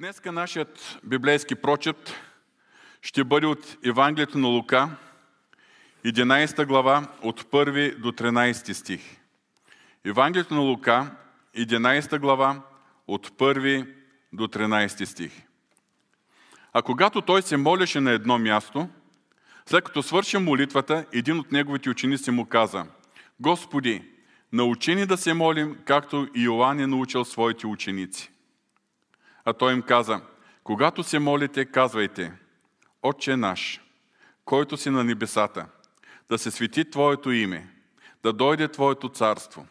Днеска 0.00 0.32
нашият 0.32 0.98
библейски 1.04 1.54
прочет 1.54 2.14
ще 3.02 3.24
бъде 3.24 3.46
от 3.46 3.76
Евангелието 3.84 4.38
на 4.38 4.48
Лука, 4.48 4.88
11 6.04 6.66
глава, 6.66 7.08
от 7.22 7.42
1 7.42 7.98
до 7.98 8.12
13 8.12 8.72
стих. 8.72 9.00
Евангелието 10.04 10.54
на 10.54 10.60
Лука, 10.60 11.16
11 11.56 12.18
глава, 12.18 12.62
от 13.06 13.28
1 13.28 13.94
до 14.32 14.48
13 14.48 15.04
стих. 15.04 15.42
А 16.72 16.82
когато 16.82 17.22
той 17.22 17.42
се 17.42 17.56
молеше 17.56 18.00
на 18.00 18.10
едно 18.10 18.38
място, 18.38 18.88
след 19.66 19.84
като 19.84 20.02
свърши 20.02 20.38
молитвата, 20.38 21.06
един 21.12 21.38
от 21.38 21.52
неговите 21.52 21.90
ученици 21.90 22.30
му 22.30 22.46
каза, 22.46 22.86
Господи, 23.40 24.02
научи 24.52 24.94
ни 24.94 25.06
да 25.06 25.16
се 25.16 25.34
молим, 25.34 25.76
както 25.84 26.28
и 26.34 26.42
Йоанн 26.42 26.80
е 26.80 26.86
научил 26.86 27.24
своите 27.24 27.66
ученици. 27.66 28.30
А 29.50 29.52
той 29.52 29.72
им 29.72 29.82
каза, 29.82 30.20
когато 30.64 31.02
се 31.02 31.18
молите, 31.18 31.64
казвайте, 31.64 32.32
Отче 33.02 33.36
наш, 33.36 33.80
който 34.44 34.76
си 34.76 34.90
на 34.90 35.04
небесата, 35.04 35.66
да 36.28 36.38
се 36.38 36.50
свети 36.50 36.90
Твоето 36.90 37.32
име, 37.32 37.68
да 38.22 38.32
дойде 38.32 38.68
Твоето 38.68 39.08
царство, 39.08 39.66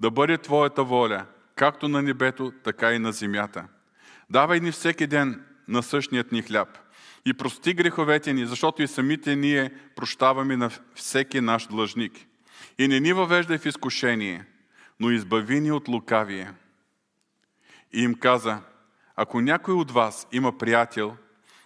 да 0.00 0.10
бъде 0.10 0.38
Твоята 0.38 0.84
воля, 0.84 1.26
както 1.56 1.88
на 1.88 2.02
небето, 2.02 2.52
така 2.64 2.92
и 2.92 2.98
на 2.98 3.12
земята. 3.12 3.68
Давай 4.30 4.60
ни 4.60 4.72
всеки 4.72 5.06
ден 5.06 5.44
на 5.68 5.82
същият 5.82 6.32
ни 6.32 6.42
хляб 6.42 6.78
и 7.24 7.34
прости 7.34 7.74
греховете 7.74 8.32
ни, 8.32 8.46
защото 8.46 8.82
и 8.82 8.88
самите 8.88 9.36
ние 9.36 9.70
прощаваме 9.96 10.56
на 10.56 10.70
всеки 10.94 11.40
наш 11.40 11.66
длъжник. 11.66 12.12
И 12.78 12.88
не 12.88 13.00
ни 13.00 13.12
въвеждай 13.12 13.58
в 13.58 13.66
изкушение, 13.66 14.44
но 15.00 15.10
избави 15.10 15.60
ни 15.60 15.72
от 15.72 15.88
лукавие. 15.88 16.52
И 17.92 18.02
им 18.02 18.14
каза, 18.14 18.60
ако 19.16 19.40
някой 19.40 19.74
от 19.74 19.90
вас 19.90 20.26
има 20.32 20.58
приятел 20.58 21.16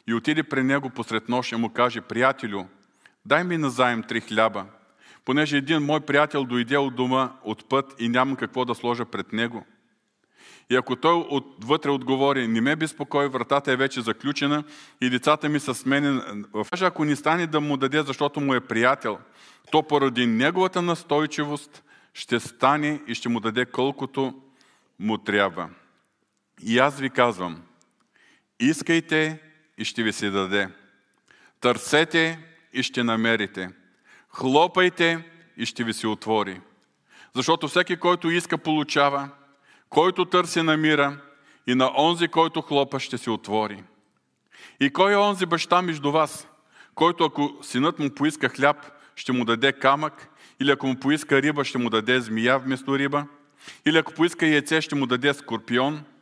и 0.06 0.14
отиде 0.14 0.42
при 0.42 0.62
него 0.62 0.90
посред 0.90 1.28
нощ 1.28 1.52
и 1.52 1.56
му 1.56 1.68
каже, 1.68 2.00
приятелю, 2.00 2.64
дай 3.26 3.44
ми 3.44 3.58
назаем 3.58 4.02
три 4.02 4.20
хляба, 4.20 4.66
понеже 5.24 5.56
един 5.56 5.82
мой 5.82 6.00
приятел 6.00 6.44
дойде 6.44 6.78
от 6.78 6.94
дома 6.94 7.32
от 7.44 7.68
път 7.68 7.94
и 7.98 8.08
нямам 8.08 8.36
какво 8.36 8.64
да 8.64 8.74
сложа 8.74 9.04
пред 9.04 9.32
него. 9.32 9.64
И 10.70 10.76
ако 10.76 10.96
той 10.96 11.26
отвътре 11.30 11.90
отговори, 11.90 12.48
не 12.48 12.60
ме 12.60 12.76
безпокой, 12.76 13.28
вратата 13.28 13.72
е 13.72 13.76
вече 13.76 14.00
заключена 14.00 14.64
и 15.00 15.10
децата 15.10 15.48
ми 15.48 15.60
са 15.60 15.74
с 15.74 15.86
мен, 15.86 16.22
ако 16.80 17.04
ни 17.04 17.16
стане 17.16 17.46
да 17.46 17.60
му 17.60 17.76
даде, 17.76 18.02
защото 18.02 18.40
му 18.40 18.54
е 18.54 18.60
приятел, 18.60 19.18
то 19.70 19.82
поради 19.82 20.26
неговата 20.26 20.82
настойчивост 20.82 21.84
ще 22.14 22.40
стане 22.40 23.00
и 23.06 23.14
ще 23.14 23.28
му 23.28 23.40
даде 23.40 23.64
колкото 23.64 24.34
му 24.98 25.18
трябва. 25.18 25.68
И 26.62 26.78
аз 26.78 27.00
ви 27.00 27.10
казвам, 27.10 27.62
искайте 28.60 29.38
и 29.78 29.84
ще 29.84 30.02
ви 30.02 30.12
се 30.12 30.30
даде. 30.30 30.68
Търсете 31.60 32.38
и 32.72 32.82
ще 32.82 33.02
намерите. 33.02 33.70
Хлопайте 34.28 35.24
и 35.56 35.66
ще 35.66 35.84
ви 35.84 35.92
се 35.92 36.06
отвори. 36.06 36.60
Защото 37.34 37.68
всеки, 37.68 37.96
който 37.96 38.30
иска, 38.30 38.58
получава, 38.58 39.28
който 39.88 40.24
търси, 40.24 40.62
намира 40.62 41.20
и 41.66 41.74
на 41.74 41.92
онзи, 41.96 42.28
който 42.28 42.62
хлопа, 42.62 43.00
ще 43.00 43.18
се 43.18 43.30
отвори. 43.30 43.84
И 44.80 44.90
кой 44.90 45.12
е 45.12 45.16
онзи 45.16 45.46
баща 45.46 45.82
между 45.82 46.12
вас, 46.12 46.48
който 46.94 47.24
ако 47.24 47.58
синът 47.62 47.98
му 47.98 48.10
поиска 48.10 48.48
хляб, 48.48 48.76
ще 49.16 49.32
му 49.32 49.44
даде 49.44 49.72
камък, 49.72 50.28
или 50.60 50.70
ако 50.70 50.86
му 50.86 51.00
поиска 51.00 51.42
риба, 51.42 51.64
ще 51.64 51.78
му 51.78 51.90
даде 51.90 52.20
змия 52.20 52.58
вместо 52.58 52.98
риба, 52.98 53.26
или 53.86 53.98
ако 53.98 54.12
поиска 54.12 54.46
яйце, 54.46 54.80
ще 54.80 54.94
му 54.94 55.06
даде 55.06 55.34
скорпион– 55.34 56.04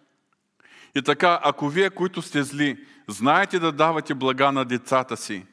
и 0.98 1.02
така, 1.02 1.40
ако 1.42 1.68
вие, 1.68 1.90
които 1.90 2.22
сте 2.22 2.42
зли, 2.42 2.86
знаете 3.08 3.58
да 3.58 3.72
давате 3.72 4.14
блага 4.14 4.52
на 4.52 4.64
децата 4.64 5.16
си, 5.16 5.46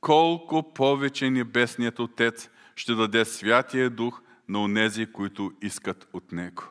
колко 0.00 0.74
повече 0.74 1.30
Небесният 1.30 1.98
Отец 1.98 2.50
ще 2.76 2.94
даде 2.94 3.24
Святия 3.24 3.90
Дух 3.90 4.22
на 4.48 4.62
онези, 4.62 5.12
които 5.12 5.52
искат 5.62 6.08
от 6.12 6.32
Него. 6.32 6.62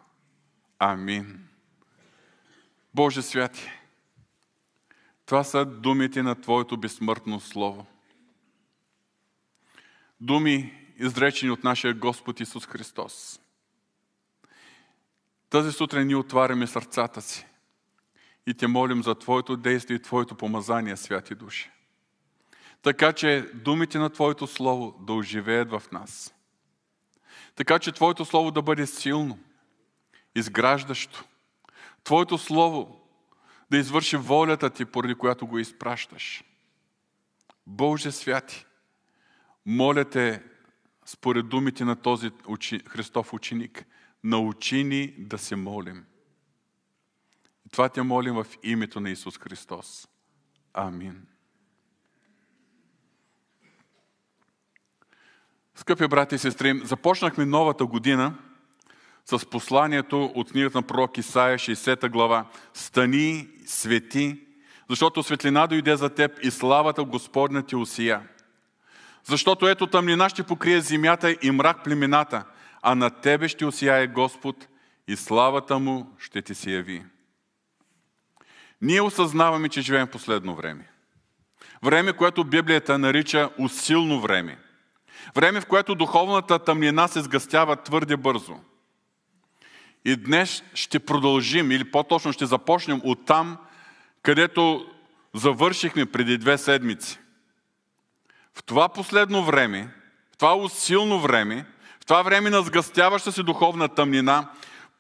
Амин. 0.79 1.47
Боже 2.94 3.22
святи, 3.22 3.72
това 5.25 5.44
са 5.44 5.66
думите 5.66 6.23
на 6.23 6.41
Твоето 6.41 6.78
безсмъртно 6.78 7.40
Слово. 7.40 7.85
Думи, 10.22 10.73
изречени 10.97 11.52
от 11.52 11.63
нашия 11.63 11.94
Господ 11.94 12.40
Исус 12.40 12.66
Христос. 12.68 13.40
Тази 15.50 15.72
сутрин 15.72 16.07
ни 16.07 16.16
отваряме 16.16 16.68
сърцата 16.68 17.22
си 17.22 17.46
и 18.48 18.54
те 18.54 18.68
молим 18.68 19.04
за 19.04 19.16
Твоето 19.16 19.58
действие 19.58 19.96
и 19.96 20.02
Твоето 20.02 20.36
помазание, 20.36 20.98
святи 20.98 21.36
души. 21.36 21.72
Така 22.81 23.14
че 23.14 23.52
думите 23.54 23.98
на 23.98 24.09
Твоето 24.09 24.48
Слово 24.48 24.96
да 25.08 25.14
оживеят 25.14 25.72
в 25.72 25.84
нас. 25.92 26.34
Така 27.56 27.80
че 27.80 27.92
Твоето 27.92 28.26
Слово 28.26 28.52
да 28.52 28.62
бъде 28.62 28.88
силно, 28.88 29.40
изграждащо. 30.36 31.24
Твоето 32.03 32.38
Слово 32.38 33.02
да 33.72 33.78
извърши 33.78 34.18
волята 34.18 34.70
Ти, 34.70 34.86
поради 34.86 35.16
която 35.16 35.48
го 35.48 35.59
изпращаш. 35.59 36.44
Боже 37.68 38.12
святи, 38.12 38.66
моля 39.66 40.06
Те, 40.06 40.44
според 41.06 41.50
думите 41.50 41.86
на 41.86 41.96
този 41.96 42.32
Христов 42.88 43.34
ученик, 43.34 43.86
научи 44.24 44.84
ни 44.84 45.14
да 45.18 45.38
се 45.38 45.56
молим. 45.56 46.06
Това 47.73 47.89
те 47.89 48.01
молим 48.01 48.34
в 48.34 48.45
името 48.63 49.00
на 49.00 49.09
Исус 49.09 49.38
Христос. 49.38 50.07
Амин. 50.73 51.25
Скъпи 55.75 56.07
брати 56.07 56.35
и 56.35 56.38
сестри, 56.38 56.81
започнахме 56.84 57.45
новата 57.45 57.85
година 57.85 58.35
с 59.25 59.50
посланието 59.50 60.25
от 60.25 60.51
книгата 60.51 60.78
на 60.78 60.88
пророк 60.88 61.17
Исаия, 61.17 61.57
60 61.57 62.09
глава. 62.09 62.45
Стани, 62.73 63.47
свети, 63.66 64.47
защото 64.90 65.23
светлина 65.23 65.67
дойде 65.67 65.95
за 65.95 66.09
теб 66.09 66.40
и 66.44 66.51
славата 66.51 67.03
Господня 67.03 67.66
ти 67.66 67.75
усия. 67.75 68.29
Защото 69.23 69.67
ето 69.67 69.88
тъмнина 69.88 70.29
ще 70.29 70.44
покрие 70.44 70.81
земята 70.81 71.35
и 71.41 71.51
мрак 71.51 71.84
племената, 71.84 72.45
а 72.81 72.95
на 72.95 73.09
тебе 73.09 73.47
ще 73.47 73.66
усияе 73.66 74.07
Господ 74.07 74.67
и 75.07 75.16
славата 75.16 75.79
му 75.79 76.16
ще 76.19 76.41
ти 76.41 76.55
се 76.55 76.72
яви. 76.72 77.05
Ние 78.84 79.02
осъзнаваме, 79.02 79.70
че 79.70 79.82
живеем 79.82 80.08
в 80.08 80.12
последно 80.12 80.56
време. 80.56 80.88
Време, 81.84 82.14
което 82.14 82.44
Библията 82.44 82.98
нарича 82.98 83.50
усилно 83.58 84.22
време. 84.22 84.58
Време, 85.36 85.62
в 85.62 85.66
което 85.66 85.96
духовната 85.96 86.60
тъмнина 86.60 87.08
се 87.08 87.22
сгъстява 87.22 87.76
твърде 87.76 88.18
бързо. 88.18 88.56
И 90.06 90.16
днес 90.16 90.64
ще 90.74 91.00
продължим, 91.00 91.72
или 91.72 91.92
по-точно 91.92 92.34
ще 92.34 92.46
започнем 92.46 93.02
от 93.04 93.26
там, 93.26 93.58
където 94.22 94.86
завършихме 95.34 96.06
преди 96.06 96.38
две 96.38 96.58
седмици. 96.58 97.20
В 98.54 98.64
това 98.64 98.90
последно 98.90 99.44
време, 99.44 99.94
в 100.34 100.38
това 100.38 100.56
усилно 100.56 101.20
време, 101.20 101.66
в 102.02 102.06
това 102.06 102.22
време 102.22 102.50
на 102.50 102.62
сгъстяваща 102.62 103.32
се 103.32 103.44
духовна 103.44 103.90
тъмнина, 103.90 104.50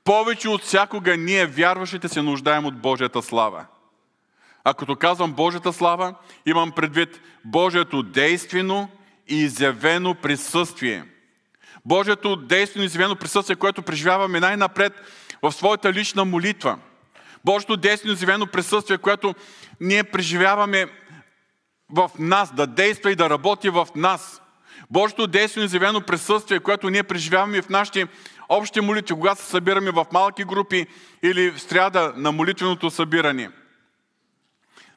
повече 0.03 0.49
от 0.49 0.63
всякога 0.63 1.17
ние, 1.17 1.45
вярващите, 1.45 2.09
се 2.09 2.21
нуждаем 2.21 2.65
от 2.65 2.81
Божията 2.81 3.21
слава. 3.21 3.65
А 4.63 4.73
като 4.73 4.95
казвам 4.95 5.33
Божията 5.33 5.73
слава, 5.73 6.15
имам 6.45 6.71
предвид 6.71 7.21
Божието 7.45 8.03
действено 8.03 8.89
и 9.27 9.35
изявено 9.35 10.15
присъствие. 10.15 11.05
Божието 11.85 12.35
действено 12.35 12.83
и 12.83 12.85
изявено 12.85 13.15
присъствие, 13.15 13.55
което 13.55 13.81
преживяваме 13.81 14.39
най-напред 14.39 14.93
в 15.41 15.51
своята 15.51 15.93
лична 15.93 16.25
молитва. 16.25 16.77
Божието 17.45 17.77
действено 17.77 18.13
и 18.13 18.15
изявено 18.15 18.47
присъствие, 18.47 18.97
което 18.97 19.35
ние 19.79 20.03
преживяваме 20.03 20.87
в 21.89 22.11
нас, 22.19 22.55
да 22.55 22.67
действа 22.67 23.11
и 23.11 23.15
да 23.15 23.29
работи 23.29 23.69
в 23.69 23.87
нас. 23.95 24.41
Божието 24.89 25.27
действено 25.27 25.63
и 25.63 25.65
изявено 25.65 26.01
присъствие, 26.01 26.59
което 26.59 26.89
ние 26.89 27.03
преживяваме 27.03 27.61
в 27.61 27.69
нашите 27.69 28.07
общи 28.57 28.81
молитви, 28.81 29.15
когато 29.15 29.41
се 29.41 29.47
събираме 29.47 29.91
в 29.91 30.05
малки 30.13 30.43
групи 30.43 30.87
или 31.23 31.51
в 31.51 31.61
стряда 31.61 32.13
на 32.15 32.31
молитвеното 32.31 32.89
събиране– 32.89 33.49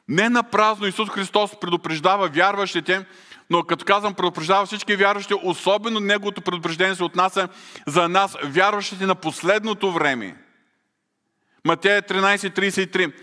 не 0.07 0.29
на 0.29 0.43
празно 0.43 0.87
Исус 0.87 1.09
Христос 1.09 1.59
предупреждава 1.59 2.27
вярващите, 2.27 3.05
но 3.49 3.63
като 3.63 3.85
казвам 3.85 4.13
предупреждава 4.13 4.65
всички 4.65 4.95
вярващи, 4.95 5.33
особено 5.43 5.99
Неговото 5.99 6.41
предупреждение 6.41 6.95
се 6.95 7.03
отнася 7.03 7.47
за 7.87 8.09
нас, 8.09 8.37
вярващите 8.43 9.05
на 9.05 9.15
последното 9.15 9.91
време. 9.91 10.35
Матея 11.65 12.01
13.33 12.01 13.13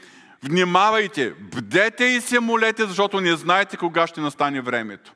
Внимавайте, 0.42 1.30
бдете 1.30 2.04
и 2.04 2.20
се 2.20 2.40
молете, 2.40 2.86
защото 2.86 3.20
не 3.20 3.36
знаете 3.36 3.76
кога 3.76 4.06
ще 4.06 4.20
настане 4.20 4.60
времето. 4.60 5.12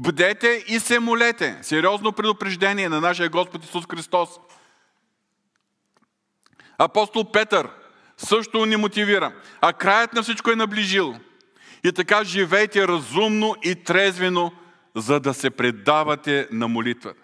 Бдете 0.00 0.64
и 0.68 0.80
се 0.80 0.98
молете. 0.98 1.58
Сериозно 1.62 2.12
предупреждение 2.12 2.88
на 2.88 3.00
нашия 3.00 3.28
Господ 3.28 3.64
Исус 3.64 3.84
Христос. 3.90 4.28
Апостол 6.78 7.32
Петър 7.32 7.70
също 8.16 8.66
ни 8.66 8.76
мотивира. 8.76 9.32
А 9.60 9.72
краят 9.72 10.12
на 10.12 10.22
всичко 10.22 10.50
е 10.50 10.56
наближил. 10.56 11.16
И 11.84 11.92
така 11.92 12.24
живейте 12.24 12.88
разумно 12.88 13.54
и 13.62 13.74
трезвено, 13.74 14.52
за 14.94 15.20
да 15.20 15.34
се 15.34 15.50
предавате 15.50 16.48
на 16.52 16.68
молитва. 16.68 17.14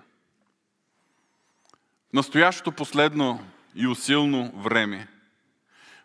Настоящото 2.12 2.72
последно 2.72 3.40
и 3.74 3.86
усилно 3.86 4.52
време, 4.56 5.08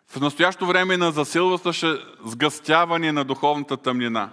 в 0.08 0.20
настоящото 0.20 0.66
време 0.66 0.96
на 0.96 1.12
засилваща 1.12 1.72
сгъстяване 2.24 3.12
на 3.12 3.24
духовната 3.24 3.76
тъмнина, 3.76 4.30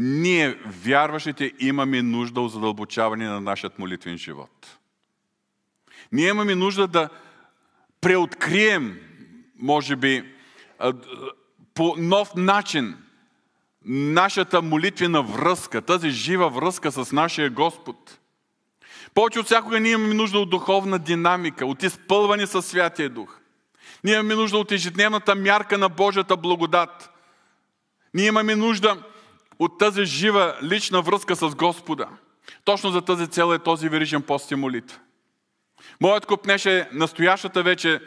ние, 0.00 0.58
вярващите, 0.66 1.52
имаме 1.58 2.02
нужда 2.02 2.40
от 2.40 2.52
задълбочаване 2.52 3.26
на 3.26 3.40
нашия 3.40 3.70
молитвен 3.78 4.18
живот. 4.18 4.78
Ние 6.12 6.28
имаме 6.28 6.54
нужда 6.54 6.86
да 6.86 7.08
преоткрием, 8.00 8.98
може 9.58 9.96
би, 9.96 10.24
по 11.74 11.94
нов 11.98 12.34
начин 12.36 12.96
нашата 13.84 14.62
молитвена 14.62 15.22
връзка, 15.22 15.82
тази 15.82 16.10
жива 16.10 16.48
връзка 16.48 16.92
с 16.92 17.12
нашия 17.12 17.50
Господ. 17.50 18.18
Повече 19.14 19.40
от 19.40 19.46
всякога 19.46 19.80
ние 19.80 19.92
имаме 19.92 20.14
нужда 20.14 20.38
от 20.38 20.50
духовна 20.50 20.98
динамика, 20.98 21.66
от 21.66 21.82
изпълване 21.82 22.46
със 22.46 22.66
Святия 22.66 23.10
Дух. 23.10 23.38
Ние 24.04 24.14
имаме 24.14 24.34
нужда 24.34 24.58
от 24.58 24.72
ежедневната 24.72 25.34
мярка 25.34 25.78
на 25.78 25.88
Божията 25.88 26.36
благодат. 26.36 27.10
Ние 28.14 28.26
имаме 28.26 28.54
нужда 28.54 29.02
от 29.58 29.78
тази 29.78 30.04
жива 30.04 30.56
лична 30.62 31.02
връзка 31.02 31.36
с 31.36 31.48
Господа. 31.48 32.08
Точно 32.64 32.90
за 32.90 33.02
тази 33.02 33.26
цел 33.26 33.54
е 33.54 33.58
този 33.58 33.88
верижен 33.88 34.22
пост 34.22 34.50
и 34.50 34.54
молитва. 34.54 34.98
Моят 36.00 36.26
купнеш 36.26 36.66
е 36.66 36.88
настоящата 36.92 37.62
вече 37.62 38.00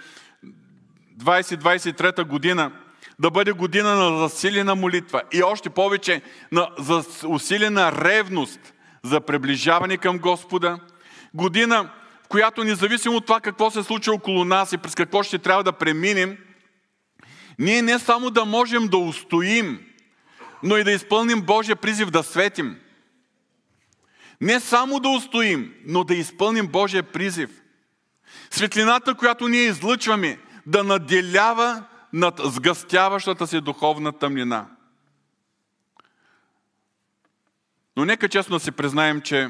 2023 1.19 2.23
година 2.23 2.71
да 3.19 3.31
бъде 3.31 3.51
година 3.51 3.95
на 3.95 4.17
засилена 4.17 4.75
молитва 4.75 5.21
и 5.33 5.43
още 5.43 5.69
повече 5.69 6.21
на 6.51 6.69
усилена 7.27 7.91
ревност 7.91 8.73
за 9.03 9.21
приближаване 9.21 9.97
към 9.97 10.19
Господа. 10.19 10.79
Година, 11.33 11.89
в 12.23 12.27
която 12.27 12.63
независимо 12.63 13.15
от 13.15 13.25
това 13.25 13.39
какво 13.39 13.71
се 13.71 13.83
случва 13.83 14.13
около 14.13 14.45
нас 14.45 14.73
и 14.73 14.77
през 14.77 14.95
какво 14.95 15.23
ще 15.23 15.37
трябва 15.37 15.63
да 15.63 15.71
преминем, 15.71 16.37
ние 17.59 17.81
не 17.81 17.99
само 17.99 18.29
да 18.29 18.45
можем 18.45 18.87
да 18.87 18.97
устоим, 18.97 19.79
но 20.63 20.77
и 20.77 20.83
да 20.83 20.91
изпълним 20.91 21.41
Божия 21.41 21.75
призив 21.75 22.09
да 22.09 22.23
светим. 22.23 22.79
Не 24.41 24.59
само 24.59 24.99
да 24.99 25.09
устоим, 25.09 25.73
но 25.85 26.03
да 26.03 26.15
изпълним 26.15 26.67
Божия 26.67 27.03
призив. 27.03 27.61
Светлината, 28.51 29.15
която 29.15 29.47
ние 29.47 29.61
излъчваме, 29.61 30.39
да 30.65 30.83
наделява 30.83 31.83
над 32.13 32.41
сгъстяващата 32.43 33.47
се 33.47 33.61
духовна 33.61 34.11
тъмнина. 34.11 34.67
Но 37.97 38.05
нека 38.05 38.29
честно 38.29 38.55
да 38.55 38.59
си 38.59 38.71
признаем, 38.71 39.21
че 39.21 39.49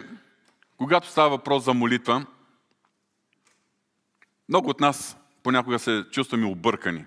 когато 0.78 1.08
става 1.08 1.30
въпрос 1.30 1.64
за 1.64 1.74
молитва, 1.74 2.26
много 4.50 4.70
от 4.70 4.80
нас 4.80 5.18
понякога 5.44 5.80
се 5.80 6.06
чувстваме 6.12 6.46
объркани. 6.46 7.06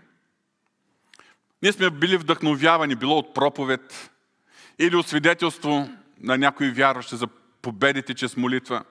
Ние 1.65 1.73
сме 1.73 1.91
били 1.91 2.17
вдъхновявани, 2.17 2.95
било 2.95 3.19
от 3.19 3.35
проповед 3.35 4.11
или 4.79 4.97
от 4.97 5.09
свидетелство 5.09 5.89
на 6.21 6.39
някои 6.39 6.71
вярващи 6.71 7.17
за 7.17 7.27
победите 7.63 8.15
чрез 8.15 8.37
молитва, 8.37 8.85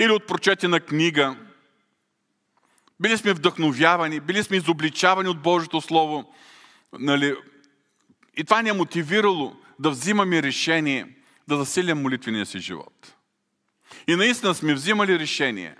или 0.00 0.10
от 0.10 0.26
прочетена 0.26 0.80
книга– 0.80 1.36
били 3.00 3.18
сме 3.18 3.32
вдъхновявани, 3.32 4.20
били 4.20 4.42
сме 4.42 4.56
изобличавани 4.56 5.28
от 5.28 5.42
Божието 5.42 5.80
Слово. 5.80 6.34
Нали? 6.98 7.36
И 8.36 8.44
това 8.44 8.62
ни 8.62 8.68
е 8.68 8.72
мотивирало 8.72 9.56
да 9.78 9.90
взимаме 9.90 10.42
решение 10.42 11.06
да 11.48 11.56
засилям 11.56 12.02
молитвения 12.02 12.46
си 12.46 12.58
живот. 12.58 13.14
И 14.08 14.16
наистина 14.16 14.54
сме 14.54 14.74
взимали 14.74 15.18
решение. 15.18 15.76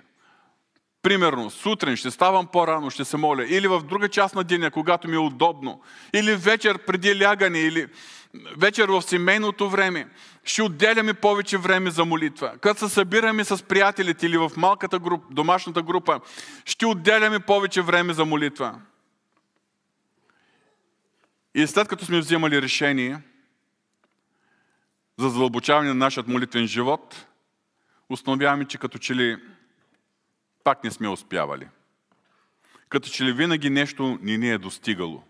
Примерно, 1.01 1.49
сутрин 1.49 1.95
ще 1.95 2.11
ставам 2.11 2.47
по-рано, 2.47 2.89
ще 2.89 3.05
се 3.05 3.17
моля. 3.17 3.45
Или 3.49 3.67
в 3.67 3.81
друга 3.81 4.09
част 4.09 4.35
на 4.35 4.43
деня, 4.43 4.71
когато 4.71 5.07
ми 5.07 5.15
е 5.15 5.19
удобно. 5.19 5.81
Или 6.13 6.35
вечер 6.35 6.77
преди 6.77 7.21
лягане, 7.21 7.59
или 7.59 7.87
вечер 8.57 8.89
в 8.89 9.01
семейното 9.01 9.69
време 9.69 10.07
ще 10.43 10.63
отделяме 10.63 11.13
повече 11.13 11.57
време 11.57 11.91
за 11.91 12.05
молитва. 12.05 12.53
Когато 12.61 12.79
се 12.79 12.93
събираме 12.93 13.43
с 13.43 13.63
приятелите 13.63 14.25
или 14.25 14.37
в 14.37 14.51
малката 14.57 14.99
група, 14.99 15.25
домашната 15.31 15.81
група, 15.81 16.19
ще 16.65 16.85
отделяме 16.85 17.39
повече 17.39 17.81
време 17.81 18.13
за 18.13 18.25
молитва. 18.25 18.81
И 21.55 21.67
след 21.67 21.87
като 21.87 22.05
сме 22.05 22.19
вземали 22.19 22.61
решение 22.61 23.19
за 25.17 25.29
задълбочаване 25.29 25.89
на 25.89 25.95
нашия 25.95 26.23
молитвен 26.27 26.67
живот, 26.67 27.25
установяваме, 28.09 28.65
че 28.65 28.77
като 28.77 28.97
че 28.97 29.15
ли 29.15 29.37
пак 30.63 30.83
не 30.83 30.91
сме 30.91 31.09
успявали. 31.09 31.67
Като 32.89 33.09
че 33.09 33.25
ли 33.25 33.33
винаги 33.33 33.69
нещо 33.69 34.19
ни 34.21 34.37
не 34.37 34.49
е 34.49 34.57
достигало. 34.57 35.23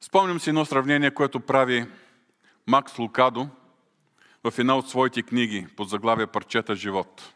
Спомням 0.00 0.40
си 0.40 0.50
едно 0.50 0.64
сравнение, 0.64 1.10
което 1.10 1.40
прави 1.40 1.86
Макс 2.66 2.98
Лукадо 2.98 3.48
в 4.44 4.58
една 4.58 4.76
от 4.76 4.88
своите 4.88 5.22
книги 5.22 5.66
под 5.76 5.88
заглавие 5.88 6.26
Парчета 6.26 6.76
живот. 6.76 7.34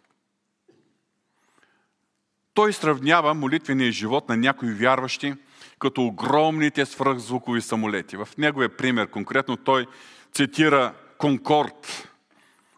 Той 2.55 2.73
сравнява 2.73 3.34
молитвения 3.34 3.93
живот 3.93 4.28
на 4.28 4.37
някои 4.37 4.75
вярващи 4.75 5.34
като 5.78 6.06
огромните 6.06 6.87
свръхзвукови 6.87 7.61
самолети. 7.61 8.16
В 8.16 8.28
неговия 8.38 8.76
пример 8.76 9.11
конкретно 9.11 9.56
той 9.56 9.87
цитира 10.32 10.94
Конкорд. 11.19 12.10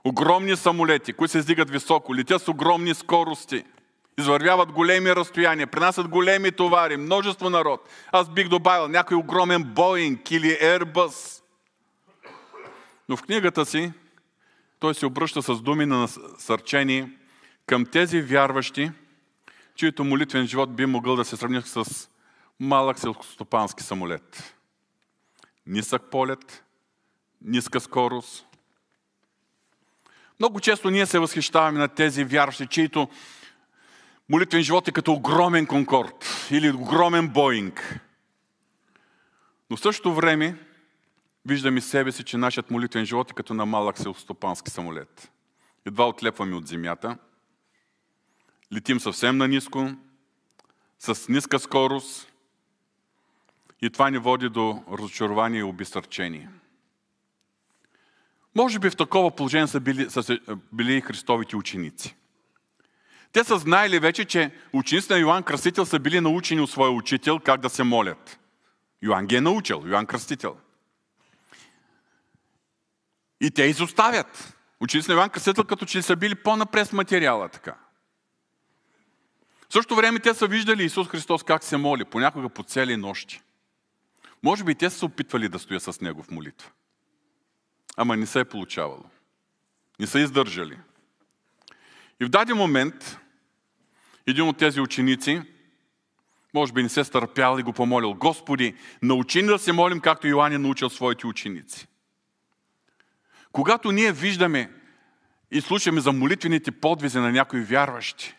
Огромни 0.05 0.57
самолети, 0.57 1.13
които 1.13 1.33
се 1.33 1.39
издигат 1.39 1.71
високо, 1.71 2.15
летят 2.15 2.43
с 2.43 2.49
огромни 2.49 2.95
скорости– 2.95 3.65
Извървяват 4.19 4.73
големи 4.73 5.17
разстояния, 5.17 5.67
принасят 5.67 6.09
големи 6.09 6.53
товари, 6.53 6.97
множество 6.97 7.51
народ. 7.51 7.89
Аз 8.13 8.31
бих 8.31 8.49
добавил 8.49 8.89
някой 8.89 9.17
огромен 9.17 9.65
Боинг 9.65 10.31
или 10.31 10.47
Airbus. 10.47 11.43
Но 13.09 13.17
в 13.17 13.23
книгата 13.23 13.67
си 13.67 13.93
той 14.79 14.95
се 14.95 15.07
обръща 15.07 15.43
с 15.43 15.61
думи 15.61 15.87
на 15.87 15.99
насърчение 15.99 17.11
към 17.67 17.87
тези 17.87 18.21
вярващи, 18.21 18.91
чието 19.75 20.05
молитвен 20.05 20.47
живот 20.47 20.77
би 20.77 20.87
могъл 20.87 21.17
да 21.17 21.25
се 21.25 21.37
сравни 21.37 21.63
с 21.63 22.09
малък 22.61 22.99
селскостопански 22.99 23.83
самолет. 23.83 24.55
Нисък 25.67 26.03
полет, 26.11 26.65
ниска 27.45 27.81
скорост. 27.81 28.47
Много 30.41 30.61
често 30.61 30.91
ние 30.91 31.07
се 31.07 31.19
възхищаваме 31.19 31.79
на 31.79 31.89
тези 31.89 32.25
вярващи, 32.25 32.67
чието 32.67 33.09
молитвен 34.29 34.63
живот 34.63 34.89
е 34.89 34.93
като 34.93 35.13
огромен 35.13 35.67
Конкорд 35.67 36.49
или 36.51 36.71
огромен 36.71 37.29
Боинг. 37.29 38.01
Но 39.71 39.77
в 39.77 39.81
същото 39.81 40.15
време 40.15 40.57
виждаме 41.47 41.81
себе 41.81 42.13
си, 42.13 42.25
че 42.25 42.37
нашият 42.37 42.71
молитвен 42.71 43.07
живот 43.07 43.31
е 43.31 43.35
като 43.35 43.55
на 43.55 43.67
малък 43.67 43.99
селстопански 43.99 44.71
самолет. 44.71 45.33
Едва 45.87 46.09
отлепваме 46.09 46.57
от 46.57 46.69
земята, 46.69 47.19
летим 48.73 49.01
съвсем 49.01 49.37
на 49.37 49.49
ниско, 49.49 49.91
с 50.99 51.29
ниска 51.29 51.59
скорост 51.59 52.33
и 53.83 53.91
това 53.91 54.11
ни 54.11 54.19
води 54.19 54.49
до 54.49 54.83
разочарование 54.93 55.61
и 55.61 55.63
обесърчение. 55.63 56.49
Може 58.55 58.79
би 58.79 58.91
в 58.91 58.97
такова 58.97 59.31
положение 59.31 59.67
са 59.67 59.81
били, 59.81 60.11
са 60.11 60.39
били 60.73 60.97
и 60.97 61.01
Христовите 61.01 61.57
ученици. 61.57 62.17
Те 63.33 63.45
са 63.45 63.59
знаели 63.59 63.99
вече, 63.99 64.25
че 64.25 64.51
учениците 64.73 65.15
на 65.15 65.21
Йоанн 65.21 65.43
Кръстител 65.43 65.87
са 65.87 65.99
били 65.99 66.21
научени 66.21 66.61
от 66.61 66.71
своя 66.71 66.91
учител 66.91 67.39
как 67.39 67.61
да 67.61 67.71
се 67.71 67.83
молят. 67.83 68.39
Йоанн 69.03 69.27
ги 69.27 69.37
е 69.37 69.41
научил, 69.41 69.83
Йоанн 69.87 70.07
Кръстител. 70.07 70.57
И 73.41 73.51
те 73.51 73.63
изоставят. 73.63 74.57
Учениците 74.81 75.13
на 75.13 75.19
Йоанн 75.19 75.31
Кръстител 75.31 75.65
като 75.65 75.87
че 75.87 76.03
са 76.03 76.17
били 76.17 76.35
по-напред 76.35 76.89
с 76.89 76.93
материала 76.93 77.49
така. 77.49 77.75
В 79.69 79.73
същото 79.73 79.97
време 79.97 80.19
те 80.19 80.35
са 80.35 80.47
виждали 80.47 80.85
Исус 80.85 81.09
Христос 81.09 81.43
как 81.43 81.65
се 81.65 81.77
моли, 81.77 82.05
понякога 82.05 82.49
по 82.49 82.63
цели 82.63 82.97
нощи. 82.97 83.41
Може 84.43 84.65
би 84.65 84.75
те 84.75 84.91
са 84.91 85.07
опитвали 85.07 85.49
да 85.49 85.59
стоят 85.59 85.83
с 85.83 86.01
Него 86.01 86.23
в 86.23 86.31
молитва. 86.31 86.71
Ама 87.97 88.17
не 88.17 88.27
се 88.27 88.41
е 88.41 88.45
получавало. 88.45 89.05
Не 90.01 90.07
са 90.07 90.21
издържали. 90.21 90.79
И 92.21 92.25
в 92.25 92.29
даден 92.29 92.57
момент 92.57 93.19
един 94.27 94.49
от 94.49 94.57
тези 94.57 94.81
ученици, 94.81 95.43
може 96.55 96.73
би 96.73 96.83
не 96.83 96.89
се 96.89 97.05
стърпял 97.05 97.59
и 97.59 97.63
го 97.63 97.73
помолил, 97.73 98.15
Господи, 98.15 98.75
научи 99.03 99.43
ни 99.43 99.49
да 99.49 99.59
се 99.59 99.73
молим, 99.73 100.01
както 100.01 100.27
Йоанн 100.27 100.53
е 100.53 100.59
научил 100.59 100.91
своите 100.91 101.27
ученици. 101.27 101.87
Когато 103.53 103.93
ние 103.93 104.13
виждаме 104.13 104.71
и 105.51 105.61
слушаме 105.61 106.01
за 106.01 106.13
молитвените 106.13 106.71
подвизи 106.71 107.19
на 107.19 107.33
някои 107.33 107.61
вярващи, 107.61 108.35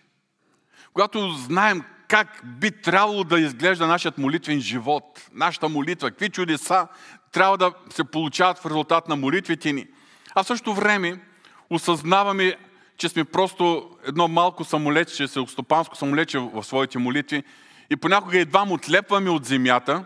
когато 0.93 1.31
знаем 1.31 1.83
как 2.07 2.41
би 2.59 2.71
трябвало 2.71 3.23
да 3.23 3.39
изглежда 3.39 3.87
нашият 3.87 4.17
молитвен 4.17 4.61
живот, 4.61 5.29
нашата 5.33 5.69
молитва, 5.69 6.11
какви 6.11 6.29
чудеса 6.29 6.87
трябва 7.33 7.57
да 7.57 7.73
се 7.89 8.03
получават 8.03 8.59
в 8.59 8.65
резултат 8.65 9.07
на 9.07 9.15
молитвите 9.15 9.73
ни. 9.73 9.87
А 10.35 10.43
в 10.43 10.47
същото 10.47 10.73
време 10.73 11.19
осъзнаваме, 11.69 12.57
че 12.97 13.09
сме 13.09 13.25
просто 13.25 13.91
едно 14.03 14.27
малко 14.27 14.63
самолече, 14.63 15.27
селстопанско 15.27 15.95
самолече 15.95 16.39
в 16.39 16.63
своите 16.63 16.97
молитви 16.97 17.43
и 17.89 17.95
понякога 17.95 18.39
едва 18.39 18.65
му 18.65 18.73
отлепваме 18.73 19.29
от 19.29 19.45
земята, 19.45 20.05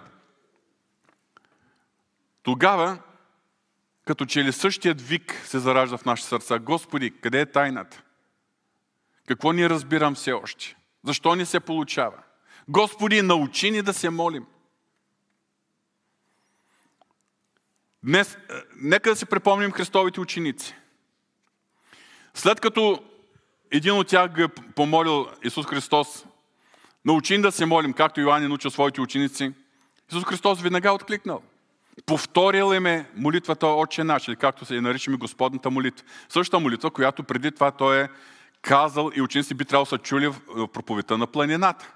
тогава, 2.43 2.98
като 4.05 4.25
че 4.25 4.43
ли 4.43 4.51
същият 4.51 5.01
вик 5.01 5.41
се 5.46 5.60
заражда 5.60 5.98
в 5.98 6.05
нашите 6.05 6.29
сърца. 6.29 6.60
Господи, 6.60 7.12
къде 7.22 7.41
е 7.41 7.51
тайната? 7.51 8.01
Какво 9.27 9.51
ни 9.51 9.69
разбирам 9.69 10.15
все 10.15 10.31
още? 10.31 10.75
Защо 11.03 11.36
ни 11.36 11.46
се 11.46 11.60
получава? 11.60 12.17
Господи, 12.67 13.22
научи 13.22 13.72
ни 13.72 13.81
да 13.81 13.93
се 13.93 14.10
молим. 14.10 14.46
Днес, 18.04 18.36
е, 18.36 18.39
нека 18.75 19.10
да 19.10 19.16
си 19.16 19.25
припомним 19.25 19.72
Христовите 19.72 20.20
ученици. 20.20 20.75
След 22.34 22.60
като 22.60 23.04
един 23.72 23.94
от 23.94 24.08
тях 24.08 24.36
го 24.36 24.42
е 24.42 24.48
помолил 24.48 25.27
Исус 25.44 25.66
Христос, 25.66 26.25
научи 27.06 27.42
да 27.42 27.51
се 27.51 27.66
молим, 27.66 27.94
както 27.94 28.22
Йоанн 28.22 28.44
е 28.44 28.48
научил 28.48 28.72
своите 28.72 29.01
ученици, 29.01 29.54
Исус 30.12 30.24
Христос 30.24 30.62
веднага 30.62 30.92
откликнал. 30.92 31.42
Повторил 32.06 32.74
им 32.74 32.86
е 32.86 33.10
молитвата 33.16 33.68
Отче 33.68 34.04
наш, 34.04 34.30
както 34.39 34.66
се 34.66 34.82
наричаме 34.82 35.18
Господната 35.18 35.70
молитва. 35.70 36.06
Същата 36.30 36.60
молитва, 36.60 36.92
която 36.92 37.24
преди 37.24 37.51
това 37.51 37.72
той 37.72 38.01
е 38.01 38.10
казал 38.62 39.12
и 39.16 39.22
ученици 39.22 39.54
би 39.54 39.66
трябвало 39.66 39.86
са 39.86 39.98
чули 39.98 40.27
в 40.27 40.68
проповедта 40.68 41.18
на 41.18 41.27
планината. 41.27 41.94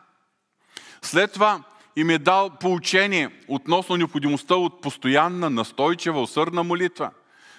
След 1.02 1.34
това 1.34 1.64
им 1.96 2.10
е 2.10 2.18
дал 2.18 2.50
поучение 2.50 3.40
относно 3.48 3.98
необходимостта 3.98 4.56
от 4.56 4.82
постоянна, 4.82 5.50
настойчива, 5.50 6.22
усърдна 6.22 6.64
молитва. 6.64 7.12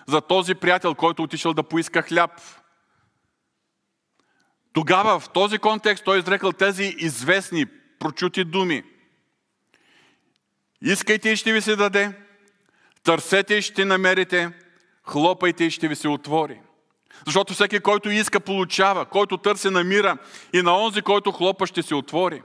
За 0.08 0.20
този 0.20 0.54
приятел, 0.54 0.94
който 0.94 1.22
отишъл 1.22 1.54
да 1.54 1.62
поиска 1.62 2.02
хляб. 2.02 2.30
Тогава 4.72 5.20
в 5.20 5.30
този 5.30 5.58
контекст 5.58 6.04
той 6.04 6.16
е 6.16 6.18
изрекал 6.18 6.52
тези 6.52 6.94
известни, 6.98 7.66
прочути 7.98 8.44
думи. 8.44 8.82
Искайте 10.82 11.30
и 11.30 11.36
ще 11.36 11.52
ви 11.52 11.60
се 11.60 11.76
даде, 11.76 12.12
търсете 13.02 13.54
и 13.54 13.62
ще 13.62 13.84
намерите, 13.84 14.50
хлопайте 15.04 15.64
и 15.64 15.70
ще 15.70 15.88
ви 15.88 15.96
се 15.96 16.08
отвори. 16.08 16.60
Защото 17.26 17.54
всеки, 17.54 17.80
който 17.80 18.10
иска, 18.10 18.40
получава, 18.40 19.06
който 19.06 19.36
търси, 19.36 19.70
намира 19.70 20.16
и 20.52 20.62
на 20.62 20.78
онзи, 20.78 21.02
който 21.02 21.32
хлопа, 21.32 21.66
ще 21.66 21.82
се 21.82 21.94
отвори. 21.94 22.42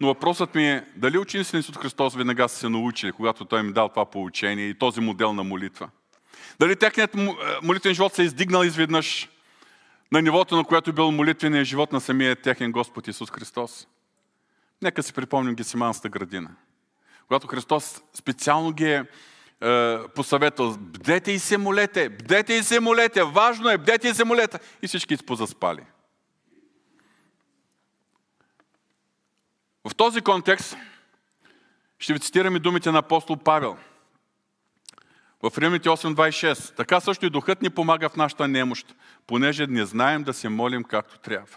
Но 0.00 0.06
въпросът 0.06 0.54
ми 0.54 0.70
е, 0.70 0.84
дали 0.96 1.18
учениците 1.18 1.56
на 1.56 1.60
Исус 1.60 1.76
Христос 1.76 2.14
веднага 2.14 2.48
са 2.48 2.56
се 2.56 2.68
научили, 2.68 3.12
когато 3.12 3.44
Той 3.44 3.60
им 3.60 3.72
дал 3.72 3.88
това 3.88 4.04
поучение 4.04 4.68
и 4.68 4.78
този 4.78 5.00
модел 5.00 5.32
на 5.32 5.44
молитва? 5.44 5.88
Дали 6.60 6.76
техният 6.76 7.14
е, 7.14 7.36
молитвен 7.62 7.94
живот 7.94 8.14
се 8.14 8.22
е 8.22 8.24
издигнал 8.24 8.64
изведнъж 8.64 9.28
на 10.12 10.22
нивото, 10.22 10.56
на 10.56 10.64
което 10.64 10.90
е 10.90 10.92
бил 10.92 11.10
молитвеният 11.10 11.66
живот 11.66 11.92
на 11.92 12.00
самия 12.00 12.36
техен 12.36 12.72
Господ 12.72 13.08
Исус 13.08 13.30
Христос? 13.30 13.86
Нека 14.82 15.02
си 15.02 15.12
припомним 15.12 15.54
Гесиманската 15.54 16.08
градина. 16.08 16.50
Когато 17.28 17.46
Христос 17.46 18.02
специално 18.14 18.72
ги 18.72 18.92
е 18.92 19.04
е, 19.62 19.98
посъветвал, 20.14 20.76
бдете 20.78 21.32
и 21.32 21.38
се 21.38 21.58
молете, 21.58 22.08
бдете 22.08 22.54
и 22.54 22.62
се 22.62 22.80
молете, 22.80 23.22
важно 23.22 23.70
е, 23.70 23.78
бдете 23.78 24.08
и 24.08 24.14
се 24.14 24.24
молете. 24.24 24.58
И 24.82 24.88
всички 24.88 25.16
позаспали. 25.16 25.80
В 29.88 29.94
този 29.94 30.20
контекст 30.20 30.76
ще 31.98 32.12
ви 32.12 32.18
цитираме 32.18 32.58
думите 32.58 32.90
на 32.90 32.98
апостол 32.98 33.36
Павел. 33.36 33.76
В 35.42 35.58
Римите 35.58 35.88
8.26. 35.88 36.76
Така 36.76 37.00
също 37.00 37.26
и 37.26 37.30
Духът 37.30 37.62
ни 37.62 37.70
помага 37.70 38.08
в 38.08 38.16
нашата 38.16 38.48
немощ, 38.48 38.94
понеже 39.26 39.66
не 39.66 39.86
знаем 39.86 40.22
да 40.22 40.32
се 40.32 40.48
молим 40.48 40.84
както 40.84 41.18
трябва. 41.18 41.56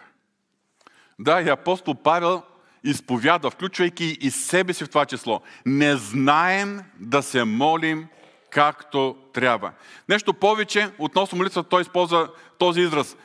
Да, 1.20 1.42
и 1.42 1.50
апостол 1.50 1.96
Павел 1.96 2.44
изповяда, 2.84 3.50
включвайки 3.50 4.18
и 4.22 4.32
себе 4.32 4.74
си 4.74 4.86
в 4.86 4.90
това 4.90 5.06
число. 5.06 5.42
Не 5.66 5.96
знаем 5.96 6.82
да 7.00 7.22
се 7.22 7.44
молим 7.44 8.08
както 8.50 9.16
трябва. 9.34 9.72
Нещо 10.10 10.34
повече 10.34 10.92
относно 11.00 11.38
молитвата, 11.38 11.70
той 11.70 11.82
използва 11.82 12.30
този 12.58 12.82
израз. 12.82 13.18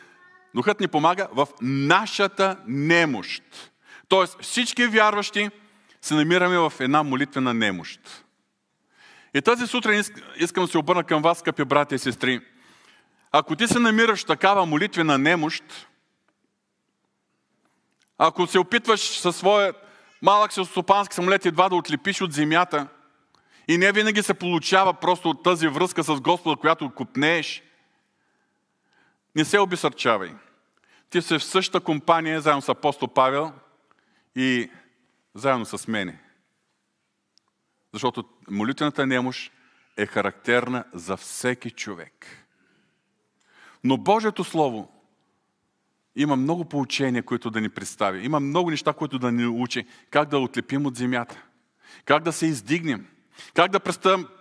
Духът 0.55 0.81
ни 0.81 0.89
помага 0.89 1.29
в 1.33 1.49
нашата 1.63 2.57
немощ. 2.67 3.43
Тоест 4.09 4.43
всички 4.43 4.87
вярващи 4.87 5.51
се 6.03 6.15
намираме 6.15 6.59
в 6.59 6.73
една 6.81 7.03
молитвена 7.03 7.55
немощ. 7.55 8.25
И 9.35 9.43
тази 9.43 9.67
сутрин 9.67 10.05
искам 10.37 10.65
да 10.65 10.71
се 10.71 10.79
обърна 10.79 11.05
към 11.05 11.23
вас, 11.23 11.39
скъпи 11.39 11.65
брати 11.65 11.95
и 11.95 11.99
сестри. 11.99 12.41
Ако 13.33 13.57
ти 13.57 13.69
се 13.69 13.79
намираш 13.79 14.23
в 14.23 14.27
такава 14.27 14.67
молитвена 14.67 15.19
немощ, 15.19 15.65
ако 18.19 18.47
се 18.47 18.59
опитваш 18.59 19.01
със 19.01 19.37
своя 19.37 19.75
малък 20.23 20.53
селстопански 20.53 21.15
самолет 21.15 21.47
едва 21.47 21.69
да 21.69 21.75
отлепиш 21.75 22.21
от 22.21 22.33
земята 22.33 22.89
и 23.69 23.79
не 23.79 23.93
винаги 23.93 24.23
се 24.23 24.35
получава 24.35 24.95
просто 24.95 25.31
от 25.31 25.43
тази 25.43 25.69
връзка 25.69 26.03
с 26.03 26.21
Господа, 26.21 26.61
която 26.61 26.95
купнееш, 26.95 27.63
не 29.37 29.45
се 29.45 29.59
обесърчавай. 29.59 30.35
Ти 31.11 31.23
си 31.23 31.39
в 31.39 31.45
същата 31.45 31.81
компания, 31.81 32.41
заедно 32.41 32.63
с 32.63 32.69
апостол 32.69 33.09
Павел 33.09 33.53
и 34.37 34.71
заедно 35.35 35.67
с 35.67 35.89
мене. 35.89 36.19
Защото 37.93 38.25
молитвената 38.51 39.07
немощ 39.07 39.53
е 39.97 40.07
характерна 40.07 40.85
за 40.93 41.17
всеки 41.17 41.71
човек. 41.71 42.27
Но 43.85 43.97
Божието 43.97 44.45
Слово 44.45 44.93
има 46.17 46.37
много 46.37 46.65
поучения, 46.65 47.23
които 47.23 47.51
да 47.51 47.61
ни 47.61 47.69
представи. 47.69 48.25
Има 48.25 48.41
много 48.41 48.71
неща, 48.71 48.93
които 48.93 49.19
да 49.19 49.33
ни 49.33 49.47
учи. 49.47 49.87
Как 50.11 50.29
да 50.29 50.39
отлепим 50.39 50.87
от 50.87 50.97
земята. 50.97 51.43
Как 52.05 52.23
да 52.23 52.33
се 52.33 52.47
издигнем. 52.47 53.07
Как 53.55 53.71
да 53.71 53.81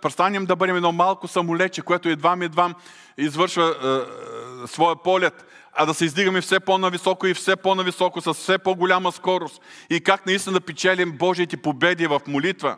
престанем 0.02 0.46
да 0.46 0.56
бъдем 0.56 0.76
едно 0.76 0.92
малко 0.92 1.28
самолече, 1.28 1.82
което 1.82 2.08
едва 2.08 2.36
едва 2.40 2.74
извършва 3.18 3.64
е, 3.64 4.64
е, 4.64 4.66
своя 4.66 4.96
полет, 5.02 5.44
а 5.76 5.86
да 5.86 5.94
се 5.94 6.04
издигаме 6.04 6.40
все 6.40 6.60
по-нависоко 6.60 7.26
и 7.26 7.34
все 7.34 7.56
по-нависоко, 7.56 8.20
с 8.20 8.34
все 8.34 8.58
по-голяма 8.58 9.12
скорост. 9.12 9.62
И 9.90 10.00
как 10.00 10.26
наистина 10.26 10.52
да 10.52 10.60
печелим 10.60 11.12
Божиите 11.12 11.56
победи 11.56 12.06
в 12.06 12.20
молитва. 12.26 12.76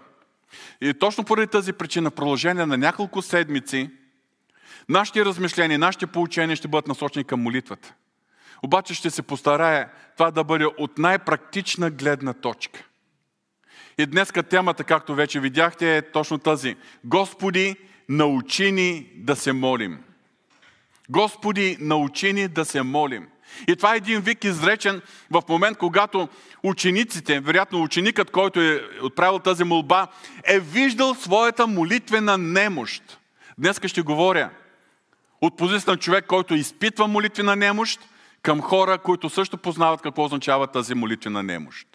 И 0.81 0.95
точно 0.95 1.25
поради 1.25 1.47
тази 1.47 1.73
причина, 1.73 2.11
продължение 2.11 2.67
на 2.67 2.76
няколко 2.76 3.23
седмици, 3.23 3.90
нашите 4.88 5.25
размишления, 5.25 5.78
нашите 5.78 6.07
поучения 6.07 6.57
ще 6.57 6.69
бъдат 6.69 6.88
насочени 6.88 7.25
към 7.25 7.43
молитвата. 7.43 7.95
Обаче 8.62 8.95
ще 8.95 9.11
се 9.11 9.23
постарая 9.23 9.88
това 10.17 10.31
да 10.31 10.45
бъде 10.45 10.67
от 10.67 10.99
най-практична 10.99 11.90
гледна 11.90 12.33
точка. 12.33 12.85
И 13.99 14.07
днеска 14.07 14.43
темата, 14.43 14.85
както 14.85 15.14
вече 15.14 15.40
видяхте, 15.40 15.97
е 15.97 16.11
точно 16.11 16.38
тази. 16.38 16.76
Господи, 17.05 17.76
научи 18.09 18.73
ни 18.73 19.11
да 19.17 19.37
се 19.37 19.52
молим. 19.52 19.99
Господи, 21.10 21.76
научи 21.80 22.32
ни 22.32 22.48
да 22.48 22.64
се 22.64 22.82
молим. 22.82 23.28
И 23.68 23.76
това 23.76 23.94
е 23.94 23.96
един 23.96 24.20
вик 24.20 24.44
изречен 24.44 25.02
в 25.30 25.42
момент, 25.48 25.78
когато 25.78 26.28
учениците, 26.62 27.40
вероятно 27.40 27.82
ученикът, 27.82 28.30
който 28.30 28.60
е 28.60 28.82
отправил 29.02 29.38
тази 29.38 29.64
молба, 29.64 30.06
е 30.44 30.60
виждал 30.60 31.14
своята 31.14 31.66
молитвена 31.66 32.38
немощ. 32.38 33.18
Днеска 33.58 33.88
ще 33.88 34.02
говоря 34.02 34.50
от 35.40 35.56
позицията 35.56 35.90
на 35.90 35.96
човек, 35.96 36.26
който 36.26 36.54
изпитва 36.54 37.06
молитвена 37.06 37.56
немощ, 37.56 38.00
към 38.42 38.60
хора, 38.60 38.98
които 38.98 39.30
също 39.30 39.58
познават 39.58 40.02
какво 40.02 40.24
означава 40.24 40.66
тази 40.66 40.94
молитвена 40.94 41.42
немощ. 41.42 41.86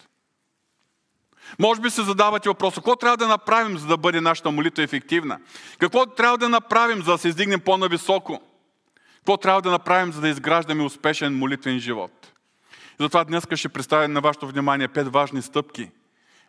Може 1.58 1.80
би 1.80 1.90
се 1.90 2.02
задавате 2.02 2.48
въпроса, 2.48 2.74
какво 2.74 2.96
трябва 2.96 3.16
да 3.16 3.28
направим, 3.28 3.78
за 3.78 3.86
да 3.86 3.96
бъде 3.96 4.20
нашата 4.20 4.50
молитва 4.50 4.82
ефективна? 4.82 5.38
Какво 5.78 6.06
трябва 6.06 6.38
да 6.38 6.48
направим, 6.48 7.02
за 7.02 7.12
да 7.12 7.18
се 7.18 7.28
издигнем 7.28 7.60
по-нависоко? 7.60 8.40
Какво 9.24 9.36
трябва 9.36 9.62
да 9.62 9.70
направим, 9.70 10.12
за 10.12 10.20
да 10.20 10.28
изграждаме 10.28 10.82
успешен 10.82 11.38
молитвен 11.38 11.78
живот? 11.78 12.32
И 12.92 13.02
затова 13.02 13.24
днес 13.24 13.44
ще 13.54 13.68
представя 13.68 14.08
на 14.08 14.20
вашето 14.20 14.48
внимание 14.48 14.88
пет 14.88 15.08
важни 15.08 15.42
стъпки 15.42 15.90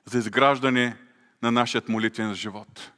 за 0.05 0.17
изграждане 0.17 0.97
на 1.43 1.51
нашия 1.51 1.81
молитвен 1.89 2.33
живот. 2.33 2.91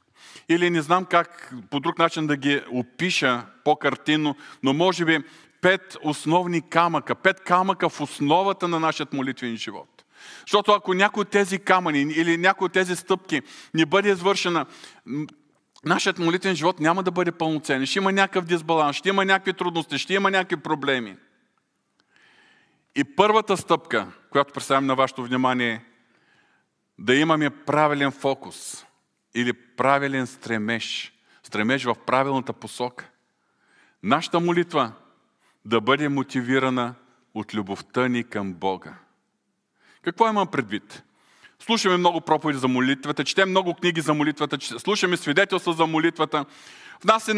Или 0.50 0.70
не 0.70 0.82
знам 0.82 1.06
как 1.06 1.54
по 1.70 1.80
друг 1.80 2.00
начин 2.00 2.28
да 2.28 2.38
ги 2.38 2.62
опиша 2.72 3.46
по-картинно, 3.64 4.36
но 4.64 4.74
може 4.74 5.06
би 5.06 5.24
пет 5.62 5.98
основни 6.04 6.70
камъка, 6.70 7.16
пет 7.16 7.40
камъка 7.40 7.90
в 7.90 8.02
основата 8.02 8.68
на 8.68 8.80
нашия 8.80 9.08
молитвен 9.14 9.58
живот. 9.58 10.06
Защото 10.42 10.72
ако 10.72 10.94
някой 10.94 11.22
от 11.22 11.30
тези 11.30 11.60
камъни 11.60 12.02
или 12.02 12.38
някой 12.38 12.66
от 12.66 12.74
тези 12.74 12.96
стъпки 12.96 13.42
не 13.74 13.86
бъде 13.86 14.10
извършена, 14.10 14.66
нашият 15.86 16.20
молитвен 16.20 16.56
живот 16.56 16.80
няма 16.80 17.04
да 17.04 17.12
бъде 17.12 17.32
пълноценен. 17.32 17.86
Ще 17.86 18.00
има 18.00 18.12
някакъв 18.12 18.46
дисбаланс, 18.46 18.96
ще 18.96 19.10
има 19.10 19.26
някакви 19.26 19.54
трудности, 19.54 19.98
ще 19.98 20.14
има 20.14 20.32
някакви 20.32 20.58
проблеми. 20.58 21.16
И 22.96 23.04
първата 23.04 23.58
стъпка, 23.58 24.08
която 24.30 24.54
представям 24.54 24.86
на 24.86 24.96
вашето 24.96 25.24
внимание 25.24 25.72
е 25.74 25.82
да 27.00 27.16
имаме 27.16 27.50
правилен 27.50 28.12
фокус 28.12 28.86
или 29.36 29.54
правилен 29.54 30.28
стремеж, 30.28 31.14
стремеж 31.44 31.84
в 31.84 31.96
правилната 32.06 32.54
посока. 32.54 33.10
Нашата 34.04 34.40
молитва 34.40 34.92
да 35.66 35.82
бъде 35.82 36.10
мотивирана 36.10 36.96
от 37.34 37.54
любовта 37.54 38.08
ни 38.08 38.24
към 38.24 38.54
Бога. 38.54 38.94
Какво 40.02 40.30
имам 40.30 40.48
предвид? 40.48 41.04
Слушаме 41.66 41.98
много 41.98 42.22
проповеди 42.22 42.60
за 42.60 42.68
молитвата, 42.68 43.24
четем 43.24 43.50
много 43.50 43.74
книги 43.74 44.02
за 44.02 44.14
молитвата, 44.14 44.58
слушаме 44.80 45.18
свидетелства 45.18 45.74
за 45.74 45.86
молитвата. 45.86 46.46
В 47.02 47.06
нас 47.06 47.24
се 47.24 47.34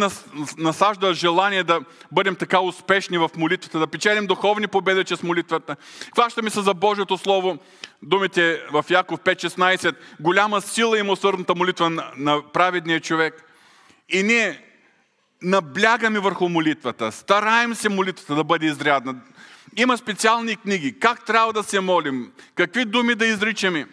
насажда 0.58 1.14
желание 1.14 1.64
да 1.64 1.82
бъдем 2.12 2.36
така 2.36 2.60
успешни 2.60 3.18
в 3.18 3.30
молитвата, 3.38 3.80
да 3.80 3.88
печелим 3.88 4.28
духовни 4.28 4.68
победи 4.68 5.04
чрез 5.04 5.24
молитвата. 5.24 5.76
Хващаме 6.14 6.50
се 6.50 6.62
за 6.62 6.74
Божието 6.74 7.18
Слово, 7.18 7.58
думите 8.04 8.62
в 8.72 8.86
Яков 8.90 9.20
5.16, 9.20 9.96
голяма 10.20 10.62
сила 10.62 11.00
има 11.00 11.14
усърдната 11.14 11.56
молитва 11.56 11.90
на, 12.18 12.52
праведния 12.54 13.00
човек. 13.00 13.44
И 14.10 14.24
ние 14.24 14.62
наблягаме 15.42 16.20
върху 16.20 16.50
молитвата, 16.50 17.12
стараем 17.12 17.76
се 17.76 17.90
молитвата 17.90 18.36
да 18.36 18.44
бъде 18.44 18.66
изрядна. 18.66 19.16
Има 19.78 19.98
специални 19.98 20.56
книги, 20.56 21.00
как 21.00 21.26
трябва 21.26 21.54
да 21.54 21.64
се 21.64 21.80
молим, 21.80 22.32
какви 22.56 22.86
думи 22.86 23.16
да 23.16 23.26
изричаме. 23.26 23.88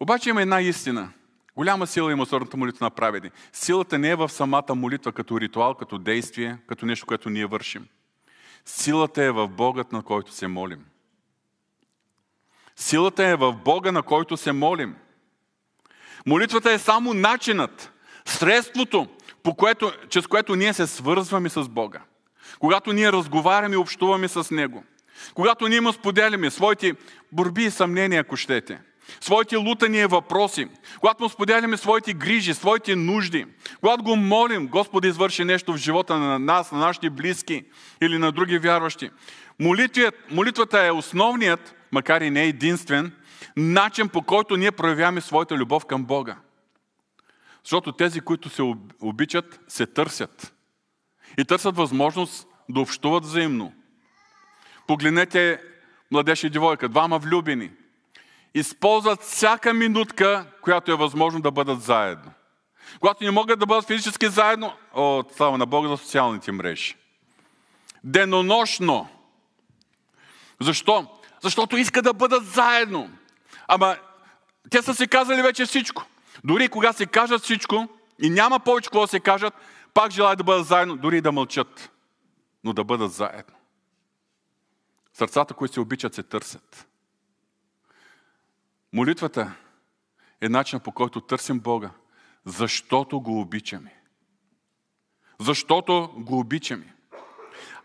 Обаче 0.00 0.30
има 0.30 0.42
една 0.42 0.60
истина. 0.60 1.10
Голяма 1.56 1.86
сила 1.86 2.12
има 2.12 2.26
сърната 2.26 2.56
молитва 2.56 2.86
на 2.86 2.90
праведни. 2.90 3.30
Силата 3.52 3.98
не 3.98 4.10
е 4.10 4.16
в 4.16 4.28
самата 4.28 4.74
молитва 4.74 5.12
като 5.12 5.40
ритуал, 5.40 5.74
като 5.74 5.98
действие, 5.98 6.58
като 6.66 6.86
нещо, 6.86 7.06
което 7.06 7.30
ние 7.30 7.46
вършим. 7.46 7.86
Силата 8.64 9.22
е 9.22 9.30
в 9.30 9.48
Богът, 9.48 9.92
на 9.92 10.02
който 10.02 10.32
се 10.32 10.46
молим. 10.46 10.84
Силата 12.76 13.24
е 13.24 13.36
в 13.36 13.52
Бога, 13.52 13.92
на 13.92 14.02
който 14.02 14.36
се 14.36 14.52
молим. 14.52 14.96
Молитвата 16.26 16.72
е 16.72 16.78
само 16.78 17.14
начинът, 17.14 17.92
средството, 18.24 19.08
по 19.42 19.54
което, 19.54 19.92
чрез 20.08 20.26
което 20.26 20.56
ние 20.56 20.72
се 20.72 20.86
свързваме 20.86 21.48
с 21.48 21.68
Бога. 21.68 22.00
Когато 22.58 22.92
ние 22.92 23.12
разговаряме 23.12 23.74
и 23.74 23.78
общуваме 23.78 24.28
с 24.28 24.50
Него. 24.50 24.84
Когато 25.34 25.68
ние 25.68 25.80
му 25.80 25.92
споделяме 25.92 26.50
своите 26.50 26.94
борби 27.32 27.64
и 27.64 27.70
съмнения, 27.70 28.20
ако 28.20 28.36
щете. 28.36 28.80
Своите 29.20 29.56
лутания 29.56 30.08
въпроси. 30.08 30.68
Когато 31.00 31.22
му 31.22 31.28
споделяме 31.28 31.76
своите 31.76 32.14
грижи, 32.14 32.54
своите 32.54 32.96
нужди. 32.96 33.46
Когато 33.80 34.02
го 34.02 34.16
молим, 34.16 34.66
Господ 34.66 35.04
извърши 35.04 35.44
нещо 35.44 35.72
в 35.72 35.76
живота 35.76 36.18
на 36.18 36.38
нас, 36.38 36.72
на 36.72 36.78
нашите 36.78 37.10
близки 37.10 37.64
или 38.00 38.18
на 38.18 38.32
други 38.32 38.58
вярващи. 38.58 39.10
молитвата 40.30 40.86
е 40.86 40.90
основният, 40.90 41.74
макар 41.92 42.20
и 42.20 42.30
не 42.30 42.44
единствен, 42.44 43.12
начин 43.56 44.08
по 44.08 44.22
който 44.22 44.56
ние 44.56 44.72
проявяваме 44.72 45.20
своята 45.20 45.56
любов 45.56 45.86
към 45.86 46.04
Бога. 46.04 46.36
Защото 47.64 47.92
тези, 47.92 48.20
които 48.20 48.48
се 48.48 48.62
обичат, 49.00 49.60
се 49.68 49.86
търсят. 49.86 50.54
И 51.38 51.44
търсят 51.44 51.76
възможност 51.76 52.46
да 52.68 52.80
общуват 52.80 53.24
взаимно. 53.24 53.72
Погледнете 54.86 55.60
младеж 56.10 56.44
и 56.44 56.50
девойка, 56.50 56.88
двама 56.88 57.18
влюбени. 57.18 57.70
Използват 58.54 59.22
всяка 59.22 59.74
минутка, 59.74 60.46
която 60.62 60.92
е 60.92 60.96
възможно 60.96 61.40
да 61.40 61.50
бъдат 61.50 61.82
заедно. 61.82 62.32
Когато 63.00 63.24
не 63.24 63.30
могат 63.30 63.58
да 63.58 63.66
бъдат 63.66 63.86
физически 63.86 64.28
заедно, 64.28 64.72
о, 64.94 65.24
слава 65.36 65.58
на 65.58 65.66
Бога 65.66 65.88
за 65.88 65.96
социалните 65.96 66.52
мрежи. 66.52 66.96
Денонощно. 68.04 69.08
Защо? 70.60 71.06
Защото 71.42 71.76
искат 71.76 72.04
да 72.04 72.14
бъдат 72.14 72.46
заедно. 72.46 73.10
Ама 73.68 73.96
те 74.70 74.82
са 74.82 74.94
си 74.94 75.08
казали 75.08 75.42
вече 75.42 75.66
всичко. 75.66 76.04
Дори 76.44 76.68
кога 76.68 76.92
се 76.92 77.06
кажат 77.06 77.42
всичко 77.42 77.88
и 78.22 78.30
няма 78.30 78.60
повече 78.60 78.88
какво 78.88 79.00
да 79.00 79.08
се 79.08 79.20
кажат, 79.20 79.54
пак 79.94 80.12
желаят 80.12 80.38
да 80.38 80.44
бъдат 80.44 80.66
заедно, 80.66 80.96
дори 80.96 81.18
и 81.18 81.20
да 81.20 81.32
мълчат, 81.32 81.90
но 82.64 82.72
да 82.72 82.84
бъдат 82.84 83.12
заедно. 83.12 83.56
Сърцата, 85.14 85.54
които 85.54 85.74
се 85.74 85.80
обичат, 85.80 86.14
се 86.14 86.22
търсят. 86.22 86.86
Молитвата 88.92 89.52
е 90.40 90.48
начин 90.48 90.80
по 90.80 90.92
който 90.92 91.20
търсим 91.20 91.60
Бога, 91.60 91.90
защото 92.44 93.20
го 93.20 93.40
обичаме. 93.40 93.94
Защото 95.40 96.12
го 96.16 96.38
обичаме. 96.38 96.94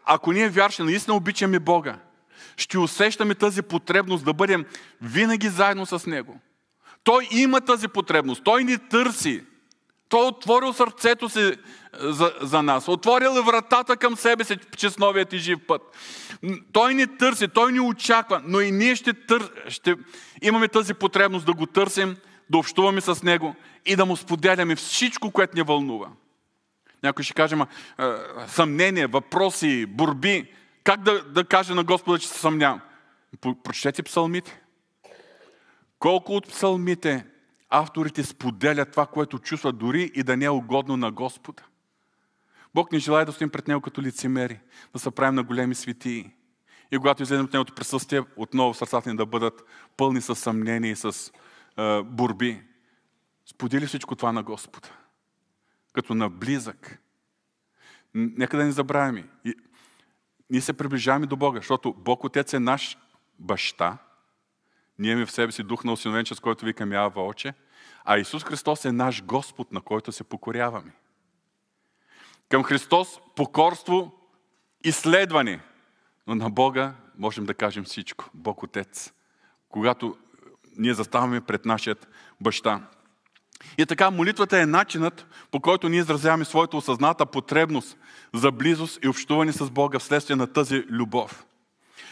Ако 0.05 0.31
ние 0.31 0.49
вярши, 0.49 0.83
наистина 0.83 1.15
обичаме 1.15 1.59
Бога, 1.59 1.99
ще 2.57 2.79
усещаме 2.79 3.35
тази 3.35 3.61
потребност 3.61 4.25
да 4.25 4.33
бъдем 4.33 4.65
винаги 5.01 5.49
заедно 5.49 5.85
с 5.85 6.05
Него. 6.05 6.39
Той 7.03 7.27
има 7.31 7.61
тази 7.61 7.87
потребност. 7.87 8.43
Той 8.43 8.63
ни 8.63 8.77
търси. 8.77 9.45
Той 10.09 10.25
е 10.25 10.29
отворил 10.29 10.73
сърцето 10.73 11.29
си 11.29 11.41
е, 11.41 11.53
за, 11.93 12.33
за 12.41 12.63
нас. 12.63 12.87
Отворил 12.87 13.39
е 13.39 13.41
вратата 13.41 13.97
към 13.97 14.15
себе 14.15 14.43
си, 14.43 14.57
чрез 14.77 14.97
новият 14.97 15.33
и 15.33 15.37
жив 15.37 15.59
път. 15.67 15.81
Той 16.71 16.93
ни 16.93 17.17
търси, 17.17 17.47
той 17.47 17.71
ни 17.71 17.79
очаква, 17.79 18.41
но 18.45 18.61
и 18.61 18.71
ние 18.71 18.95
ще, 18.95 19.13
тър... 19.13 19.51
ще 19.67 19.95
имаме 20.41 20.67
тази 20.67 20.93
потребност 20.93 21.45
да 21.45 21.53
го 21.53 21.65
търсим, 21.65 22.17
да 22.49 22.57
общуваме 22.57 23.01
с 23.01 23.23
Него 23.23 23.55
и 23.85 23.95
да 23.95 24.05
му 24.05 24.15
споделяме 24.15 24.75
всичко, 24.75 25.31
което 25.31 25.55
ни 25.55 25.61
вълнува. 25.61 26.07
Някой 27.03 27.23
ще 27.23 27.33
каже, 27.33 27.55
ма, 27.55 27.67
съмнения, 28.47 29.07
въпроси, 29.07 29.85
борби. 29.85 30.51
Как 30.83 31.01
да, 31.01 31.23
да 31.23 31.43
каже 31.43 31.73
на 31.73 31.83
Господа, 31.83 32.19
че 32.19 32.27
се 32.27 32.39
съмнявам? 32.39 32.81
Прочетете 33.63 34.03
псалмите. 34.03 34.61
Колко 35.99 36.35
от 36.35 36.47
псалмите 36.47 37.25
авторите 37.69 38.23
споделят 38.23 38.91
това, 38.91 39.05
което 39.05 39.39
чувстват 39.39 39.77
дори 39.77 40.11
и 40.15 40.23
да 40.23 40.37
не 40.37 40.45
е 40.45 40.49
угодно 40.49 40.97
на 40.97 41.11
Господа. 41.11 41.63
Бог 42.73 42.91
ни 42.91 42.99
желая 42.99 43.25
да 43.25 43.31
стоим 43.31 43.49
пред 43.49 43.67
Него 43.67 43.81
като 43.81 44.01
лицемери, 44.01 44.59
да 44.93 44.99
се 44.99 45.11
правим 45.11 45.35
на 45.35 45.43
големи 45.43 45.75
светии. 45.75 46.31
И 46.91 46.97
когато 46.97 47.23
излезем 47.23 47.45
от 47.45 47.53
Негото 47.53 47.73
присъствие, 47.73 48.23
отново 48.35 48.73
сърцата 48.73 49.09
ни 49.09 49.17
да 49.17 49.25
бъдат 49.25 49.63
пълни 49.97 50.21
с 50.21 50.35
съмнения 50.35 50.91
и 50.91 50.95
с 50.95 51.31
е, 51.77 52.01
борби. 52.03 52.61
Сподели 53.45 53.87
всичко 53.87 54.15
това 54.15 54.31
на 54.31 54.43
Господа. 54.43 54.89
Като 55.93 56.15
на 56.15 56.29
близък. 56.29 57.01
Нека 58.13 58.57
да 58.57 58.65
не 58.65 58.71
забравяме. 58.71 59.27
И, 59.45 59.53
ние 60.49 60.61
се 60.61 60.73
приближаваме 60.73 61.25
до 61.25 61.35
Бога, 61.35 61.59
защото 61.59 61.93
Бог 61.93 62.23
Отец 62.23 62.53
е 62.53 62.59
наш 62.59 62.97
баща, 63.39 63.97
ние 64.99 65.11
имаме 65.11 65.25
в 65.25 65.31
себе 65.31 65.51
си 65.51 65.63
дух 65.63 65.83
на 65.83 65.93
осиновенче, 65.93 66.35
с 66.35 66.39
който 66.39 66.65
викаме 66.65 66.95
Ава 66.95 67.25
Оче, 67.25 67.53
а 68.05 68.17
Исус 68.17 68.43
Христос 68.43 68.85
е 68.85 68.91
наш 68.91 69.23
Господ, 69.23 69.71
на 69.71 69.81
който 69.81 70.11
се 70.11 70.23
покоряваме. 70.23 70.91
Към 72.49 72.63
Христос 72.63 73.19
покорство 73.35 74.11
и 74.83 74.91
следване. 74.91 75.59
Но 76.27 76.35
на 76.35 76.49
Бога 76.49 76.93
можем 77.17 77.45
да 77.45 77.53
кажем 77.53 77.83
всичко. 77.83 78.29
Бог 78.33 78.63
Отец. 78.63 79.13
Когато 79.69 80.17
ние 80.77 80.93
заставаме 80.93 81.41
пред 81.41 81.65
нашият 81.65 82.07
баща. 82.41 82.81
И 83.77 83.85
така, 83.85 84.11
молитвата 84.11 84.59
е 84.59 84.65
начинът, 84.65 85.27
по 85.51 85.59
който 85.59 85.89
ние 85.89 85.99
изразяваме 85.99 86.45
своята 86.45 86.77
осъзната 86.77 87.25
потребност 87.25 87.97
за 88.33 88.51
близост 88.51 88.99
и 89.03 89.07
общуване 89.07 89.51
с 89.51 89.69
Бога 89.69 89.99
вследствие 89.99 90.35
на 90.35 90.47
тази 90.47 90.83
любов. 90.89 91.45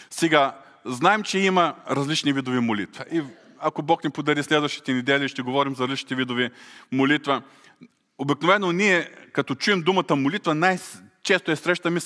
Сега, 0.10 0.62
знаем, 0.86 1.24
че 1.24 1.39
има 1.39 1.76
различни 1.89 2.34
видови 2.34 2.60
молитва. 2.60 3.06
И 3.12 3.22
ако 3.60 3.82
Бог 3.82 4.04
ни 4.04 4.10
подари 4.10 4.43
следващите 4.43 4.93
недели, 4.93 5.30
ще 5.30 5.41
говорим 5.41 5.76
за 5.76 5.84
различните 5.84 6.15
видови 6.15 6.50
молитва. 6.91 7.41
Обикновено 8.17 8.72
ние, 8.72 9.10
като 9.34 9.56
чуем 9.56 9.82
думата 9.82 10.15
молитва, 10.15 10.56
най-често 10.56 11.52
я 11.52 11.58
срещаме, 11.58 12.00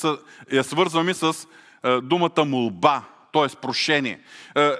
я 0.51 0.63
свързваме 0.63 1.13
с 1.13 1.47
е, 1.83 2.01
думата 2.01 2.45
молба, 2.45 3.03
т.е. 3.33 3.55
прошение. 3.61 4.19
Е, 4.55 4.61
е, 4.61 4.71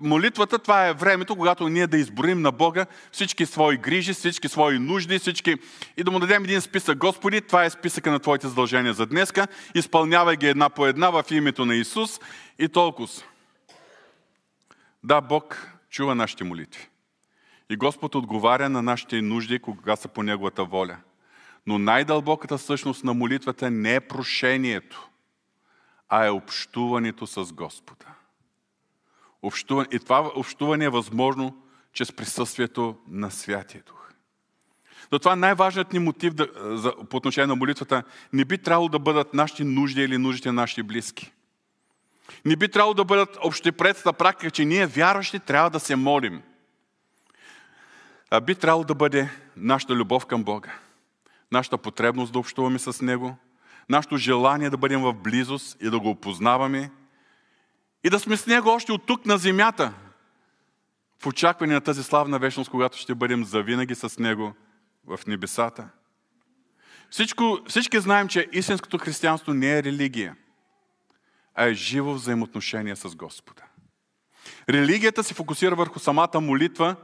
молитвата 0.00 0.58
това 0.58 0.88
е 0.88 0.92
времето, 0.92 1.36
когато 1.36 1.68
ние 1.68 1.86
да 1.86 1.98
изброим 1.98 2.42
на 2.42 2.52
Бога 2.52 2.86
всички 3.12 3.46
свои 3.46 3.76
грижи, 3.76 4.12
всички 4.12 4.48
свои 4.48 4.78
нужди, 4.78 5.18
всички 5.18 5.56
и 5.96 6.04
да 6.04 6.10
му 6.10 6.18
дадем 6.18 6.44
един 6.44 6.60
списък. 6.60 6.98
Господи, 6.98 7.40
това 7.40 7.64
е 7.64 7.70
списъка 7.70 8.10
на 8.10 8.18
Твоите 8.18 8.48
задължения 8.48 8.94
за 8.94 9.06
днеска. 9.06 9.46
Изпълнявай 9.74 10.36
ги 10.36 10.48
една 10.48 10.68
по 10.68 10.86
една 10.86 11.10
в 11.10 11.24
името 11.30 11.64
на 11.64 11.74
Исус 11.74 12.20
и 12.58 12.68
толкова. 12.68 13.08
Да, 15.08 15.20
Бог 15.20 15.72
чува 15.90 16.14
нашите 16.14 16.44
молитви. 16.44 16.88
И 17.70 17.76
Господ 17.76 18.14
отговаря 18.14 18.68
на 18.68 18.82
нашите 18.82 19.22
нужди, 19.22 19.58
кога 19.58 19.96
са 19.96 20.08
по 20.08 20.22
Неговата 20.22 20.64
воля. 20.64 20.96
Но 21.66 21.78
най-дълбоката 21.78 22.58
същност 22.58 23.04
на 23.04 23.14
молитвата 23.14 23.70
не 23.70 23.94
е 23.94 24.00
прошението, 24.00 25.08
а 26.08 26.26
е 26.26 26.30
общуването 26.30 27.26
с 27.26 27.52
Господа. 27.52 28.06
Общуване, 29.42 29.88
и 29.92 29.98
това 29.98 30.30
общуване 30.36 30.84
е 30.84 30.88
възможно 30.88 31.62
чрез 31.92 32.12
присъствието 32.12 32.96
на 33.08 33.30
Святия 33.30 33.82
Дух. 33.86 34.12
Затова 35.12 35.36
най-важният 35.36 35.92
ни 35.92 35.98
мотив 35.98 36.34
да, 36.34 36.48
за, 36.76 36.92
по 37.10 37.16
отношение 37.16 37.46
на 37.46 37.56
молитвата 37.56 38.02
не 38.32 38.44
би 38.44 38.58
трябвало 38.58 38.88
да 38.88 38.98
бъдат 38.98 39.34
нашите 39.34 39.64
нужди 39.64 40.02
или 40.02 40.18
нуждите 40.18 40.48
на 40.48 40.62
нашите 40.62 40.82
близки. 40.82 41.32
Не 42.44 42.56
би 42.56 42.68
трябвало 42.68 42.94
да 42.94 43.04
бъдат 43.04 43.38
общепредста 43.42 44.12
практика, 44.12 44.50
че 44.50 44.64
ние 44.64 44.86
вярващи 44.86 45.38
трябва 45.38 45.70
да 45.70 45.80
се 45.80 45.96
молим. 45.96 46.42
А 48.30 48.40
би 48.40 48.54
трябвало 48.54 48.84
да 48.84 48.94
бъде 48.94 49.30
нашата 49.56 49.94
любов 49.94 50.26
към 50.26 50.44
Бога, 50.44 50.72
нашата 51.52 51.78
потребност 51.78 52.32
да 52.32 52.38
общуваме 52.38 52.78
с 52.78 53.02
Него, 53.02 53.36
нашето 53.88 54.16
желание 54.16 54.70
да 54.70 54.76
бъдем 54.76 55.02
в 55.02 55.12
близост 55.12 55.76
и 55.80 55.90
да 55.90 56.00
го 56.00 56.10
опознаваме 56.10 56.90
и 58.04 58.10
да 58.10 58.20
сме 58.20 58.36
с 58.36 58.46
Него 58.46 58.68
още 58.68 58.92
от 58.92 59.06
тук 59.06 59.26
на 59.26 59.38
земята, 59.38 59.92
в 61.22 61.26
очакване 61.26 61.74
на 61.74 61.80
тази 61.80 62.02
славна 62.02 62.38
вечност, 62.38 62.70
когато 62.70 62.98
ще 62.98 63.14
бъдем 63.14 63.44
завинаги 63.44 63.94
с 63.94 64.18
Него 64.18 64.54
в 65.06 65.20
небесата. 65.26 65.88
Всичко, 67.10 67.58
всички 67.68 68.00
знаем, 68.00 68.28
че 68.28 68.48
истинското 68.52 68.98
християнство 68.98 69.54
не 69.54 69.78
е 69.78 69.82
религия, 69.82 70.36
а 71.58 71.66
е 71.66 71.74
живо 71.74 72.14
взаимоотношение 72.14 72.96
с 72.96 73.16
Господа. 73.16 73.62
Религията 74.70 75.24
се 75.24 75.34
фокусира 75.34 75.74
върху 75.74 75.98
самата 75.98 76.40
молитва 76.40 76.96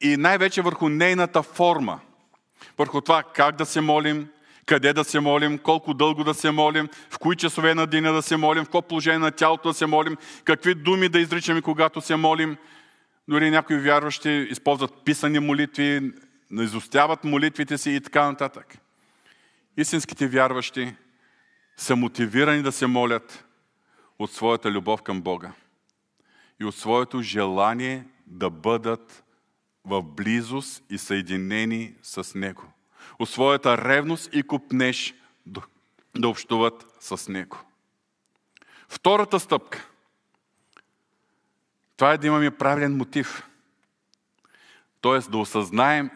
и 0.00 0.16
най-вече 0.16 0.62
върху 0.62 0.88
нейната 0.88 1.42
форма. 1.42 2.00
Върху 2.78 3.00
това 3.00 3.22
как 3.22 3.56
да 3.56 3.66
се 3.66 3.80
молим, 3.80 4.28
къде 4.66 4.92
да 4.92 5.04
се 5.04 5.20
молим, 5.20 5.58
колко 5.58 5.94
дълго 5.94 6.24
да 6.24 6.34
се 6.34 6.50
молим, 6.50 6.88
в 7.10 7.18
кои 7.18 7.36
часове 7.36 7.74
на 7.74 7.86
деня 7.86 8.12
да 8.12 8.22
се 8.22 8.36
молим, 8.36 8.62
в 8.62 8.66
какво 8.66 8.82
положение 8.82 9.18
на 9.18 9.30
тялото 9.30 9.68
да 9.68 9.74
се 9.74 9.86
молим, 9.86 10.16
какви 10.44 10.74
думи 10.74 11.08
да 11.08 11.20
изричаме, 11.20 11.62
когато 11.62 12.00
се 12.00 12.16
молим. 12.16 12.56
Дори 13.28 13.50
някои 13.50 13.78
вярващи 13.78 14.30
използват 14.30 15.04
писани 15.04 15.38
молитви, 15.38 16.12
изостяват 16.52 17.24
молитвите 17.24 17.78
си 17.78 17.90
и 17.90 18.00
така 18.00 18.24
нататък. 18.24 18.78
Истинските 19.76 20.28
вярващи 20.28 20.94
са 21.76 21.96
мотивирани 21.96 22.62
да 22.62 22.72
се 22.72 22.86
молят 22.86 23.45
от 24.18 24.32
своята 24.32 24.70
любов 24.70 25.02
към 25.02 25.22
Бога 25.22 25.52
и 26.60 26.64
от 26.64 26.74
своето 26.74 27.22
желание 27.22 28.04
да 28.26 28.50
бъдат 28.50 29.24
в 29.84 30.02
близост 30.02 30.84
и 30.90 30.98
съединени 30.98 31.94
с 32.02 32.34
Него. 32.34 32.64
От 33.18 33.28
своята 33.28 33.78
ревност 33.78 34.30
и 34.32 34.42
купнеж 34.42 35.14
да 36.16 36.28
общуват 36.28 36.96
с 37.00 37.28
Него. 37.28 37.58
Втората 38.88 39.40
стъпка. 39.40 39.88
Това 41.96 42.12
е 42.12 42.18
да 42.18 42.26
имаме 42.26 42.50
правилен 42.50 42.96
мотив. 42.96 43.48
Тоест 45.00 45.30
да 45.30 45.38
осъзнаем, 45.38 46.10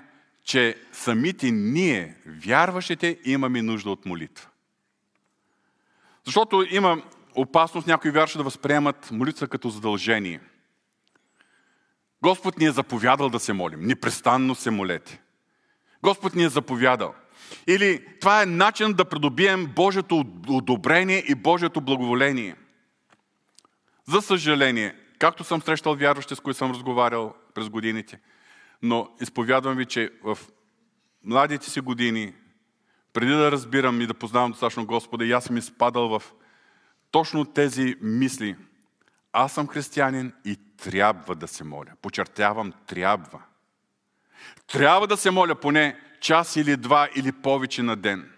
че 0.44 0.76
самите 0.92 1.50
ние, 1.50 2.16
вярващите, 2.26 3.18
имаме 3.24 3.62
нужда 3.62 3.90
от 3.90 4.06
молитва. 4.06 4.48
Защото 6.24 6.66
има 6.70 7.02
опасност 7.34 7.86
някои 7.86 8.10
вярващи 8.10 8.38
да 8.38 8.44
възприемат 8.44 9.10
молитва 9.10 9.48
като 9.48 9.68
задължение. 9.68 10.40
Господ 12.22 12.58
ни 12.58 12.66
е 12.66 12.72
заповядал 12.72 13.28
да 13.28 13.40
се 13.40 13.52
молим. 13.52 13.80
Непрестанно 13.80 14.54
се 14.54 14.70
молете. 14.70 15.20
Господ 16.02 16.34
ни 16.34 16.44
е 16.44 16.48
заповядал. 16.48 17.14
Или 17.66 18.06
това 18.20 18.42
е 18.42 18.46
начин 18.46 18.92
да 18.92 19.04
придобием 19.04 19.66
Божието 19.66 20.24
одобрение 20.48 21.24
и 21.28 21.34
Божието 21.34 21.80
благоволение. 21.80 22.56
За 24.08 24.22
съжаление, 24.22 24.96
както 25.18 25.44
съм 25.44 25.62
срещал 25.62 25.94
вярващи, 25.94 26.36
с 26.36 26.40
които 26.40 26.58
съм 26.58 26.70
разговарял 26.70 27.34
през 27.54 27.68
годините, 27.68 28.20
но 28.82 29.08
изповядвам 29.20 29.76
ви, 29.76 29.86
че 29.86 30.10
в 30.24 30.38
младите 31.24 31.70
си 31.70 31.80
години, 31.80 32.34
преди 33.12 33.32
да 33.32 33.52
разбирам 33.52 34.00
и 34.00 34.06
да 34.06 34.14
познавам 34.14 34.50
достатъчно 34.50 34.86
Господа, 34.86 35.24
и 35.24 35.32
аз 35.32 35.44
съм 35.44 35.56
изпадал 35.56 36.08
в 36.08 36.22
точно 37.10 37.44
тези 37.44 37.96
мисли. 38.00 38.56
Аз 39.32 39.52
съм 39.52 39.68
християнин 39.68 40.32
и 40.44 40.56
трябва 40.76 41.34
да 41.34 41.48
се 41.48 41.64
моля. 41.64 41.90
Почертявам, 42.02 42.72
трябва. 42.86 43.40
Трябва 44.66 45.06
да 45.06 45.16
се 45.16 45.30
моля 45.30 45.54
поне 45.54 46.00
час 46.20 46.56
или 46.56 46.76
два 46.76 47.08
или 47.16 47.32
повече 47.32 47.82
на 47.82 47.96
ден. 47.96 48.30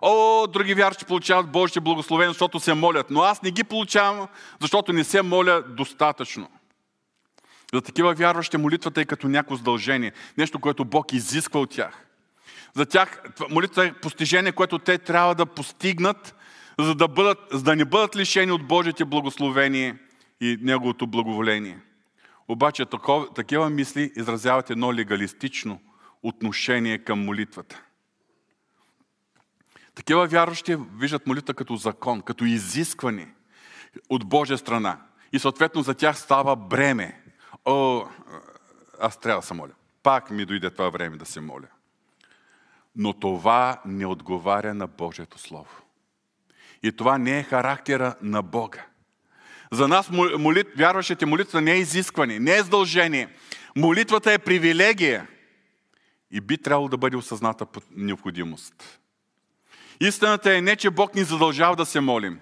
О, 0.00 0.46
други 0.46 0.74
вярващи 0.74 1.04
получават 1.04 1.52
Божите 1.52 1.80
благословения, 1.80 2.30
защото 2.30 2.60
се 2.60 2.74
молят, 2.74 3.10
но 3.10 3.22
аз 3.22 3.42
не 3.42 3.50
ги 3.50 3.64
получавам, 3.64 4.28
защото 4.60 4.92
не 4.92 5.04
се 5.04 5.22
моля 5.22 5.62
достатъчно. 5.62 6.48
За 7.74 7.80
такива 7.80 8.14
вярващи 8.14 8.56
молитвата 8.56 9.00
е 9.00 9.04
като 9.04 9.28
някакво 9.28 9.56
задължение, 9.56 10.12
нещо, 10.38 10.58
което 10.58 10.84
Бог 10.84 11.12
изисква 11.12 11.60
от 11.60 11.70
тях. 11.70 12.06
За 12.74 12.86
тях 12.86 13.22
молитвата 13.50 13.88
е 13.88 13.92
постижение, 13.92 14.52
което 14.52 14.78
те 14.78 14.98
трябва 14.98 15.34
да 15.34 15.46
постигнат, 15.46 16.34
за 16.78 16.94
да, 16.94 17.08
бъдат, 17.08 17.38
за 17.50 17.62
да 17.62 17.76
не 17.76 17.84
бъдат 17.84 18.16
лишени 18.16 18.52
от 18.52 18.66
Божите 18.66 19.04
благословение 19.04 19.98
и 20.40 20.58
Неговото 20.60 21.06
благоволение. 21.06 21.78
Обаче 22.48 22.86
такова, 22.86 23.34
такива 23.34 23.70
мисли 23.70 24.12
изразяват 24.16 24.70
едно 24.70 24.94
легалистично 24.94 25.80
отношение 26.22 26.98
към 26.98 27.24
молитвата. 27.24 27.82
Такива 29.94 30.26
вярващи 30.26 30.76
виждат 30.96 31.26
молитва 31.26 31.54
като 31.54 31.76
закон, 31.76 32.22
като 32.22 32.44
изискване 32.44 33.34
от 34.08 34.28
Божия 34.28 34.58
страна. 34.58 35.00
И 35.32 35.38
съответно 35.38 35.82
за 35.82 35.94
тях 35.94 36.18
става 36.18 36.56
бреме. 36.56 37.22
О, 37.64 38.04
аз 39.00 39.20
трябва 39.20 39.40
да 39.40 39.46
се 39.46 39.54
моля. 39.54 39.72
Пак 40.02 40.30
ми 40.30 40.44
дойде 40.44 40.70
това 40.70 40.90
време 40.90 41.16
да 41.16 41.26
се 41.26 41.40
моля. 41.40 41.66
Но 42.96 43.12
това 43.12 43.80
не 43.86 44.06
отговаря 44.06 44.74
на 44.74 44.86
Божието 44.86 45.38
Слово. 45.38 45.87
И 46.82 46.92
това 46.92 47.18
не 47.18 47.38
е 47.38 47.42
характера 47.42 48.14
на 48.22 48.42
Бога. 48.42 48.86
За 49.72 49.88
нас 49.88 50.10
молит, 50.38 50.66
вярващите 50.76 51.26
молитва 51.26 51.60
не 51.60 51.72
е 51.72 51.78
изискване, 51.78 52.38
не 52.38 52.56
е 52.56 52.62
задължение. 52.62 53.28
Молитвата 53.76 54.32
е 54.32 54.38
привилегия 54.38 55.26
и 56.30 56.40
би 56.40 56.58
трябвало 56.58 56.88
да 56.88 56.96
бъде 56.96 57.16
осъзната 57.16 57.66
под 57.66 57.84
необходимост. 57.96 59.00
Истината 60.00 60.56
е 60.56 60.60
не, 60.60 60.76
че 60.76 60.90
Бог 60.90 61.14
ни 61.14 61.24
задължава 61.24 61.76
да 61.76 61.86
се 61.86 62.00
молим. 62.00 62.40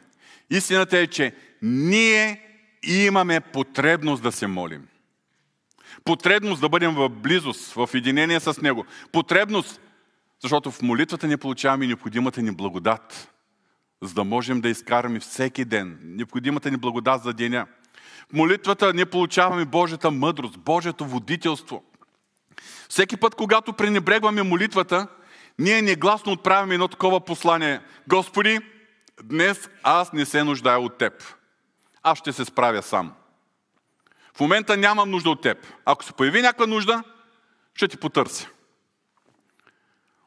Истината 0.50 0.98
е, 0.98 1.06
че 1.06 1.34
ние 1.62 2.42
имаме 2.82 3.40
потребност 3.40 4.22
да 4.22 4.32
се 4.32 4.46
молим. 4.46 4.88
Потребност 6.04 6.60
да 6.60 6.68
бъдем 6.68 6.94
в 6.94 7.08
близост, 7.08 7.72
в 7.72 7.90
единение 7.94 8.40
с 8.40 8.60
Него. 8.60 8.84
Потребност, 9.12 9.80
защото 10.42 10.70
в 10.70 10.82
молитвата 10.82 11.26
не 11.26 11.36
получаваме 11.36 11.86
необходимата 11.86 12.42
ни 12.42 12.50
благодат 12.50 13.35
за 14.06 14.14
да 14.14 14.24
можем 14.24 14.60
да 14.60 14.68
изкараме 14.68 15.20
всеки 15.20 15.64
ден 15.64 15.98
необходимата 16.02 16.70
ни 16.70 16.76
благодат 16.76 17.22
за 17.22 17.32
деня. 17.32 17.66
В 18.30 18.32
молитвата 18.32 18.92
ние 18.94 19.06
получаваме 19.06 19.64
Божията 19.64 20.10
мъдрост, 20.10 20.58
Божието 20.58 21.04
водителство. 21.04 21.84
Всеки 22.88 23.16
път, 23.16 23.34
когато 23.34 23.72
пренебрегваме 23.72 24.42
молитвата, 24.42 25.08
ние 25.58 25.82
негласно 25.82 26.32
отправяме 26.32 26.74
едно 26.74 26.88
такова 26.88 27.20
послание. 27.20 27.80
Господи, 28.08 28.58
днес 29.24 29.70
аз 29.82 30.12
не 30.12 30.24
се 30.24 30.44
нуждая 30.44 30.78
от 30.78 30.98
Теб. 30.98 31.12
Аз 32.02 32.18
ще 32.18 32.32
се 32.32 32.44
справя 32.44 32.82
сам. 32.82 33.12
В 34.36 34.40
момента 34.40 34.76
нямам 34.76 35.10
нужда 35.10 35.30
от 35.30 35.42
Теб. 35.42 35.66
Ако 35.84 36.04
се 36.04 36.12
появи 36.12 36.42
някаква 36.42 36.66
нужда, 36.66 37.02
ще 37.74 37.88
ти 37.88 37.96
потърся. 37.96 38.48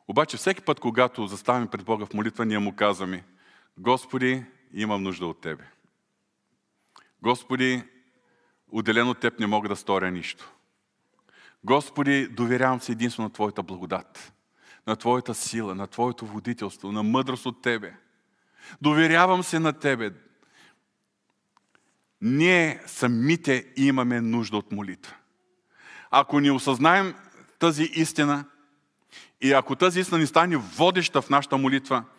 Обаче 0.07 0.37
всеки 0.37 0.61
път, 0.61 0.79
когато 0.79 1.27
заставаме 1.27 1.67
пред 1.67 1.83
Бога 1.83 2.05
в 2.05 2.13
молитва, 2.13 2.45
ние 2.45 2.59
му 2.59 2.75
казваме– 2.75 3.23
Господи, 3.79 4.43
имам 4.73 5.03
нужда 5.03 5.25
от 5.25 5.41
Тебе. 5.41 5.63
Господи, 7.21 7.83
отделено 8.71 9.11
от 9.11 9.19
Теб 9.19 9.39
не 9.39 9.47
мога 9.47 9.69
да 9.69 9.75
сторя 9.75 10.11
нищо. 10.11 10.51
Господи, 11.63 12.27
доверявам 12.27 12.81
се 12.81 12.91
единствено 12.91 13.27
на 13.27 13.33
Твоята 13.33 13.63
благодат, 13.63 14.33
на 14.87 14.95
Твоята 14.95 15.35
сила, 15.35 15.75
на 15.75 15.87
Твоето 15.87 16.25
водителство, 16.25 16.91
на 16.91 17.03
мъдрост 17.03 17.45
от 17.45 17.61
Тебе. 17.61 17.93
Доверявам 18.81 19.43
се 19.43 19.59
на 19.59 19.73
Тебе. 19.73 20.13
Ние 22.21 22.81
самите 22.85 23.65
имаме 23.75 24.21
нужда 24.21 24.57
от 24.57 24.71
молитва. 24.71 25.15
Ако 26.11 26.39
ни 26.39 26.51
осъзнаем 26.51 27.15
тази 27.59 27.83
истина 27.83 28.45
и 29.41 29.53
ако 29.53 29.75
тази 29.75 29.99
истина 29.99 30.19
ни 30.19 30.27
стане 30.27 30.57
водеща 30.57 31.21
в 31.21 31.29
нашата 31.29 31.57
молитва– 31.57 32.03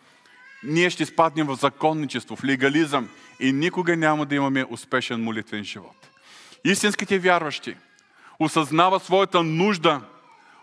ние 0.63 0.89
ще 0.89 1.05
спаднем 1.05 1.47
в 1.47 1.55
законничество, 1.55 2.35
в 2.35 2.43
легализъм 2.43 3.09
и 3.39 3.51
никога 3.51 3.97
няма 3.97 4.25
да 4.25 4.35
имаме 4.35 4.65
успешен 4.69 5.23
молитвен 5.23 5.63
живот. 5.63 6.09
Истинските 6.65 7.19
вярващи 7.19 7.75
осъзнават 8.39 9.03
своята 9.03 9.43
нужда 9.43 10.01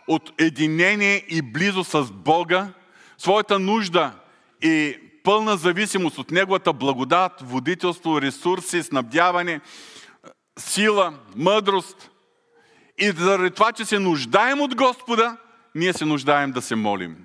от 0.08 0.32
единение 0.40 1.24
и 1.28 1.42
близо 1.42 1.84
с 1.84 2.12
Бога, 2.12 2.68
своята 3.18 3.58
нужда 3.58 4.12
и 4.62 4.96
пълна 5.24 5.56
зависимост 5.56 6.18
от 6.18 6.30
Неговата 6.30 6.72
благодат, 6.72 7.32
водителство, 7.42 8.22
ресурси, 8.22 8.82
снабдяване, 8.82 9.60
сила, 10.58 11.14
мъдрост. 11.36 12.10
И 12.98 13.10
заради 13.10 13.50
това, 13.50 13.72
че 13.72 13.84
се 13.84 13.98
нуждаем 13.98 14.60
от 14.60 14.74
Господа, 14.74 15.36
ние 15.74 15.92
се 15.92 16.04
нуждаем 16.04 16.52
да 16.52 16.62
се 16.62 16.74
молим. 16.74 17.16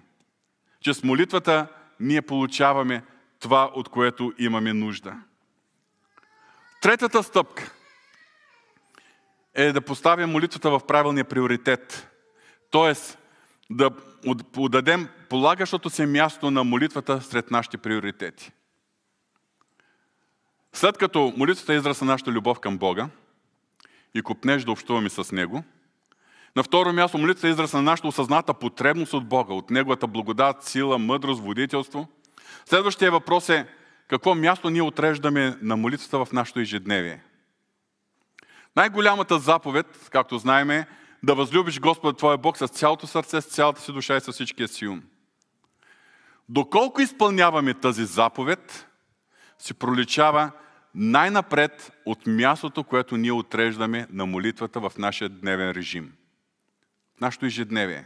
Чрез 0.81 1.03
молитвата 1.03 1.67
ние 1.99 2.21
получаваме 2.21 3.03
това, 3.39 3.71
от 3.73 3.89
което 3.89 4.33
имаме 4.37 4.73
нужда. 4.73 5.15
Третата 6.81 7.23
стъпка 7.23 7.71
е 9.53 9.71
да 9.71 9.81
поставим 9.81 10.29
молитвата 10.29 10.71
в 10.71 10.81
правилния 10.87 11.25
приоритет. 11.25 12.09
Тоест, 12.71 13.17
да 13.69 13.91
отдадем 14.57 15.09
полагащото 15.29 15.89
се 15.89 16.05
място 16.05 16.51
на 16.51 16.63
молитвата 16.63 17.21
сред 17.21 17.51
нашите 17.51 17.77
приоритети. 17.77 18.51
След 20.73 20.97
като 20.97 21.33
молитвата 21.37 21.73
е 21.73 21.77
израз 21.77 22.01
на 22.01 22.07
нашата 22.07 22.31
любов 22.31 22.59
към 22.59 22.77
Бога 22.77 23.09
и 24.13 24.21
купнеш 24.21 24.63
да 24.63 24.71
общуваме 24.71 25.09
с 25.09 25.31
Него, 25.31 25.63
на 26.55 26.63
второ 26.63 26.93
място 26.93 27.17
молитвата 27.17 27.47
е 27.47 27.51
израз 27.51 27.73
на 27.73 27.81
нашата 27.81 28.07
осъзната 28.07 28.53
потребност 28.53 29.13
от 29.13 29.27
Бога, 29.27 29.53
от 29.53 29.69
Неговата 29.69 30.07
благодат, 30.07 30.63
сила, 30.63 30.97
мъдрост, 30.97 31.41
водителство. 31.41 32.07
Следващия 32.65 33.11
въпрос 33.11 33.49
е 33.49 33.67
какво 34.07 34.35
място 34.35 34.69
ние 34.69 34.81
отреждаме 34.81 35.57
на 35.61 35.77
молитвата 35.77 36.25
в 36.25 36.31
нашето 36.31 36.59
ежедневие. 36.59 37.23
Най-голямата 38.75 39.39
заповед, 39.39 40.09
както 40.11 40.37
знаем, 40.37 40.69
е 40.69 40.87
да 41.23 41.35
възлюбиш 41.35 41.79
Господа 41.79 42.17
Твоя 42.17 42.37
Бог 42.37 42.57
с 42.57 42.67
цялото 42.67 43.07
сърце, 43.07 43.41
с 43.41 43.45
цялата 43.45 43.81
си 43.81 43.91
душа 43.91 44.17
и 44.17 44.21
с 44.21 44.31
всичкия 44.31 44.67
си 44.67 44.87
ум. 44.87 45.01
Доколко 46.49 47.01
изпълняваме 47.01 47.73
тази 47.73 48.05
заповед, 48.05 48.87
си 49.59 49.73
проличава 49.73 50.51
най-напред 50.95 51.91
от 52.05 52.27
мястото, 52.27 52.83
което 52.83 53.17
ние 53.17 53.31
отреждаме 53.31 54.07
на 54.09 54.25
молитвата 54.25 54.79
в 54.79 54.91
нашия 54.97 55.29
дневен 55.29 55.71
режим. 55.71 56.13
Нашето 57.21 57.45
ежедневие. 57.45 58.05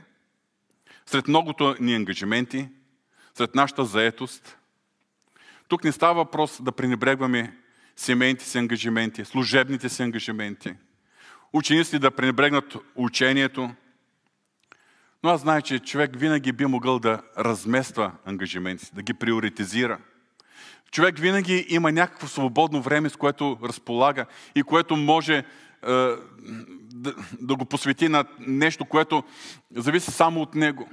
Сред 1.05 1.27
многото 1.27 1.75
ни 1.79 1.95
ангажименти, 1.95 2.69
сред 3.33 3.55
нашата 3.55 3.85
заетост. 3.85 4.57
Тук 5.67 5.83
не 5.83 5.91
става 5.91 6.13
въпрос 6.13 6.61
да 6.61 6.71
пренебрегваме 6.71 7.57
семейните 7.95 8.45
си 8.45 8.57
ангажименти, 8.57 9.25
служебните 9.25 9.89
си 9.89 10.03
ангажименти. 10.03 10.73
Учениците 11.53 11.99
да 11.99 12.11
пренебрегнат 12.11 12.75
учението. 12.95 13.75
Но 15.23 15.29
аз 15.29 15.41
знае, 15.41 15.61
че 15.61 15.79
човек 15.79 16.11
винаги 16.15 16.51
би 16.51 16.65
могъл 16.65 16.99
да 16.99 17.21
размества 17.37 18.11
ангажиментите, 18.25 18.95
да 18.95 19.01
ги 19.01 19.13
приоритизира– 19.13 19.99
Човек 20.91 21.19
винаги 21.19 21.65
има 21.69 21.91
някакво 21.91 22.27
свободно 22.27 22.81
време, 22.81 23.09
с 23.09 23.15
което 23.15 23.57
разполага 23.63 24.25
и 24.55 24.63
което 24.63 24.95
може 24.95 25.35
е, 25.37 25.43
да, 26.97 27.15
да 27.41 27.55
го 27.55 27.65
посвети 27.65 28.09
на 28.09 28.25
нещо, 28.39 28.85
което 28.85 29.23
зависи 29.71 30.11
само 30.11 30.41
от 30.41 30.55
него. 30.55 30.89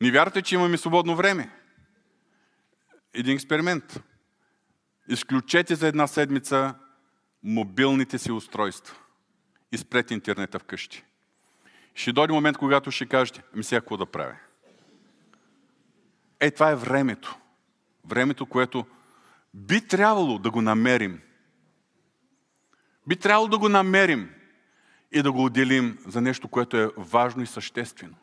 Не 0.00 0.10
вярвате, 0.10 0.42
че 0.42 0.54
имаме 0.54 0.76
свободно 0.76 1.16
време? 1.16 1.50
Един 3.14 3.34
експеримент. 3.34 4.02
Изключете 5.08 5.74
за 5.74 5.88
една 5.88 6.06
седмица 6.06 6.74
мобилните 7.42 8.18
си 8.18 8.32
устройства. 8.32 8.96
И 9.72 9.78
спрете 9.78 10.14
интернета 10.14 10.58
вкъщи. 10.58 11.04
Ще 11.94 12.12
дойде 12.12 12.32
момент, 12.32 12.56
когато 12.56 12.90
ще 12.90 13.06
кажете, 13.06 13.42
ами 13.54 13.64
сега 13.64 13.80
какво 13.80 13.96
да 13.96 14.06
правя? 14.06 14.36
Е, 16.40 16.50
това 16.50 16.70
е 16.70 16.76
времето. 16.76 17.38
Времето, 18.04 18.46
което 18.46 18.86
би 19.54 19.88
трябвало 19.88 20.38
да 20.38 20.50
го 20.50 20.62
намерим. 20.62 21.20
Би 23.10 23.16
трябвало 23.16 23.48
да 23.48 23.58
го 23.58 23.68
намерим 23.68 24.30
и 25.12 25.22
да 25.22 25.32
го 25.32 25.44
отделим 25.44 25.98
за 26.06 26.20
нещо, 26.20 26.48
което 26.48 26.76
е 26.76 26.90
важно 26.96 27.42
и 27.42 27.46
съществено. 27.46 28.14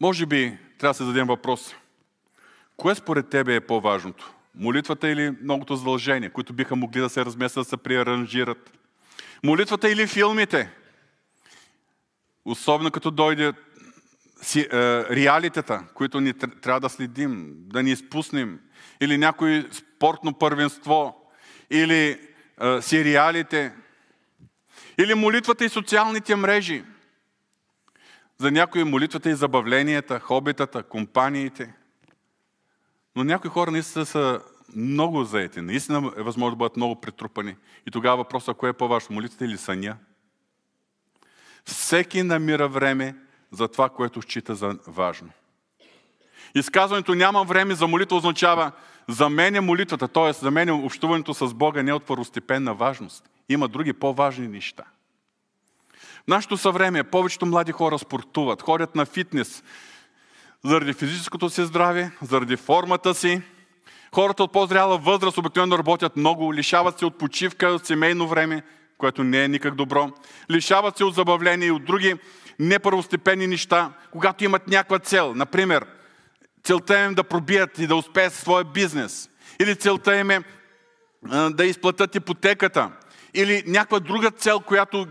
Може 0.00 0.26
би 0.26 0.58
трябва 0.78 0.90
да 0.90 0.94
се 0.94 1.04
зададем 1.04 1.26
въпрос. 1.26 1.74
Кое 2.76 2.94
според 2.94 3.28
тебе 3.28 3.54
е 3.54 3.60
по-важното? 3.60 4.34
Молитвата 4.54 5.08
или 5.08 5.36
многото 5.42 5.76
задължения, 5.76 6.32
които 6.32 6.52
биха 6.52 6.76
могли 6.76 7.00
да 7.00 7.08
се 7.08 7.24
разместят, 7.24 7.64
да 7.64 7.68
се 7.68 7.76
преаранжират? 7.76 8.78
Молитвата 9.44 9.90
или 9.90 10.06
филмите? 10.06 10.70
Особено 12.44 12.90
като 12.90 13.10
дойде 13.10 13.52
си, 14.42 14.60
е, 14.60 14.68
реалитета, 15.04 15.84
които 15.94 16.20
ни 16.20 16.34
трябва 16.34 16.80
да 16.80 16.88
следим, 16.88 17.54
да 17.56 17.82
ни 17.82 17.90
изпуснем, 17.90 18.60
или 19.00 19.18
някой 19.18 19.68
спортно 20.00 20.34
първенство, 20.34 21.30
или 21.70 22.20
е, 22.60 22.82
сериалите, 22.82 23.72
или 24.98 25.14
молитвата 25.14 25.64
и 25.64 25.68
социалните 25.68 26.36
мрежи. 26.36 26.84
За 28.38 28.50
някои 28.50 28.84
молитвата 28.84 29.30
и 29.30 29.34
забавленията, 29.34 30.20
хобитата, 30.20 30.82
компаниите. 30.82 31.74
Но 33.16 33.24
някои 33.24 33.50
хора 33.50 33.70
наистина 33.70 34.06
са 34.06 34.40
много 34.76 35.24
заети. 35.24 35.60
Наистина 35.60 36.12
е 36.16 36.22
възможно 36.22 36.56
да 36.56 36.58
бъдат 36.58 36.76
много 36.76 37.00
притрупани. 37.00 37.56
И 37.86 37.90
тогава 37.90 38.16
въпросът, 38.16 38.56
кое 38.56 38.70
е 38.70 38.72
по-важно, 38.72 39.14
молитвата 39.14 39.44
или 39.44 39.58
съня? 39.58 39.96
Всеки 41.64 42.22
намира 42.22 42.68
време 42.68 43.16
за 43.52 43.68
това, 43.68 43.88
което 43.88 44.22
счита 44.22 44.54
за 44.54 44.78
важно. 44.86 45.30
Изказването 46.54 47.14
нямам 47.14 47.46
време 47.46 47.74
за 47.74 47.86
молитва 47.86 48.16
означава 48.16 48.72
за 49.10 49.28
мен 49.28 49.56
е 49.56 49.60
молитвата, 49.60 50.08
т.е. 50.08 50.32
за 50.32 50.50
мен 50.50 50.68
е 50.68 50.72
общуването 50.72 51.34
с 51.34 51.54
Бога 51.54 51.82
не 51.82 51.90
е 51.90 51.94
от 51.94 52.04
първостепенна 52.04 52.74
важност. 52.74 53.24
Има 53.48 53.68
други 53.68 53.92
по-важни 53.92 54.48
неща. 54.48 54.82
В 56.24 56.28
нашето 56.28 56.56
съвремие 56.56 57.04
повечето 57.04 57.46
млади 57.46 57.72
хора 57.72 57.98
спортуват, 57.98 58.62
ходят 58.62 58.94
на 58.94 59.06
фитнес 59.06 59.62
заради 60.64 60.92
физическото 60.92 61.50
си 61.50 61.64
здраве, 61.64 62.10
заради 62.22 62.56
формата 62.56 63.14
си. 63.14 63.42
Хората 64.14 64.42
от 64.42 64.52
по-зряла 64.52 64.98
възраст 64.98 65.38
обикновено 65.38 65.78
работят 65.78 66.16
много, 66.16 66.54
лишават 66.54 66.98
се 66.98 67.06
от 67.06 67.18
почивка, 67.18 67.66
от 67.66 67.86
семейно 67.86 68.28
време, 68.28 68.62
което 68.98 69.24
не 69.24 69.44
е 69.44 69.48
никак 69.48 69.74
добро. 69.74 70.10
Лишават 70.50 70.96
се 70.96 71.04
от 71.04 71.14
забавление 71.14 71.68
и 71.68 71.70
от 71.70 71.84
други 71.84 72.14
непървостепенни 72.58 73.46
неща, 73.46 73.92
когато 74.12 74.44
имат 74.44 74.68
някаква 74.68 74.98
цел. 74.98 75.34
Например, 75.34 75.86
целта 76.64 77.04
им 77.04 77.10
е 77.10 77.14
да 77.14 77.24
пробият 77.24 77.78
и 77.78 77.86
да 77.86 77.96
успеят 77.96 78.34
своя 78.34 78.64
бизнес. 78.64 79.30
Или 79.60 79.76
целта 79.76 80.16
им 80.16 80.30
е 80.30 80.42
да 81.50 81.64
изплатят 81.64 82.14
ипотеката. 82.14 82.90
Или 83.34 83.62
някаква 83.66 84.00
друга 84.00 84.30
цел, 84.30 84.60
която 84.60 85.06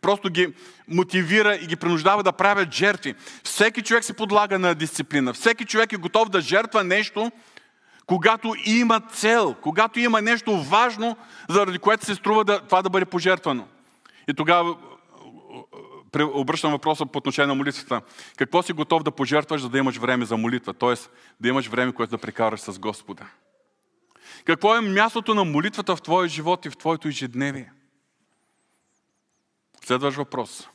просто 0.00 0.30
ги 0.30 0.54
мотивира 0.88 1.54
и 1.54 1.66
ги 1.66 1.76
принуждава 1.76 2.22
да 2.22 2.32
правят 2.32 2.72
жертви. 2.72 3.14
Всеки 3.44 3.82
човек 3.82 4.04
се 4.04 4.12
подлага 4.12 4.58
на 4.58 4.74
дисциплина. 4.74 5.32
Всеки 5.32 5.64
човек 5.64 5.92
е 5.92 5.96
готов 5.96 6.28
да 6.28 6.40
жертва 6.40 6.84
нещо, 6.84 7.32
когато 8.06 8.54
има 8.64 9.00
цел, 9.00 9.54
когато 9.62 10.00
има 10.00 10.22
нещо 10.22 10.62
важно, 10.62 11.16
заради 11.48 11.78
което 11.78 12.06
се 12.06 12.14
струва 12.14 12.44
да, 12.44 12.60
това 12.60 12.82
да 12.82 12.90
бъде 12.90 13.04
пожертвано. 13.04 13.68
И 14.28 14.34
тогава 14.34 14.76
обръщам 16.22 16.72
въпроса 16.72 17.06
по 17.06 17.18
отношение 17.18 17.46
на 17.46 17.54
молитвата. 17.54 18.00
Какво 18.36 18.62
си 18.62 18.72
готов 18.72 19.02
да 19.02 19.10
пожертваш, 19.10 19.60
за 19.60 19.68
да 19.68 19.78
имаш 19.78 19.96
време 19.96 20.24
за 20.24 20.36
молитва? 20.36 20.74
Тоест, 20.74 21.10
да 21.40 21.48
имаш 21.48 21.66
време, 21.66 21.92
което 21.92 22.10
да 22.10 22.18
прекараш 22.18 22.60
с 22.60 22.78
Господа. 22.78 23.26
Какво 24.44 24.76
е 24.76 24.80
мястото 24.80 25.34
на 25.34 25.44
молитвата 25.44 25.96
в 25.96 26.02
твоя 26.02 26.28
живот 26.28 26.66
и 26.66 26.70
в 26.70 26.76
твоето 26.76 27.08
ежедневие? 27.08 27.72
Следващ 29.84 30.16
въпрос. 30.16 30.68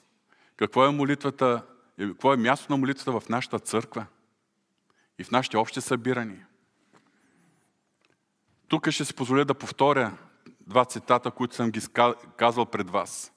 Какво 0.57 0.85
е 0.85 0.91
молитвата, 0.91 1.63
какво 1.99 2.33
е 2.33 2.37
мястото 2.37 2.73
на 2.73 2.77
молитвата 2.77 3.19
в 3.19 3.29
нашата 3.29 3.59
църква 3.59 4.05
и 5.19 5.23
в 5.23 5.31
нашите 5.31 5.57
общи 5.57 5.81
събирания? 5.81 6.47
Тук 8.67 8.89
ще 8.89 9.05
си 9.05 9.13
позволя 9.13 9.43
да 9.43 9.53
повторя 9.53 10.17
два 10.67 10.85
цитата, 10.85 11.31
които 11.31 11.55
съм 11.55 11.71
ги 11.71 11.81
казал 12.37 12.65
пред 12.65 12.89
вас. 12.89 13.31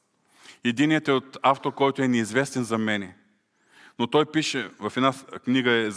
Единият 0.64 1.08
е 1.08 1.12
от 1.12 1.38
автор, 1.42 1.74
който 1.74 2.02
е 2.02 2.08
неизвестен 2.08 2.64
за 2.64 2.78
мене. 2.78 3.16
Но 3.98 4.06
той 4.06 4.26
пише, 4.26 4.70
в 4.80 4.92
една 4.96 5.12
книга 5.44 5.70
е, 5.70 5.86
е 5.86 5.90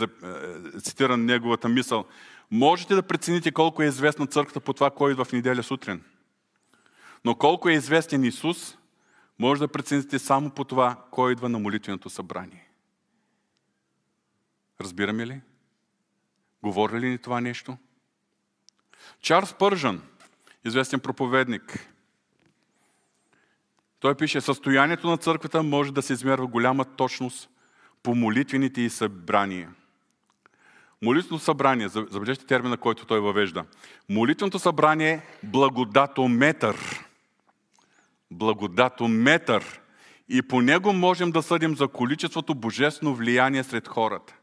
цитиран 0.80 1.26
неговата 1.26 1.70
мисъл, 1.70 2.06
можете 2.52 2.96
да 2.96 3.04
прецените 3.04 3.52
колко 3.52 3.84
е 3.84 3.88
известна 3.88 4.28
църквата 4.28 4.60
по 4.60 4.74
това, 4.74 4.92
кой 4.92 5.12
идва 5.12 5.26
в 5.26 5.32
неделя 5.32 5.64
сутрин. 5.64 6.04
Но 7.26 7.36
колко 7.36 7.70
е 7.70 7.74
известен 7.74 8.24
Исус, 8.24 8.78
може 9.40 9.60
да 9.60 9.68
прецените 9.68 10.20
само 10.20 10.50
по 10.50 10.64
това, 10.64 11.04
кой 11.12 11.32
идва 11.32 11.50
на 11.50 11.60
молитвеното 11.60 12.10
събрание. 12.10 12.68
Разбираме 14.82 15.28
ли? 15.28 15.42
Говори 16.64 17.00
ли 17.00 17.10
ни 17.10 17.18
това 17.18 17.42
нещо? 17.42 17.78
Чарлз 19.22 19.54
Пържан, 19.54 20.02
известен 20.66 21.00
проповедник, 21.00 21.95
той 24.00 24.16
пише, 24.16 24.42
състоянието 24.42 25.08
на 25.08 25.18
църквата 25.18 25.64
може 25.64 25.94
да 25.94 26.02
се 26.02 26.14
измерва 26.14 26.48
голяма 26.48 26.86
точност 26.86 27.50
по 28.04 28.16
молитвените 28.16 28.82
и 28.82 28.90
събрания. 28.90 29.70
Молитвеното 31.02 31.44
събрание, 31.44 31.90
забележете 31.90 32.46
термина, 32.46 32.78
който 32.78 33.06
той 33.06 33.20
въвежда. 33.20 33.66
Молитвеното 34.10 34.60
събрание 34.60 35.12
е 35.12 35.22
благодатометър. 35.44 37.06
Благодатометър. 38.32 39.82
И 40.30 40.42
по 40.42 40.62
него 40.62 40.94
можем 40.94 41.32
да 41.32 41.44
съдим 41.44 41.76
за 41.76 41.88
количеството 41.88 42.56
божествено 42.56 43.16
влияние 43.16 43.64
сред 43.64 43.88
хората. 43.88 44.36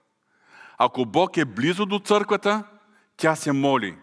Ако 0.78 1.06
Бог 1.06 1.36
е 1.36 1.44
близо 1.44 1.86
до 1.86 1.98
църквата, 1.98 2.64
тя 3.16 3.36
се 3.36 3.52
моли. 3.52 3.94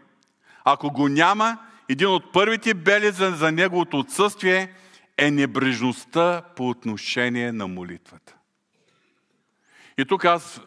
Ако 0.64 0.92
го 0.92 1.08
няма, 1.08 1.58
един 1.90 2.08
от 2.08 2.34
първите 2.34 2.74
бели 2.74 3.12
за, 3.12 3.32
за 3.32 3.52
неговото 3.52 4.00
отсъствие 4.00 4.74
е 5.20 5.32
небрежността 5.32 6.42
по 6.56 6.70
отношение 6.70 7.52
на 7.52 7.68
молитвата. 7.68 8.36
И 9.98 10.06
тук 10.06 10.26
аз 10.26 10.62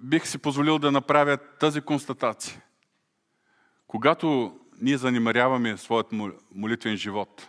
бих 0.00 0.26
си 0.26 0.38
позволил 0.38 0.78
да 0.78 0.92
направя 0.92 1.36
тази 1.36 1.80
констатация. 1.80 2.62
Когато 3.86 4.58
ние 4.80 4.98
занимаряваме 4.98 5.76
своят 5.76 6.06
молитвен 6.54 6.96
живот, 6.96 7.48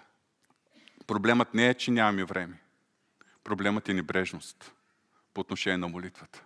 проблемът 1.08 1.54
не 1.54 1.70
е, 1.70 1.74
че 1.74 1.92
нямаме 1.92 2.24
време. 2.24 2.62
Проблемът 3.44 3.90
е 3.90 3.94
небрежност 3.94 4.74
по 5.34 5.42
отношение 5.42 5.78
на 5.78 5.88
молитвата. 5.88 6.44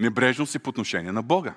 Небрежност 0.00 0.54
и 0.54 0.58
по 0.58 0.70
отношение 0.70 1.12
на 1.12 1.22
Бога. 1.22 1.54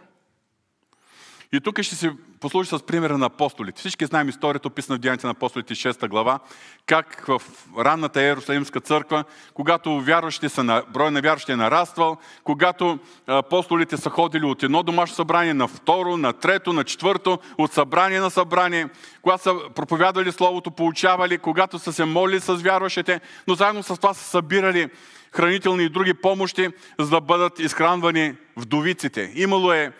И 1.53 1.59
тук 1.59 1.81
ще 1.81 1.95
се 1.95 2.11
послужи 2.39 2.69
с 2.69 2.85
примера 2.85 3.17
на 3.17 3.25
апостолите. 3.25 3.79
Всички 3.79 4.05
знаем 4.05 4.29
историята, 4.29 4.67
описана 4.67 4.97
в 4.97 5.01
Деяните 5.01 5.27
на 5.27 5.31
апостолите 5.31 5.75
6 5.75 6.07
глава, 6.07 6.39
как 6.85 7.25
в 7.27 7.41
ранната 7.77 8.21
Иерусалимска 8.21 8.79
църква, 8.81 9.23
когато 9.53 10.01
вярващите 10.01 10.49
са, 10.49 10.83
брой 10.93 11.11
на 11.11 11.21
вярващите 11.21 11.51
е 11.51 11.55
нараствал, 11.55 12.17
когато 12.43 12.99
апостолите 13.27 13.97
са 13.97 14.09
ходили 14.09 14.45
от 14.45 14.63
едно 14.63 14.83
домашно 14.83 15.15
събрание 15.15 15.53
на 15.53 15.67
второ, 15.67 16.17
на 16.17 16.33
трето, 16.33 16.73
на 16.73 16.83
четвърто, 16.83 17.39
от 17.57 17.73
събрание 17.73 18.19
на 18.19 18.29
събрание, 18.29 18.89
когато 19.21 19.43
са 19.43 19.55
проповядвали 19.75 20.31
Словото, 20.31 20.71
получавали, 20.71 21.37
когато 21.37 21.79
са 21.79 21.93
се 21.93 22.05
молили 22.05 22.39
с 22.39 22.55
вярващите, 22.55 23.21
но 23.47 23.55
заедно 23.55 23.83
с 23.83 23.95
това 23.95 24.13
са 24.13 24.23
събирали 24.23 24.89
хранителни 25.31 25.83
и 25.83 25.89
други 25.89 26.13
помощи, 26.13 26.69
за 26.99 27.09
да 27.09 27.21
бъдат 27.21 27.59
изхранвани 27.59 28.33
вдовиците. 28.57 29.31
Имало 29.35 29.71
е 29.71 29.91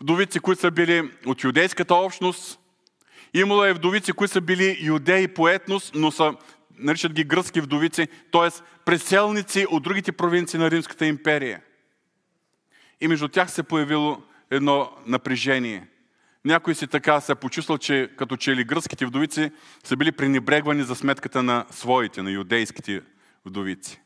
вдовици, 0.00 0.40
които 0.40 0.60
са 0.60 0.70
били 0.70 1.10
от 1.26 1.44
юдейската 1.44 1.94
общност. 1.94 2.60
Имало 3.34 3.64
е 3.64 3.72
вдовици, 3.72 4.12
които 4.12 4.32
са 4.32 4.40
били 4.40 4.78
юдеи 4.80 5.28
по 5.28 5.48
етност, 5.48 5.94
но 5.94 6.10
са, 6.10 6.34
наричат 6.78 7.12
ги 7.12 7.24
гръцки 7.24 7.60
вдовици, 7.60 8.08
т.е. 8.32 8.62
преселници 8.84 9.66
от 9.70 9.82
другите 9.82 10.12
провинции 10.12 10.58
на 10.58 10.70
Римската 10.70 11.06
империя. 11.06 11.62
И 13.00 13.08
между 13.08 13.28
тях 13.28 13.50
се 13.50 13.62
появило 13.62 14.22
едно 14.50 14.92
напрежение. 15.06 15.88
Някой 16.44 16.74
си 16.74 16.86
така 16.86 17.20
се 17.20 17.32
е 17.32 17.34
почувствал, 17.34 17.78
че 17.78 18.10
като 18.16 18.36
че 18.36 18.56
ли 18.56 18.64
гръцките 18.64 19.06
вдовици 19.06 19.50
са 19.84 19.96
били 19.96 20.12
пренебрегвани 20.12 20.82
за 20.82 20.94
сметката 20.94 21.42
на 21.42 21.66
своите, 21.70 22.22
на 22.22 22.30
юдейските 22.30 23.02
вдовици. 23.44 24.00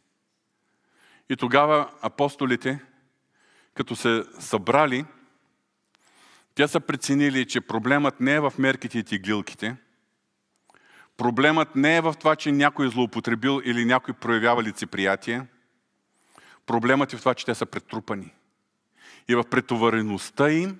И 1.30 1.36
тогава 1.36 1.90
апостолите, 2.02 2.78
като 3.74 3.96
се 3.96 4.24
събрали, 4.38 5.04
те 6.58 6.68
са 6.68 6.80
преценили, 6.80 7.46
че 7.46 7.60
проблемът 7.60 8.20
не 8.20 8.34
е 8.34 8.40
в 8.40 8.52
мерките 8.58 8.98
и 8.98 9.04
тигилките, 9.04 9.76
проблемът 11.16 11.76
не 11.76 11.96
е 11.96 12.00
в 12.00 12.14
това, 12.18 12.36
че 12.36 12.52
някой 12.52 12.86
е 12.86 12.90
злоупотребил 12.90 13.60
или 13.64 13.84
някой 13.84 14.14
проявява 14.14 14.62
лицеприятие, 14.62 15.46
проблемът 16.66 17.12
е 17.12 17.16
в 17.16 17.20
това, 17.20 17.34
че 17.34 17.46
те 17.46 17.54
са 17.54 17.66
претрупани. 17.66 18.34
И 19.28 19.34
в 19.34 19.44
претовареността 19.50 20.50
им 20.50 20.78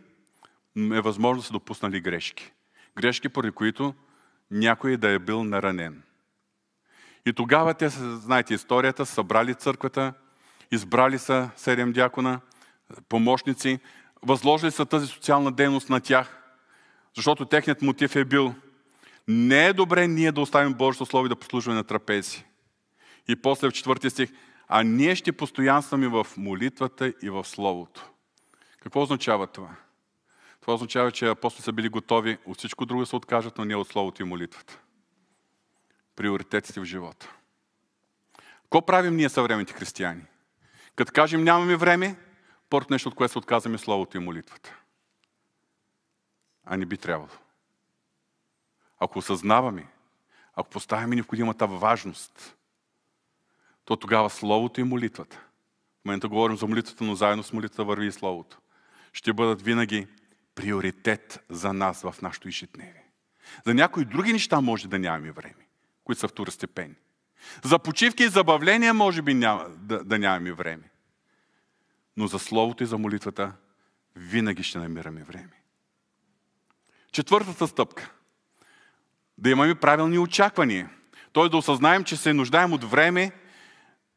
е 0.76 1.00
възможно 1.00 1.40
да 1.40 1.46
са 1.46 1.52
допуснали 1.52 2.00
грешки. 2.00 2.52
Грешки, 2.96 3.28
поради 3.28 3.52
които 3.52 3.94
някой 4.50 4.96
да 4.96 5.10
е 5.10 5.18
бил 5.18 5.44
наранен. 5.44 6.02
И 7.26 7.32
тогава 7.32 7.74
те, 7.74 7.88
знаете 7.88 8.54
историята, 8.54 9.06
събрали 9.06 9.54
църквата, 9.54 10.14
избрали 10.70 11.18
са 11.18 11.50
седем 11.56 11.92
дякона, 11.92 12.40
помощници, 13.08 13.78
възложили 14.22 14.70
са 14.70 14.86
тази 14.86 15.06
социална 15.06 15.52
дейност 15.52 15.88
на 15.88 16.00
тях, 16.00 16.42
защото 17.16 17.44
техният 17.44 17.82
мотив 17.82 18.16
е 18.16 18.24
бил 18.24 18.54
не 19.28 19.66
е 19.66 19.72
добре 19.72 20.08
ние 20.08 20.32
да 20.32 20.40
оставим 20.40 20.74
Божието 20.74 21.06
Слово 21.06 21.26
и 21.26 21.28
да 21.28 21.36
послужваме 21.36 21.76
на 21.76 21.84
трапези. 21.84 22.44
И 23.28 23.36
после 23.36 23.68
в 23.68 23.72
четвъртия 23.72 24.10
стих, 24.10 24.30
а 24.68 24.82
ние 24.82 25.16
ще 25.16 25.32
постоянстваме 25.32 26.08
в 26.08 26.26
молитвата 26.36 27.12
и 27.22 27.30
в 27.30 27.44
Словото. 27.44 28.10
Какво 28.80 29.02
означава 29.02 29.46
това? 29.46 29.68
Това 30.60 30.74
означава, 30.74 31.12
че 31.12 31.28
апостоли 31.28 31.62
са 31.62 31.72
били 31.72 31.88
готови 31.88 32.38
от 32.46 32.58
всичко 32.58 32.86
друго 32.86 33.02
да 33.02 33.06
се 33.06 33.16
откажат, 33.16 33.58
но 33.58 33.64
не 33.64 33.76
от 33.76 33.88
Словото 33.88 34.22
и 34.22 34.24
молитвата. 34.24 34.78
Приоритетите 36.16 36.80
в 36.80 36.84
живота. 36.84 37.34
Какво 38.62 38.86
правим 38.86 39.16
ние 39.16 39.28
съвременните 39.28 39.72
християни? 39.72 40.22
Като 40.96 41.12
кажем 41.12 41.44
нямаме 41.44 41.76
време, 41.76 42.16
първото 42.70 42.92
нещо, 42.92 43.08
от 43.08 43.14
което 43.14 43.32
се 43.32 43.38
отказваме, 43.38 43.78
Словото 43.78 44.16
и 44.16 44.20
молитвата. 44.20 44.76
А 46.64 46.76
не 46.76 46.86
би 46.86 46.96
трябвало. 46.96 47.30
Ако 49.00 49.18
осъзнаваме, 49.18 49.86
ако 50.54 50.70
поставяме 50.70 51.14
необходимата 51.14 51.66
важност, 51.66 52.56
то 53.84 53.96
тогава 53.96 54.30
Словото 54.30 54.80
и 54.80 54.84
молитвата, 54.84 55.36
в 56.02 56.04
момента 56.04 56.28
говорим 56.28 56.56
за 56.56 56.66
молитвата, 56.66 57.04
но 57.04 57.14
заедно 57.14 57.42
с 57.42 57.52
молитвата 57.52 57.84
върви 57.84 58.06
и 58.06 58.12
Словото, 58.12 58.58
ще 59.12 59.32
бъдат 59.32 59.62
винаги 59.62 60.06
приоритет 60.54 61.44
за 61.48 61.72
нас 61.72 62.02
в 62.02 62.14
нашото 62.22 62.48
изжитневие. 62.48 63.04
За 63.66 63.74
някои 63.74 64.04
други 64.04 64.32
неща 64.32 64.60
може 64.60 64.88
да 64.88 64.98
нямаме 64.98 65.32
време, 65.32 65.66
които 66.04 66.20
са 66.20 66.28
второстепени. 66.28 66.94
За 67.64 67.78
почивки 67.78 68.22
и 68.22 68.28
забавления 68.28 68.94
може 68.94 69.22
би 69.22 69.34
няма, 69.34 69.68
да, 69.68 70.04
да 70.04 70.18
нямаме 70.18 70.52
време 70.52 70.87
но 72.18 72.26
за 72.26 72.38
Словото 72.38 72.82
и 72.82 72.86
за 72.86 72.98
молитвата 72.98 73.52
винаги 74.16 74.62
ще 74.62 74.78
намираме 74.78 75.22
време. 75.22 75.62
Четвъртата 77.12 77.66
стъпка. 77.66 78.10
Да 79.38 79.50
имаме 79.50 79.74
правилни 79.74 80.18
очаквания. 80.18 80.90
Т.е. 81.32 81.48
да 81.48 81.56
осъзнаем, 81.56 82.04
че 82.04 82.16
се 82.16 82.32
нуждаем 82.32 82.72
от 82.72 82.84
време, 82.84 83.32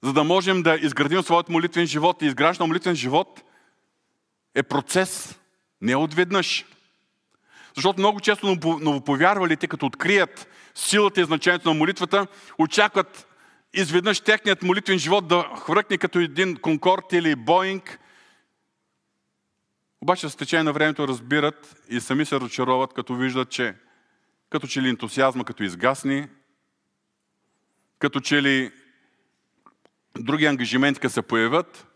за 0.03 0.13
да 0.13 0.23
можем 0.23 0.63
да 0.63 0.75
изградим 0.75 1.21
своят 1.21 1.49
молитвен 1.49 1.87
живот. 1.87 2.21
И 2.21 2.25
изграждане 2.25 2.63
на 2.63 2.67
молитвен 2.67 2.95
живот 2.95 3.43
е 4.55 4.63
процес, 4.63 5.39
не 5.81 5.95
отведнъж. 5.95 6.65
Защото 7.75 7.99
много 7.99 8.19
често 8.19 8.57
новоповярвалите, 8.65 9.67
като 9.67 9.85
открият 9.85 10.47
силата 10.75 11.21
и 11.21 11.25
значението 11.25 11.69
на 11.69 11.79
молитвата, 11.79 12.27
очакват 12.57 13.27
изведнъж 13.73 14.19
техният 14.19 14.63
молитвен 14.63 14.99
живот 14.99 15.27
да 15.27 15.49
хвъркне 15.57 15.97
като 15.97 16.19
един 16.19 16.57
Конкорд 16.57 17.13
или 17.13 17.35
Боинг. 17.35 17.99
Обаче 20.01 20.29
с 20.29 20.35
течение 20.35 20.63
на 20.63 20.73
времето 20.73 21.07
разбират 21.07 21.75
и 21.89 21.99
сами 21.99 22.25
се 22.25 22.35
разочароват, 22.35 22.93
като 22.93 23.15
виждат, 23.15 23.49
че 23.49 23.75
като 24.49 24.67
че 24.67 24.81
ли 24.81 24.89
ентусиазма 24.89 25.45
като 25.45 25.63
изгасни, 25.63 26.27
като 27.99 28.19
че 28.19 28.41
ли 28.41 28.71
други 30.19 30.45
ангажименти 30.45 31.09
се 31.09 31.21
появят, 31.21 31.87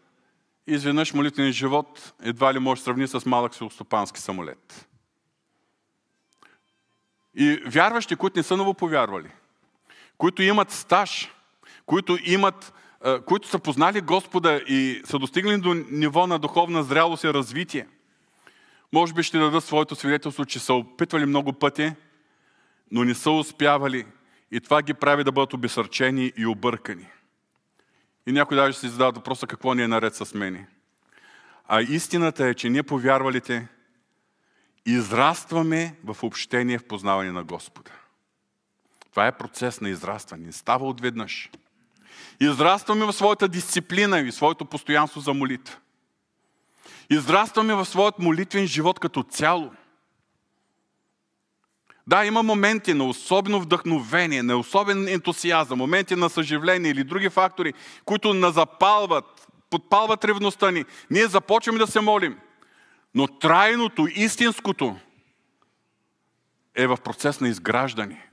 изведнъж 0.68 1.14
молитвеният 1.14 1.56
живот 1.56 2.14
едва 2.24 2.54
ли 2.54 2.60
може 2.60 2.82
да 2.82 2.86
сравни 2.86 3.08
с 3.08 3.26
малък 3.26 3.56
селостопански 3.56 4.20
самолет. 4.20 4.88
И 7.36 7.62
вярващи, 7.66 8.16
които 8.16 8.40
не 8.40 8.44
са 8.44 8.58
новоповярвали, 8.58 9.32
които 10.18 10.44
имат 10.44 10.72
стаж 10.72 11.36
които 11.86 12.18
имат, 12.24 12.74
които 13.26 13.48
са 13.48 13.60
познали 13.60 14.02
Господа 14.02 14.62
и 14.68 15.02
са 15.06 15.20
достигнали 15.20 15.58
до 15.58 15.74
ниво 15.74 16.28
на 16.28 16.40
духовна 16.40 16.84
зрялост 16.84 17.24
и 17.24 17.34
развитие. 17.34 17.88
Може 18.94 19.14
би 19.14 19.24
ще 19.24 19.40
дадат 19.40 19.64
своето 19.64 19.96
свидетелство, 19.96 20.46
че 20.46 20.60
са 20.60 20.74
опитвали 20.74 21.26
много 21.26 21.54
пъти, 21.54 21.94
но 22.92 23.04
не 23.04 23.16
са 23.16 23.32
успявали. 23.32 24.06
И 24.52 24.62
това 24.62 24.82
ги 24.82 24.94
прави 24.94 25.24
да 25.24 25.32
бъдат 25.32 25.54
обесърчени 25.54 26.34
и 26.38 26.46
объркани. 26.46 27.08
И 28.28 28.32
някой 28.32 28.58
даже 28.58 28.78
си 28.78 28.90
задава 28.90 29.12
въпроса 29.12 29.48
какво 29.48 29.74
ни 29.74 29.84
е 29.84 29.88
наред 29.88 30.16
с 30.16 30.34
мене. 30.34 30.68
А 31.68 31.82
истината 31.82 32.48
е, 32.48 32.54
че 32.54 32.70
ние 32.70 32.84
повярвалите 32.84 33.68
израстваме 34.86 35.96
в 36.04 36.24
общение 36.24 36.78
в 36.78 36.88
познаване 36.88 37.32
на 37.32 37.44
Господа. 37.44 37.92
Това 39.12 39.28
е 39.28 39.38
процес 39.38 39.82
на 39.82 39.90
израстване. 39.90 40.46
Не 40.46 40.52
става 40.52 40.88
отведнъж. 40.88 41.50
Израстваме 42.40 43.06
в 43.06 43.14
своята 43.14 43.48
дисциплина 43.48 44.20
и 44.20 44.32
своето 44.32 44.66
постоянство 44.66 45.20
за 45.20 45.34
молитва. 45.34 45.76
Израстваме 47.10 47.76
в 47.76 47.86
своят 47.86 48.20
молитвен 48.20 48.68
живот 48.68 49.00
като 49.00 49.24
цяло. 49.24 49.72
Да, 52.08 52.26
има 52.26 52.44
моменти 52.44 52.94
на 52.94 53.04
особено 53.04 53.60
вдъхновение, 53.60 54.44
на 54.44 54.58
особен 54.58 55.08
ентусиазъм, 55.08 55.80
моменти 55.80 56.16
на 56.16 56.30
съживление 56.30 56.92
или 56.92 57.04
други 57.04 57.30
фактори, 57.30 57.74
които 58.06 58.34
назапалват, 58.34 59.48
подпалват 59.70 60.26
ревността 60.26 60.72
ни. 60.72 60.86
Ние 61.12 61.28
започваме 61.28 61.80
да 61.80 61.88
се 61.88 62.02
молим. 62.02 62.38
Но 63.16 63.28
трайното, 63.28 64.08
истинското 64.16 64.96
е 66.76 66.88
в 66.88 66.98
процес 66.98 67.42
на 67.42 67.48
изграждане, 67.50 68.28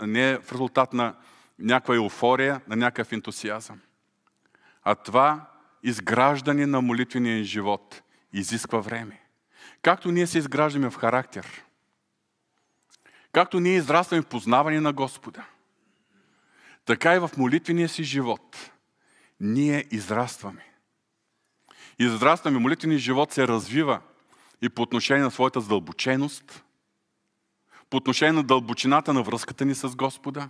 не 0.00 0.30
е 0.30 0.38
в 0.38 0.52
резултат 0.52 0.92
на 0.92 1.14
някаква 1.58 1.94
еуфория, 1.94 2.60
на 2.68 2.76
някакъв 2.76 3.12
ентусиазъм. 3.12 3.80
А 4.82 4.94
това 4.94 5.50
изграждане 5.82 6.66
на 6.66 6.80
молитвения 6.80 7.44
живот 7.44 8.02
изисква 8.32 8.80
време. 8.80 9.20
както 9.82 10.12
ние 10.12 10.26
се 10.26 10.38
изграждаме 10.38 10.90
в 10.90 10.96
характер, 10.96 11.64
както 13.32 13.60
ние 13.60 13.76
израстваме 13.76 14.22
в 14.22 14.26
познаване 14.26 14.80
на 14.80 14.92
Господа, 14.92 15.44
така 16.84 17.14
и 17.14 17.18
в 17.18 17.30
молитвения 17.36 17.88
си 17.88 18.04
живот 18.04 18.70
ние 19.40 19.84
израстваме. 19.90 20.64
Израстваме, 21.98 22.58
молитвеният 22.58 23.02
живот 23.02 23.32
се 23.32 23.48
развива 23.48 24.00
и 24.62 24.68
по 24.68 24.82
отношение 24.82 25.22
на 25.22 25.30
своята 25.30 25.60
задълбоченост, 25.60 26.64
по 27.90 27.96
отношение 27.96 28.32
на 28.32 28.42
дълбочината 28.42 29.12
на 29.12 29.22
връзката 29.22 29.64
ни 29.64 29.74
с 29.74 29.88
Господа, 29.88 30.48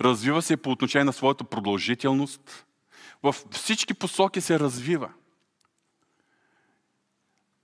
развива 0.00 0.42
се 0.42 0.56
по 0.56 0.70
отношение 0.70 1.04
на 1.04 1.12
своята 1.12 1.44
продължителност, 1.44 2.66
в 3.22 3.34
всички 3.50 3.94
посоки 3.94 4.40
се 4.40 4.60
развива. 4.60 5.12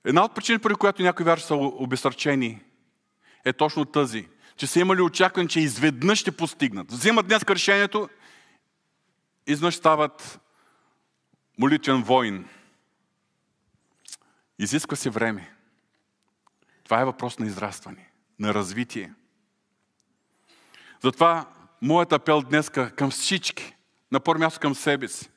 Една 0.04 0.24
от 0.24 0.34
причините, 0.34 0.62
поради 0.62 0.78
която 0.78 1.02
някои 1.02 1.24
вярши 1.24 1.44
са 1.44 1.54
обесърчени, 1.54 2.62
е 3.44 3.52
точно 3.52 3.84
тази, 3.84 4.28
че 4.56 4.66
са 4.66 4.80
имали 4.80 5.00
очакване, 5.00 5.48
че 5.48 5.60
изведнъж 5.60 6.18
ще 6.18 6.36
постигнат. 6.36 6.92
Взимат 6.92 7.26
днес 7.26 7.42
решението, 7.42 8.08
изведнъж 9.46 9.76
стават 9.76 10.40
молитвен 11.58 12.02
воин. 12.02 12.48
Изисква 14.58 14.96
се 14.96 15.10
време. 15.10 15.54
Това 16.84 17.00
е 17.00 17.04
въпрос 17.04 17.38
на 17.38 17.46
израстване, 17.46 18.10
на 18.38 18.54
развитие. 18.54 19.14
Затова 21.02 21.46
моят 21.82 22.12
апел 22.12 22.42
днес 22.42 22.70
към 22.70 23.10
всички, 23.10 23.74
на 24.12 24.20
първо 24.20 24.40
място 24.40 24.60
към 24.60 24.74
себе 24.74 25.08
си, 25.08 25.28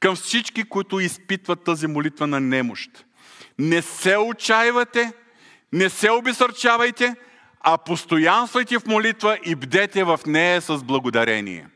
към 0.00 0.16
всички, 0.16 0.64
които 0.64 1.00
изпитват 1.00 1.64
тази 1.64 1.86
молитва 1.86 2.26
на 2.26 2.40
немощ. 2.40 2.90
Не 3.58 3.82
се 3.82 4.16
отчаивате, 4.16 5.12
не 5.72 5.88
се 5.88 6.10
обесърчавайте, 6.10 7.14
а 7.60 7.78
постоянствайте 7.78 8.78
в 8.78 8.86
молитва 8.86 9.38
и 9.44 9.54
бдете 9.54 10.04
в 10.04 10.20
нея 10.26 10.60
с 10.60 10.84
благодарение. 10.84 11.66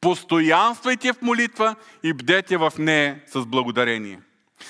Постоянствайте 0.00 1.12
в 1.12 1.22
молитва 1.22 1.74
и 2.02 2.12
бдете 2.12 2.56
в 2.56 2.72
нея 2.78 3.22
с 3.26 3.46
благодарение. 3.46 4.20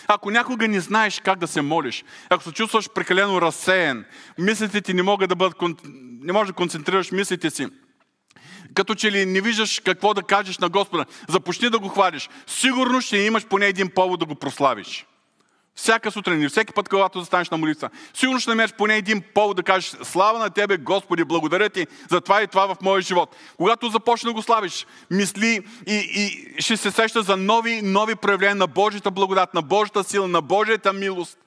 Ако 0.09 0.31
някога 0.31 0.69
не 0.69 0.81
знаеш 0.81 1.21
как 1.21 1.39
да 1.39 1.47
се 1.47 1.63
молиш, 1.63 2.05
ако 2.29 2.45
се 2.45 2.53
чувстваш 2.53 2.91
прекалено 2.91 3.41
разсеян, 3.41 4.05
мислите 4.39 4.81
ти 4.81 4.95
не 4.95 5.03
могат 5.03 5.29
да 5.29 5.37
бъдат, 5.37 5.57
не 6.23 6.33
можеш 6.33 6.49
да 6.49 6.55
концентрираш 6.55 7.13
мислите 7.13 7.51
си, 7.51 7.69
като 8.75 8.95
че 8.95 9.13
ли 9.13 9.27
не 9.27 9.41
виждаш 9.41 9.81
какво 9.81 10.15
да 10.15 10.23
кажеш 10.23 10.59
на 10.59 10.69
Господа, 10.69 11.05
започни 11.29 11.71
да 11.71 11.79
го 11.79 11.89
хвалиш. 11.89 12.31
Сигурно 12.47 13.01
ще 13.01 13.17
имаш 13.17 13.47
поне 13.47 13.67
един 13.67 13.91
повод 13.91 14.21
да 14.21 14.27
го 14.27 14.35
прославиш. 14.35 15.07
Всяка 15.75 16.11
сутрин 16.11 16.43
и 16.43 16.49
всеки 16.49 16.73
път, 16.73 16.89
когато 16.89 17.21
застанеш 17.21 17.51
на 17.51 17.57
молитва, 17.57 17.91
сигурно 18.15 18.41
ще 18.41 18.51
намериш 18.51 18.73
поне 18.73 18.97
един 18.97 19.23
повод 19.35 19.57
да 19.57 19.63
кажеш 19.63 19.95
Слава 20.03 20.39
на 20.39 20.51
Тебе, 20.51 20.77
Господи, 20.77 21.25
благодаря 21.25 21.71
Ти 21.71 21.87
за 22.11 22.21
това 22.21 22.43
и 22.43 22.47
това 22.47 22.67
в 22.67 22.77
моя 22.83 23.03
живот. 23.03 23.37
Когато 23.57 23.89
започнеш 23.89 24.31
да 24.31 24.35
го 24.35 24.43
славиш, 24.43 24.87
мисли 25.11 25.61
и, 25.87 25.95
и 25.95 26.47
ще 26.63 26.77
се 26.77 26.91
сеща 26.91 27.23
за 27.23 27.37
нови, 27.37 27.83
нови 27.83 28.15
проявления 28.15 28.57
на 28.57 28.67
Божията 28.67 29.11
благодат, 29.11 29.55
на 29.55 29.63
Божията 29.63 30.05
сила, 30.05 30.29
на 30.29 30.43
Божията 30.43 30.93
милост. 30.93 31.39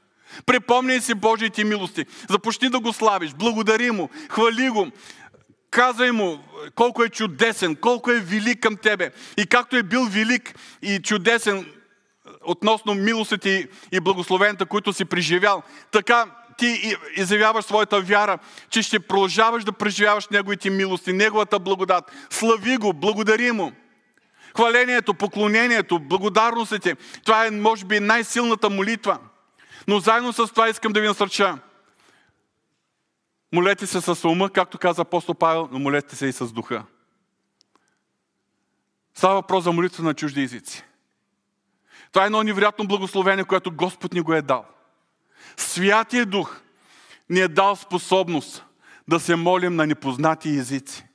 Припомняй 0.45 1.01
си 1.01 1.13
Божиите 1.13 1.63
милости. 1.63 2.05
Започни 2.29 2.69
да 2.69 2.79
го 2.79 2.93
славиш. 2.93 3.33
Благодари 3.33 3.91
му. 3.91 4.09
Хвали 4.29 4.69
го. 4.69 4.87
Казвай 5.75 6.11
му 6.11 6.39
колко 6.75 7.03
е 7.03 7.09
чудесен, 7.09 7.75
колко 7.75 8.11
е 8.11 8.19
велик 8.19 8.59
към 8.59 8.77
тебе. 8.77 9.11
И 9.37 9.45
както 9.45 9.75
е 9.75 9.83
бил 9.83 10.05
велик 10.05 10.55
и 10.81 10.99
чудесен 10.99 11.65
относно 12.43 12.93
милостите 12.93 13.67
и 13.91 13.99
благословенията, 13.99 14.65
които 14.65 14.93
си 14.93 15.05
преживял, 15.05 15.63
така 15.91 16.25
ти 16.57 16.95
изявяваш 17.17 17.65
своята 17.65 18.01
вяра, 18.01 18.37
че 18.69 18.81
ще 18.81 18.99
продължаваш 18.99 19.63
да 19.63 19.71
преживяваш 19.71 20.27
Неговите 20.27 20.69
милости, 20.69 21.13
Неговата 21.13 21.59
благодат. 21.59 22.11
Слави 22.29 22.77
Го, 22.77 22.93
благодари 22.93 23.51
Му. 23.51 23.71
Хвалението, 24.55 25.13
поклонението, 25.13 25.99
благодарностите, 25.99 26.95
това 27.25 27.45
е, 27.45 27.51
може 27.51 27.85
би, 27.85 27.99
най-силната 27.99 28.69
молитва. 28.69 29.17
Но 29.87 29.99
заедно 29.99 30.33
с 30.33 30.47
това 30.47 30.69
искам 30.69 30.93
да 30.93 31.01
ви 31.01 31.07
насърча. 31.07 31.57
Молете 33.51 33.87
се 33.87 34.01
с 34.01 34.27
ума, 34.27 34.49
както 34.49 34.77
каза 34.77 35.01
апостол 35.01 35.35
Павел, 35.35 35.69
но 35.71 35.79
молете 35.79 36.15
се 36.15 36.25
и 36.25 36.31
с 36.31 36.47
духа. 36.47 36.83
Става 39.15 39.33
въпрос 39.33 39.63
за 39.63 39.71
молитва 39.71 40.03
на 40.03 40.13
чужди 40.13 40.41
езици. 40.41 40.83
Това 42.11 42.23
е 42.23 42.25
едно 42.25 42.43
невероятно 42.43 42.87
благословение, 42.87 43.43
което 43.43 43.71
Господ 43.71 44.13
ни 44.13 44.21
го 44.21 44.33
е 44.33 44.41
дал. 44.41 44.65
Святия 45.57 46.25
Дух 46.25 46.61
ни 47.29 47.39
е 47.39 47.47
дал 47.47 47.75
способност 47.75 48.65
да 49.07 49.19
се 49.19 49.35
молим 49.35 49.75
на 49.75 49.87
непознати 49.87 50.49
езици. 50.49 51.05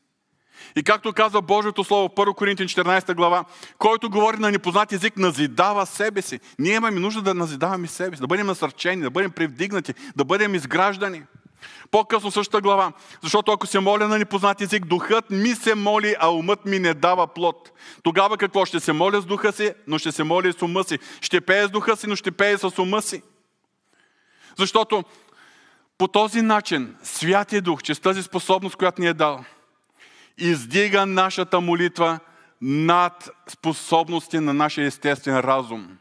И 0.76 0.82
както 0.82 1.12
казва 1.12 1.42
Божието 1.42 1.84
Слово 1.84 2.08
в 2.08 2.12
1 2.12 2.34
Коринтин 2.34 2.66
14 2.66 3.14
глава, 3.14 3.44
който 3.78 4.10
говори 4.10 4.36
на 4.36 4.50
непознат 4.50 4.92
език, 4.92 5.16
назидава 5.16 5.86
себе 5.86 6.22
си. 6.22 6.40
Ние 6.58 6.74
имаме 6.74 7.00
нужда 7.00 7.22
да 7.22 7.34
назидаваме 7.34 7.86
себе 7.86 8.16
си, 8.16 8.20
да 8.20 8.26
бъдем 8.26 8.46
насърчени, 8.46 9.02
да 9.02 9.10
бъдем 9.10 9.30
превдигнати, 9.30 9.94
да 10.16 10.24
бъдем 10.24 10.54
изграждани. 10.54 11.22
По-късно 11.90 12.30
същата 12.30 12.60
глава. 12.60 12.92
Защото 13.22 13.52
ако 13.52 13.66
се 13.66 13.80
моля 13.80 14.08
на 14.08 14.18
непознат 14.18 14.60
език, 14.60 14.86
духът 14.86 15.30
ми 15.30 15.54
се 15.54 15.74
моли, 15.74 16.14
а 16.20 16.30
умът 16.30 16.64
ми 16.64 16.78
не 16.78 16.94
дава 16.94 17.26
плод. 17.26 17.72
Тогава 18.02 18.36
какво? 18.36 18.64
Ще 18.64 18.80
се 18.80 18.92
моля 18.92 19.20
с 19.20 19.26
духа 19.26 19.52
си, 19.52 19.72
но 19.86 19.98
ще 19.98 20.12
се 20.12 20.24
моля 20.24 20.48
и 20.48 20.52
с 20.52 20.62
ума 20.62 20.84
си. 20.84 20.98
Ще 21.20 21.40
пее 21.40 21.66
с 21.66 21.70
духа 21.70 21.96
си, 21.96 22.06
но 22.06 22.16
ще 22.16 22.30
пее 22.30 22.58
с 22.58 22.78
ума 22.78 23.02
си. 23.02 23.22
Защото 24.58 25.04
по 25.98 26.08
този 26.08 26.42
начин 26.42 26.96
Святия 27.02 27.62
Дух, 27.62 27.82
чрез 27.82 28.00
тази 28.00 28.22
способност, 28.22 28.76
която 28.76 29.00
ни 29.00 29.06
е 29.06 29.14
дал, 29.14 29.44
издига 30.38 31.06
нашата 31.06 31.60
молитва 31.60 32.18
над 32.60 33.30
способности 33.48 34.38
на 34.38 34.54
нашия 34.54 34.86
естествен 34.86 35.40
разум. 35.40 35.98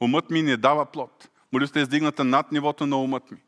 Умът 0.00 0.30
ми 0.30 0.42
не 0.42 0.56
дава 0.56 0.86
плод. 0.86 1.28
Молитвата 1.52 1.78
е 1.78 1.82
издигната 1.82 2.24
над 2.24 2.52
нивото 2.52 2.86
на 2.86 2.96
умът 2.96 3.30
ми. 3.30 3.38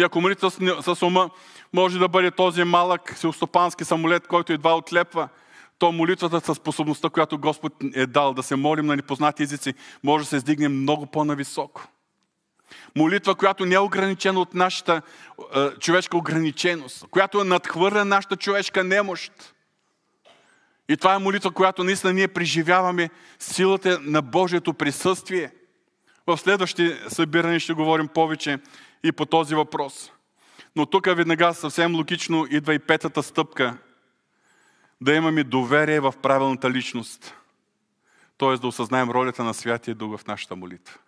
И 0.00 0.02
ако 0.02 0.20
молитва 0.20 0.50
с, 0.50 0.94
с 0.94 1.02
ума 1.02 1.30
може 1.72 1.98
да 1.98 2.08
бъде 2.08 2.30
този 2.30 2.64
малък 2.64 3.14
селстопански 3.16 3.84
самолет, 3.84 4.26
който 4.26 4.52
едва 4.52 4.76
отлепва, 4.76 5.28
то 5.78 5.92
молитвата 5.92 6.40
с 6.40 6.54
способността, 6.54 7.10
която 7.10 7.38
Господ 7.38 7.72
е 7.94 8.06
дал 8.06 8.34
да 8.34 8.42
се 8.42 8.56
молим 8.56 8.86
на 8.86 8.96
непознати 8.96 9.42
езици, 9.42 9.74
може 10.02 10.24
да 10.24 10.28
се 10.28 10.36
издигне 10.36 10.68
много 10.68 11.06
по-нависоко. 11.06 11.88
Молитва, 12.96 13.34
която 13.34 13.66
не 13.66 13.74
е 13.74 13.78
ограничена 13.78 14.40
от 14.40 14.54
нашата 14.54 15.02
е, 15.56 15.70
човешка 15.70 16.16
ограниченост, 16.16 17.04
която 17.10 17.40
е 17.40 17.44
надхвърля 17.44 18.04
нашата 18.04 18.36
човешка 18.36 18.84
немощ. 18.84 19.54
И 20.88 20.96
това 20.96 21.14
е 21.14 21.18
молитва, 21.18 21.50
която 21.50 21.84
наистина 21.84 22.12
ние 22.12 22.28
преживяваме 22.28 23.10
силата 23.38 23.98
на 24.02 24.22
Божието 24.22 24.74
присъствие. 24.74 25.50
В 26.26 26.38
следващите 26.38 27.10
събиране 27.10 27.60
ще 27.60 27.72
говорим 27.72 28.08
повече 28.08 28.58
и 29.04 29.12
по 29.12 29.26
този 29.26 29.54
въпрос. 29.54 30.12
Но 30.76 30.86
тук 30.86 31.06
веднага 31.06 31.54
съвсем 31.54 31.96
логично 31.96 32.46
идва 32.50 32.74
и 32.74 32.78
петата 32.78 33.22
стъпка. 33.22 33.76
Да 35.00 35.14
имаме 35.14 35.44
доверие 35.44 36.00
в 36.00 36.14
правилната 36.22 36.70
личност. 36.70 37.34
Т.е. 38.38 38.56
да 38.56 38.66
осъзнаем 38.66 39.10
ролята 39.10 39.44
на 39.44 39.54
Святия 39.54 39.94
Дух 39.94 40.20
в 40.20 40.26
нашата 40.26 40.56
молитва. 40.56 40.98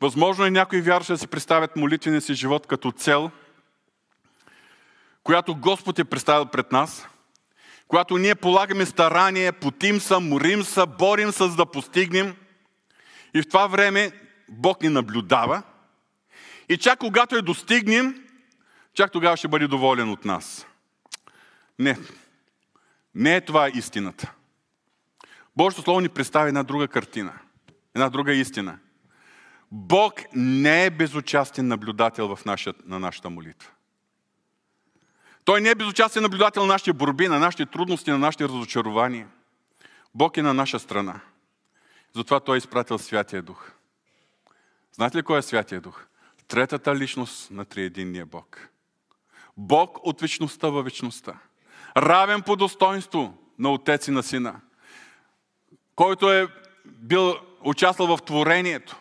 Възможно 0.00 0.44
е 0.44 0.50
някои 0.50 0.80
вярващи 0.80 1.12
да 1.12 1.18
си 1.18 1.26
представят 1.26 1.76
молитвения 1.76 2.20
си 2.20 2.34
живот 2.34 2.66
като 2.66 2.92
цел, 2.92 3.30
която 5.22 5.56
Господ 5.56 5.98
е 5.98 6.04
представил 6.04 6.46
пред 6.46 6.72
нас, 6.72 7.08
която 7.88 8.18
ние 8.18 8.34
полагаме 8.34 8.86
старание, 8.86 9.52
потим 9.52 10.00
са, 10.00 10.20
морим 10.20 10.62
са, 10.62 10.86
борим 10.86 11.32
се, 11.32 11.48
за 11.48 11.56
да 11.56 11.66
постигнем. 11.66 12.36
И 13.34 13.42
в 13.42 13.48
това 13.48 13.66
време 13.66 14.10
Бог 14.48 14.82
ни 14.82 14.88
наблюдава– 14.88 15.62
и 16.68 16.76
чак 16.76 16.98
когато 16.98 17.36
я 17.36 17.42
достигнем, 17.42 18.24
чак 18.94 19.12
тогава 19.12 19.36
ще 19.36 19.48
бъде 19.48 19.66
доволен 19.66 20.10
от 20.10 20.24
нас. 20.24 20.66
Не. 21.78 21.98
Не 23.14 23.36
е 23.36 23.40
това 23.40 23.68
истината. 23.74 24.32
Божието 25.56 25.82
Слово 25.82 26.00
ни 26.00 26.08
представя 26.08 26.48
една 26.48 26.62
друга 26.62 26.88
картина. 26.88 27.32
Една 27.94 28.10
друга 28.10 28.32
истина. 28.32 28.78
Бог 29.72 30.14
не 30.34 30.84
е 30.84 30.90
безучастен 30.90 31.68
наблюдател 31.68 32.36
в 32.36 32.44
наша, 32.44 32.74
на 32.84 32.98
нашата 32.98 33.30
молитва. 33.30 33.70
Той 35.44 35.60
не 35.60 35.70
е 35.70 35.74
безучастен 35.74 36.22
наблюдател 36.22 36.62
на 36.62 36.72
нашите 36.72 36.92
борби, 36.92 37.28
на 37.28 37.38
нашите 37.38 37.66
трудности, 37.66 38.10
на 38.10 38.18
нашите 38.18 38.44
разочарования. 38.44 39.28
Бог 40.14 40.36
е 40.36 40.42
на 40.42 40.54
наша 40.54 40.78
страна. 40.78 41.20
Затова 42.16 42.40
Той 42.40 42.56
е 42.56 42.58
изпратил 42.58 42.98
Святия 42.98 43.42
Дух. 43.42 43.72
Знаете 44.92 45.18
ли 45.18 45.22
кой 45.22 45.38
е 45.38 45.42
Святия 45.42 45.80
Дух? 45.80 46.06
Третата 46.48 46.96
личност 46.96 47.50
на 47.50 47.64
триединния 47.64 48.26
Бог. 48.26 48.68
Бог 49.56 49.98
от 50.02 50.20
вечността 50.20 50.68
във 50.68 50.84
вечността. 50.84 51.38
Равен 51.96 52.42
по 52.42 52.56
достоинство 52.56 53.38
на 53.58 53.72
Отец 53.72 54.08
и 54.08 54.10
на 54.10 54.22
Сина. 54.22 54.60
Който 55.94 56.32
е 56.32 56.48
бил 56.86 57.34
участвал 57.64 58.16
в 58.16 58.22
творението. 58.22 58.96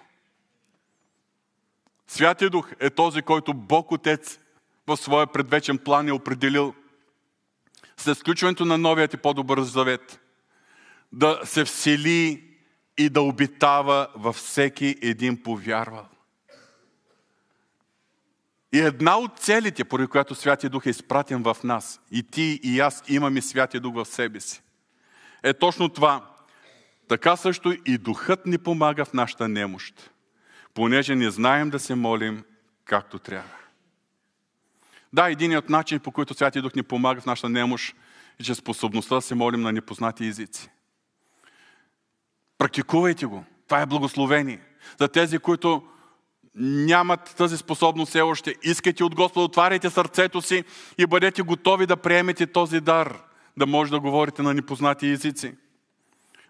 Святия 2.07 2.49
Дух 2.49 2.71
е 2.79 2.89
този, 2.89 3.21
който 3.21 3.53
Бог 3.53 3.91
Отец 3.91 4.39
в 4.87 4.97
своя 4.97 5.27
предвечен 5.27 5.77
план 5.77 6.07
е 6.07 6.11
определил 6.11 6.73
след 7.97 8.17
сключването 8.17 8.65
на 8.65 8.77
новият 8.77 9.13
и 9.13 9.17
по-добър 9.17 9.61
завет 9.61 10.19
да 11.11 11.41
се 11.43 11.65
всели 11.65 12.49
и 12.97 13.09
да 13.09 13.21
обитава 13.21 14.07
във 14.15 14.35
всеки 14.35 14.95
един 15.01 15.43
повярвал. 15.43 16.05
И 18.73 18.79
една 18.79 19.17
от 19.17 19.39
целите, 19.39 19.83
поради 19.83 20.07
която 20.07 20.35
Святия 20.35 20.69
Дух 20.69 20.85
е 20.85 20.89
изпратен 20.89 21.43
в 21.43 21.57
нас, 21.63 22.01
и 22.11 22.23
ти 22.23 22.59
и 22.63 22.79
аз 22.79 23.03
имаме 23.07 23.41
Святия 23.41 23.81
Дух 23.81 23.95
в 23.95 24.05
себе 24.05 24.39
си, 24.39 24.61
е 25.43 25.53
точно 25.53 25.89
това. 25.89 26.29
Така 27.07 27.35
също 27.35 27.75
и 27.85 27.97
Духът 27.97 28.45
ни 28.45 28.57
помага 28.57 29.05
в 29.05 29.13
нашата 29.13 29.47
немощ, 29.47 30.11
понеже 30.73 31.15
не 31.15 31.31
знаем 31.31 31.69
да 31.69 31.79
се 31.79 31.95
молим 31.95 32.43
както 32.85 33.19
трябва. 33.19 33.55
Да, 35.13 35.31
един 35.31 35.57
от 35.57 35.69
начин, 35.69 35.99
по 35.99 36.11
който 36.11 36.33
Святия 36.33 36.61
Дух 36.61 36.75
ни 36.75 36.83
помага 36.83 37.21
в 37.21 37.25
нашата 37.25 37.49
немощ, 37.49 37.95
е 38.39 38.43
че 38.43 38.55
способността 38.55 39.15
да 39.15 39.21
се 39.21 39.35
молим 39.35 39.61
на 39.61 39.71
непознати 39.71 40.27
езици. 40.27 40.69
Практикувайте 42.57 43.25
го. 43.25 43.45
Това 43.67 43.81
е 43.81 43.85
благословение. 43.85 44.61
За 44.99 45.07
тези, 45.07 45.39
които 45.39 45.83
нямат 46.55 47.35
тази 47.37 47.57
способност 47.57 48.09
все 48.09 48.21
още, 48.21 48.55
искайте 48.63 49.03
от 49.03 49.15
Господа, 49.15 49.45
отваряйте 49.45 49.89
сърцето 49.89 50.41
си 50.41 50.63
и 50.97 51.05
бъдете 51.05 51.41
готови 51.41 51.85
да 51.85 51.97
приемете 51.97 52.47
този 52.47 52.81
дар, 52.81 53.21
да 53.57 53.65
може 53.65 53.91
да 53.91 53.99
говорите 53.99 54.41
на 54.41 54.53
непознати 54.53 55.07
езици. 55.07 55.53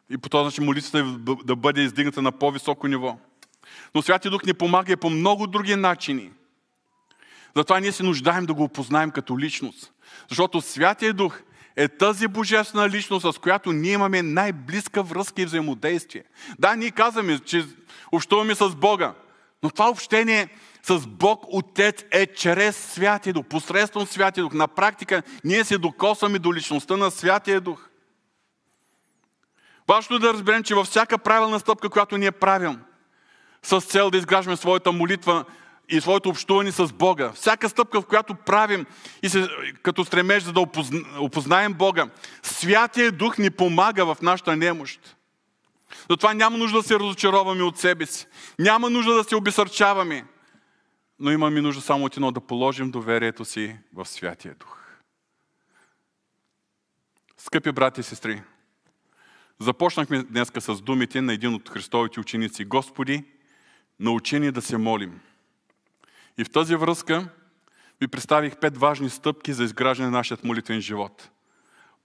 И 0.10 0.18
по 0.18 0.30
този 0.30 0.45
начин 0.45 0.66
молитвата 0.66 1.04
да 1.45 1.56
бъде 1.56 1.82
издигната 1.82 2.22
на 2.22 2.32
по-високо 2.32 2.88
ниво. 2.88 3.18
Но 3.95 4.01
Святия 4.01 4.32
Дух 4.32 4.43
ни 4.43 4.54
помага 4.54 4.91
и 4.91 4.95
по 4.95 5.10
много 5.10 5.47
други 5.47 5.76
начини. 5.76 6.32
Затова 7.56 7.80
ние 7.80 7.91
се 7.91 8.04
нуждаем 8.04 8.45
да 8.45 8.54
го 8.54 8.64
опознаем 8.64 9.12
като 9.12 9.39
личност. 9.39 9.93
Защото 10.30 10.62
Святия 10.62 11.14
Дух 11.14 11.41
е 11.76 11.88
тази 11.88 12.28
божествена 12.28 12.89
личност, 12.89 13.36
с 13.36 13.39
която 13.39 13.72
ние 13.72 13.91
имаме 13.91 14.22
най-близка 14.22 15.04
връзка 15.04 15.41
и 15.41 15.45
взаимодействие. 15.45 16.24
Да, 16.60 16.76
ние 16.76 16.91
казваме, 16.91 17.39
че 17.39 17.66
общуваме 18.12 18.56
с 18.56 18.70
Бога, 18.70 19.14
но 19.64 19.70
това 19.70 19.89
общение 19.89 20.49
с 20.84 21.07
Бог 21.07 21.45
Отец 21.47 22.03
е 22.11 22.26
чрез 22.26 22.78
Святия 22.78 23.34
Дух, 23.34 23.45
посредством 23.45 24.07
Святия 24.07 24.43
Дух. 24.43 24.53
На 24.53 24.68
практика 24.68 25.24
ние 25.43 25.64
се 25.64 25.78
докосваме 25.78 26.39
до 26.39 26.53
личността 26.53 26.97
на 26.97 27.11
Святия 27.11 27.61
Дух. 27.61 27.89
Важно 29.88 30.16
е 30.16 30.20
да 30.20 30.34
разберем, 30.34 30.64
че 30.64 30.76
във 30.76 30.88
всяка 30.88 31.18
правилна 31.18 31.59
стъпка, 31.59 31.89
която 31.89 32.18
ние 32.18 32.32
правим, 32.32 32.80
с 33.64 33.82
цел 33.82 34.09
да 34.09 34.18
изграждаме 34.18 34.57
своята 34.57 34.91
молитва 34.91 35.45
и 35.89 36.01
своето 36.01 36.30
общуване 36.30 36.72
с 36.72 36.93
Бога, 36.93 37.32
всяка 37.36 37.70
стъпка, 37.70 38.01
в 38.01 38.05
която 38.05 38.36
правим 38.36 38.86
и 39.22 39.30
се, 39.30 39.47
като 39.84 40.05
стремеж 40.05 40.43
за 40.43 40.53
да 40.53 40.66
опознаем 41.20 41.74
Бога, 41.74 42.07
Святия 42.43 43.11
Дух 43.11 43.38
ни 43.38 43.49
помага 43.49 44.05
в 44.05 44.18
нашата 44.22 44.55
немощ. 44.55 45.16
Затова 46.10 46.34
няма 46.34 46.58
нужда 46.58 46.78
да 46.78 46.84
се 46.84 46.99
разочароваме 46.99 47.64
от 47.64 47.78
себе 47.78 48.06
си. 48.06 48.28
Няма 48.60 48.89
нужда 48.89 49.14
да 49.14 49.24
се 49.24 49.36
обесърчаваме. 49.36 50.26
Но 51.20 51.32
имаме 51.32 51.62
нужда 51.62 51.82
само 51.82 52.06
от 52.06 52.18
едно 52.18 52.32
да 52.32 52.41
положим 52.41 52.91
доверието 52.91 53.45
си 53.45 53.78
в 53.93 54.06
Святия 54.06 54.56
Дух. 54.60 54.80
Скъпи 57.38 57.72
брати 57.72 58.01
и 58.01 58.04
сестри, 58.04 58.41
започнахме 59.60 60.24
днес 60.24 60.51
с 60.60 60.82
думите 60.82 61.22
на 61.22 61.34
един 61.34 61.54
от 61.54 61.70
Христовите 61.70 62.20
ученици. 62.20 62.66
Господи, 62.66 63.24
научи 63.99 64.39
ни 64.39 64.51
да 64.51 64.62
се 64.62 64.78
молим. 64.78 65.20
И 66.38 66.43
в 66.43 66.51
тази 66.51 66.76
връзка 66.76 67.30
ви 68.01 68.08
представих 68.08 68.58
пет 68.58 68.78
важни 68.78 69.10
стъпки 69.10 69.54
за 69.54 69.64
изграждане 69.64 70.10
на 70.10 70.18
нашия 70.18 70.38
молитвен 70.43 70.82
живот. 70.82 71.30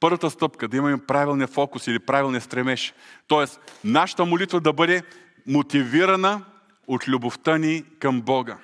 Първата 0.00 0.30
стъпка 0.30 0.68
да 0.68 0.76
имаме 0.76 0.98
правилния 0.98 1.48
фокус 1.48 1.86
или 1.86 1.98
правилния 1.98 2.40
стремеж. 2.40 2.94
Тоест, 3.26 3.80
нашата 3.84 4.24
молитва 4.24 4.60
да 4.60 4.72
бъде 4.72 5.02
мотивирана 5.46 6.44
от 6.86 7.08
любовта 7.08 7.58
ни 7.58 7.84
към 7.98 8.20
Бога. 8.22 8.58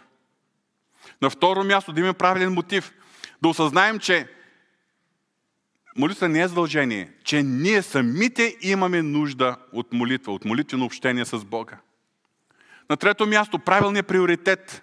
На 1.22 1.30
второ 1.30 1.64
място 1.64 1.92
да 1.92 2.00
имаме 2.00 2.14
правилен 2.14 2.52
мотив. 2.52 2.92
Да 3.42 3.48
осъзнаем, 3.48 3.98
че 3.98 4.28
молитва 5.96 6.28
не 6.28 6.40
е 6.40 6.48
задължение, 6.48 7.12
че 7.24 7.42
ние 7.42 7.82
самите 7.82 8.56
имаме 8.60 9.02
нужда 9.02 9.56
от 9.72 9.92
молитва, 9.92 10.32
от 10.32 10.44
молитвено 10.44 10.84
общение 10.84 11.24
с 11.24 11.44
Бога. 11.44 11.78
На 12.90 12.96
трето 12.96 13.26
място, 13.26 13.58
правилният 13.58 14.06
приоритет. 14.06 14.82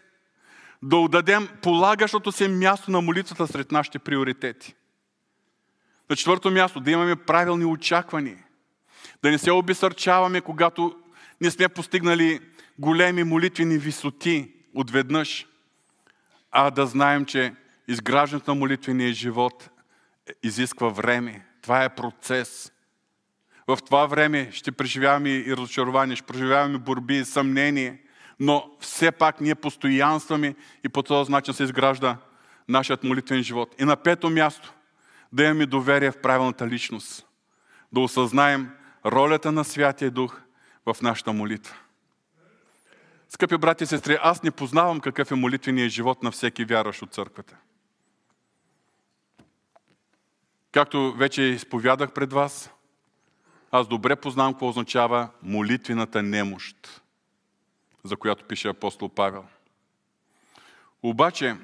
Да 0.84 0.97
отдадем 0.97 1.49
полагащото 1.62 2.32
се 2.32 2.47
място 2.47 2.91
на 2.91 3.02
молитвата 3.02 3.47
сред 3.47 3.72
нашите 3.72 3.99
приоритети. 3.99 4.76
На 6.12 6.18
четвърто 6.18 6.51
място, 6.51 6.80
да 6.80 6.91
имаме 6.91 7.16
правилни 7.16 7.66
очаквания. 7.66 8.38
Да 9.24 9.32
не 9.32 9.38
се 9.38 9.51
обесърчаваме, 9.51 10.41
когато 10.41 10.95
не 11.41 11.51
сме 11.51 11.70
постигнали 11.70 12.39
големи 12.80 13.24
молитвени 13.24 13.78
висоти 13.78 14.51
отведнъж, 14.76 15.47
а 16.51 16.72
да 16.72 16.86
знаем, 16.86 17.26
че 17.26 17.53
изграждането 17.88 18.51
на 18.51 18.59
молитвения 18.59 19.14
живот 19.14 19.70
изисква 20.43 20.89
време. 20.89 21.45
Това 21.62 21.84
е 21.84 21.95
процес. 21.95 22.72
В 23.68 23.78
това 23.86 24.05
време 24.05 24.49
ще 24.51 24.72
преживяваме 24.72 25.30
и 25.30 25.57
разочарование, 25.57 26.16
ще 26.16 26.28
преживяваме 26.28 26.78
борби 26.78 27.18
и 27.18 27.26
съмнение, 27.26 28.01
но 28.39 28.72
все 28.80 29.12
пак 29.12 29.41
ние 29.41 29.55
постоянстваме 29.55 30.55
и 30.86 30.89
по 30.89 31.03
този 31.03 31.32
начин 31.32 31.53
се 31.53 31.64
изгражда 31.64 32.18
нашият 32.68 33.03
молитвен 33.03 33.43
живот. 33.43 33.76
И 33.80 33.86
на 33.86 33.95
пето 33.95 34.30
място, 34.30 34.74
да 35.34 35.44
имаме 35.44 35.66
доверие 35.66 36.12
в 36.12 36.22
правилната 36.22 36.68
личност, 36.68 37.28
да 37.92 38.00
осъзнаем 38.00 38.70
ролята 39.06 39.52
на 39.52 39.64
Святия 39.64 40.12
Дух 40.12 40.42
в 40.86 41.02
нашата 41.02 41.34
молитва. 41.34 41.76
Скъпи 43.30 43.58
брати 43.58 43.84
и 43.84 43.88
сестри, 43.88 44.18
аз 44.22 44.44
не 44.44 44.52
познавам 44.52 45.00
какъв 45.00 45.32
е 45.32 45.36
молитвеният 45.36 45.92
живот 45.92 46.24
на 46.24 46.32
всеки 46.32 46.66
вярващ 46.66 47.02
от 47.02 47.14
църквата. 47.14 47.56
Както 50.72 51.14
вече 51.14 51.42
изповядах 51.42 52.14
пред 52.14 52.34
вас, 52.34 52.72
аз 53.72 53.88
добре 53.88 54.16
познавам 54.16 54.54
какво 54.54 54.68
означава 54.68 55.30
молитвената 55.44 56.24
немощ, 56.24 57.02
за 58.04 58.18
която 58.18 58.46
пише 58.46 58.68
апостол 58.68 59.10
Павел. 59.10 59.46
Обаче, 61.04 61.56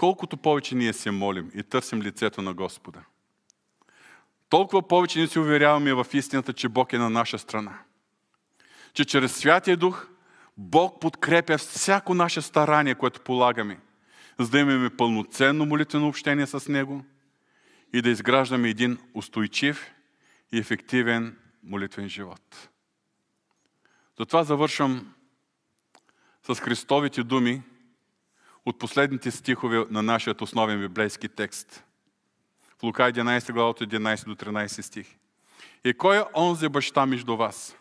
колкото 0.00 0.36
повече 0.36 0.74
ние 0.74 0.92
се 0.92 1.10
молим 1.10 1.50
и 1.54 1.62
търсим 1.62 2.02
лицето 2.02 2.42
на 2.42 2.54
Господа, 2.54 3.00
толкова 4.48 4.88
повече 4.88 5.18
ние 5.18 5.28
се 5.28 5.40
уверяваме 5.40 5.94
в 5.94 6.06
истината, 6.12 6.52
че 6.52 6.68
Бог 6.68 6.92
е 6.92 6.98
на 6.98 7.10
наша 7.10 7.38
страна. 7.38 7.78
Че 8.92 9.04
чрез 9.04 9.36
Святия 9.36 9.76
Дух 9.76 10.08
Бог 10.56 11.00
подкрепя 11.00 11.58
всяко 11.58 12.14
наше 12.14 12.42
старание, 12.42 12.94
което 12.94 13.20
полагаме, 13.20 13.80
за 14.38 14.50
да 14.50 14.58
имаме 14.58 14.96
пълноценно 14.96 15.66
молитвено 15.66 16.08
общение 16.08 16.46
с 16.46 16.68
Него 16.68 17.04
и 17.92 18.02
да 18.02 18.10
изграждаме 18.10 18.68
един 18.68 18.98
устойчив 19.14 19.92
и 20.52 20.58
ефективен 20.58 21.36
молитвен 21.62 22.08
живот. 22.08 22.68
Затова 24.18 24.44
завършвам 24.44 25.14
с 26.42 26.60
Христовите 26.60 27.22
думи 27.22 27.62
от 28.66 28.78
последните 28.78 29.30
стихове 29.30 29.84
на 29.90 30.02
нашия 30.02 30.34
основен 30.40 30.80
библейски 30.80 31.28
текст. 31.28 31.84
В 32.78 32.82
Лука 32.82 33.02
11 33.02 33.52
глава 33.52 33.70
от 33.70 33.80
11 33.80 34.24
до 34.24 34.34
13 34.34 34.80
стих. 34.80 35.06
И 35.84 35.94
кой 35.94 36.18
е 36.18 36.24
онзи 36.36 36.68
баща 36.68 37.06
между 37.06 37.36
вас, 37.36 37.76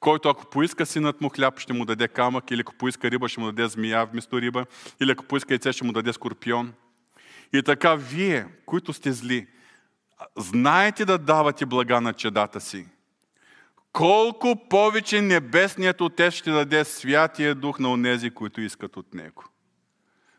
който 0.00 0.28
ако 0.28 0.50
поиска 0.50 0.86
синът 0.86 1.20
му 1.20 1.28
хляб, 1.28 1.58
ще 1.58 1.72
му 1.72 1.84
даде 1.84 2.08
камък, 2.08 2.50
или 2.50 2.60
ако 2.60 2.74
поиска 2.74 3.10
риба, 3.10 3.28
ще 3.28 3.40
му 3.40 3.46
даде 3.46 3.68
змия 3.68 4.06
вместо 4.06 4.40
риба, 4.40 4.66
или 5.00 5.10
ако 5.10 5.24
поиска 5.24 5.54
яйце, 5.54 5.72
ще 5.72 5.84
му 5.84 5.92
даде 5.92 6.12
скорпион. 6.12 6.72
И 7.52 7.62
така 7.62 7.94
вие, 7.94 8.46
които 8.66 8.92
сте 8.92 9.12
зли, 9.12 9.46
знаете 10.36 11.04
да 11.04 11.18
давате 11.18 11.66
блага 11.66 12.00
на 12.00 12.12
чедата 12.12 12.60
си. 12.60 12.86
Колко 13.92 14.68
повече 14.68 15.20
Небесният 15.20 16.00
Отец 16.00 16.34
ще 16.34 16.50
даде 16.50 16.84
Святия 16.84 17.54
Дух 17.54 17.78
на 17.78 17.92
онези, 17.92 18.30
които 18.30 18.60
искат 18.60 18.96
от 18.96 19.14
Него. 19.14 19.44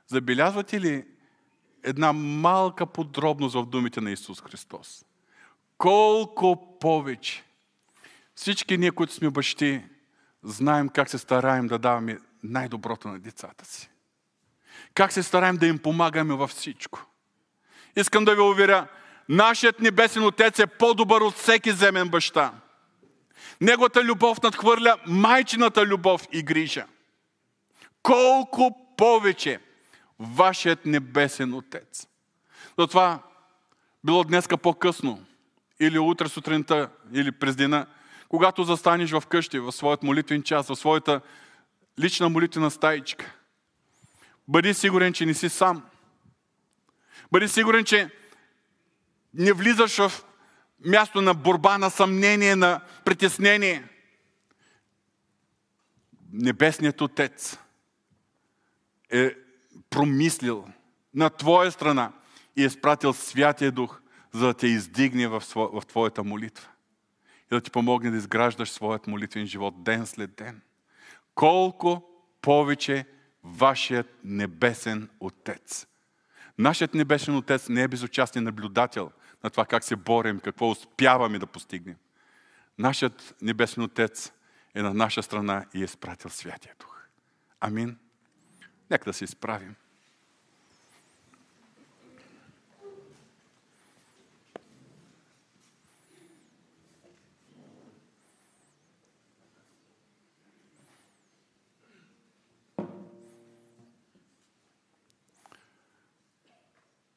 Забелязвате 0.07 0.81
ли 0.81 1.05
една 1.83 2.13
малка 2.13 2.85
подробност 2.85 3.55
в 3.55 3.65
думите 3.65 4.01
на 4.01 4.11
Исус 4.11 4.41
Христос? 4.41 5.05
Колко 5.77 6.79
повече 6.79 7.43
всички 8.35 8.77
ние, 8.77 8.91
които 8.91 9.13
сме 9.13 9.29
бащи, 9.29 9.83
знаем 10.43 10.89
как 10.89 11.09
се 11.09 11.17
стараем 11.17 11.67
да 11.67 11.79
даваме 11.79 12.17
най-доброто 12.43 13.07
на 13.07 13.19
децата 13.19 13.65
си. 13.65 13.89
Как 14.93 15.11
се 15.11 15.23
стараем 15.23 15.57
да 15.57 15.67
им 15.67 15.79
помагаме 15.79 16.33
във 16.33 16.49
всичко. 16.49 17.05
Искам 17.95 18.25
да 18.25 18.35
ви 18.35 18.41
уверя, 18.41 18.87
нашият 19.29 19.79
небесен 19.79 20.23
Отец 20.23 20.59
е 20.59 20.67
по-добър 20.67 21.21
от 21.21 21.35
всеки 21.35 21.71
земен 21.71 22.09
баща. 22.09 22.53
Неговата 23.61 24.03
любов 24.03 24.41
надхвърля 24.41 24.97
майчината 25.07 25.85
любов 25.85 26.27
и 26.31 26.43
грижа. 26.43 26.85
колко 28.03 28.95
повече 28.97 29.59
вашият 30.19 30.85
небесен 30.85 31.53
Отец. 31.53 32.07
Затова 32.79 33.19
било 34.03 34.23
днеска 34.23 34.57
по-късно, 34.57 35.25
или 35.79 35.99
утре 35.99 36.29
сутринта, 36.29 36.89
или 37.13 37.31
през 37.31 37.55
деня, 37.55 37.85
когато 38.29 38.63
застанеш 38.63 39.11
в 39.11 39.23
къщи, 39.29 39.59
в 39.59 39.71
своят 39.71 40.03
молитвен 40.03 40.43
час, 40.43 40.67
в 40.67 40.75
своята 40.75 41.21
лична 41.99 42.29
молитвена 42.29 42.71
стаичка, 42.71 43.35
бъди 44.47 44.73
сигурен, 44.73 45.13
че 45.13 45.25
не 45.25 45.33
си 45.33 45.49
сам. 45.49 45.83
Бъди 47.31 47.47
сигурен, 47.47 47.85
че 47.85 48.09
не 49.33 49.53
влизаш 49.53 49.97
в 49.97 50.11
място 50.85 51.21
на 51.21 51.33
борба, 51.33 51.77
на 51.77 51.89
съмнение, 51.89 52.55
на 52.55 52.81
притеснение. 53.05 53.87
Небесният 56.31 57.01
Отец 57.01 57.57
е 59.11 59.35
промислил 59.89 60.67
на 61.13 61.29
твоя 61.29 61.71
страна 61.71 62.11
и 62.55 62.63
е 62.63 62.69
спратил 62.69 63.13
Святия 63.13 63.71
Дух, 63.71 64.01
за 64.33 64.47
да 64.47 64.53
те 64.53 64.67
издигне 64.67 65.27
в, 65.27 65.43
твоята 65.87 66.23
молитва 66.23 66.69
и 67.51 67.55
да 67.55 67.61
ти 67.61 67.71
помогне 67.71 68.11
да 68.11 68.17
изграждаш 68.17 68.71
своят 68.71 69.07
молитвен 69.07 69.45
живот 69.45 69.83
ден 69.83 70.05
след 70.05 70.35
ден. 70.35 70.61
Колко 71.35 72.03
повече 72.41 73.05
вашият 73.43 74.19
небесен 74.23 75.09
Отец. 75.19 75.87
Нашият 76.57 76.93
небесен 76.93 77.37
Отец 77.37 77.69
не 77.69 77.81
е 77.81 77.87
безучастен 77.87 78.43
наблюдател 78.43 79.11
на 79.43 79.49
това 79.49 79.65
как 79.65 79.83
се 79.83 79.95
борим, 79.95 80.39
какво 80.39 80.69
успяваме 80.69 81.39
да 81.39 81.47
постигнем. 81.47 81.95
Нашият 82.77 83.35
небесен 83.41 83.83
Отец 83.83 84.31
е 84.75 84.81
на 84.81 84.93
наша 84.93 85.23
страна 85.23 85.65
и 85.73 85.83
е 85.83 85.87
спратил 85.87 86.29
Святия 86.29 86.73
Дух. 86.79 87.07
Амин. 87.59 87.97
Нека 88.89 89.05
да 89.05 89.13
се 89.13 89.23
изправим. 89.23 89.75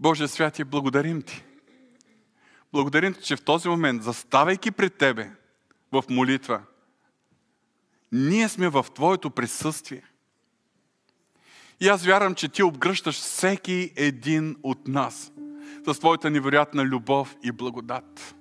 Боже 0.00 0.28
святи, 0.28 0.64
благодарим 0.64 1.22
Ти. 1.22 1.44
Благодарим 2.72 3.14
Ти, 3.14 3.22
че 3.22 3.36
в 3.36 3.44
този 3.44 3.68
момент, 3.68 4.02
заставайки 4.02 4.70
пред 4.70 4.94
Тебе 4.94 5.30
в 5.92 6.04
молитва, 6.10 6.62
ние 8.12 8.48
сме 8.48 8.68
в 8.68 8.86
Твоето 8.94 9.30
присъствие. 9.30 10.07
И 11.80 11.88
аз 11.88 12.04
вярвам, 12.04 12.34
че 12.34 12.48
Ти 12.48 12.62
обгръщаш 12.62 13.16
всеки 13.16 13.92
един 13.96 14.56
от 14.62 14.88
нас 14.88 15.32
с 15.86 15.98
Твоята 15.98 16.30
невероятна 16.30 16.84
любов 16.84 17.36
и 17.42 17.52
благодат. 17.52 18.34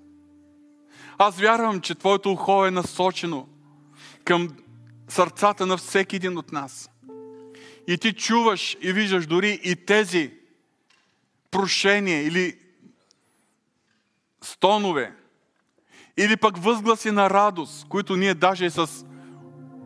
Аз 1.17 1.39
вярвам, 1.39 1.81
че 1.81 1.95
Твоето 1.95 2.31
ухо 2.31 2.65
е 2.65 2.71
насочено 2.71 3.47
към 4.23 4.49
сърцата 5.07 5.65
на 5.65 5.77
всеки 5.77 6.15
един 6.15 6.37
от 6.37 6.51
нас. 6.51 6.89
И 7.87 7.97
Ти 7.97 8.13
чуваш 8.13 8.77
и 8.81 8.93
виждаш 8.93 9.25
дори 9.25 9.59
и 9.63 9.75
тези 9.75 10.31
прошения 11.51 12.27
или 12.27 12.57
стонове, 14.41 15.13
или 16.17 16.37
пък 16.37 16.57
възгласи 16.57 17.11
на 17.11 17.29
радост, 17.29 17.87
които 17.89 18.15
ние 18.15 18.33
даже 18.33 18.65
и 18.65 18.69
с 18.69 19.05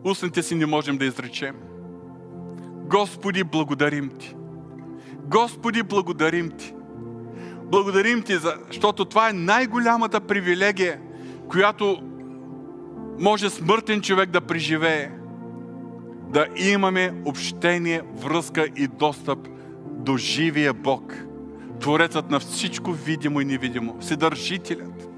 устните 0.04 0.42
си 0.42 0.54
не 0.54 0.66
можем 0.66 0.98
да 0.98 1.04
изречем. 1.04 1.71
Господи, 2.92 3.44
благодарим 3.44 4.10
Ти. 4.18 4.34
Господи, 5.28 5.82
благодарим 5.82 6.50
Ти. 6.50 6.74
Благодарим 7.64 8.22
Ти, 8.22 8.36
защото 8.36 9.04
това 9.04 9.30
е 9.30 9.32
най-голямата 9.32 10.20
привилегия, 10.20 11.00
която 11.48 12.02
може 13.18 13.50
смъртен 13.50 14.00
човек 14.00 14.30
да 14.30 14.40
преживее. 14.40 15.10
Да 16.28 16.46
имаме 16.56 17.14
общение, 17.24 18.02
връзка 18.14 18.66
и 18.76 18.86
достъп 18.86 19.48
до 19.86 20.16
живия 20.16 20.74
Бог. 20.74 21.14
Творецът 21.80 22.30
на 22.30 22.40
всичко 22.40 22.92
видимо 22.92 23.40
и 23.40 23.44
невидимо. 23.44 23.96
Вседържителят. 24.00 25.08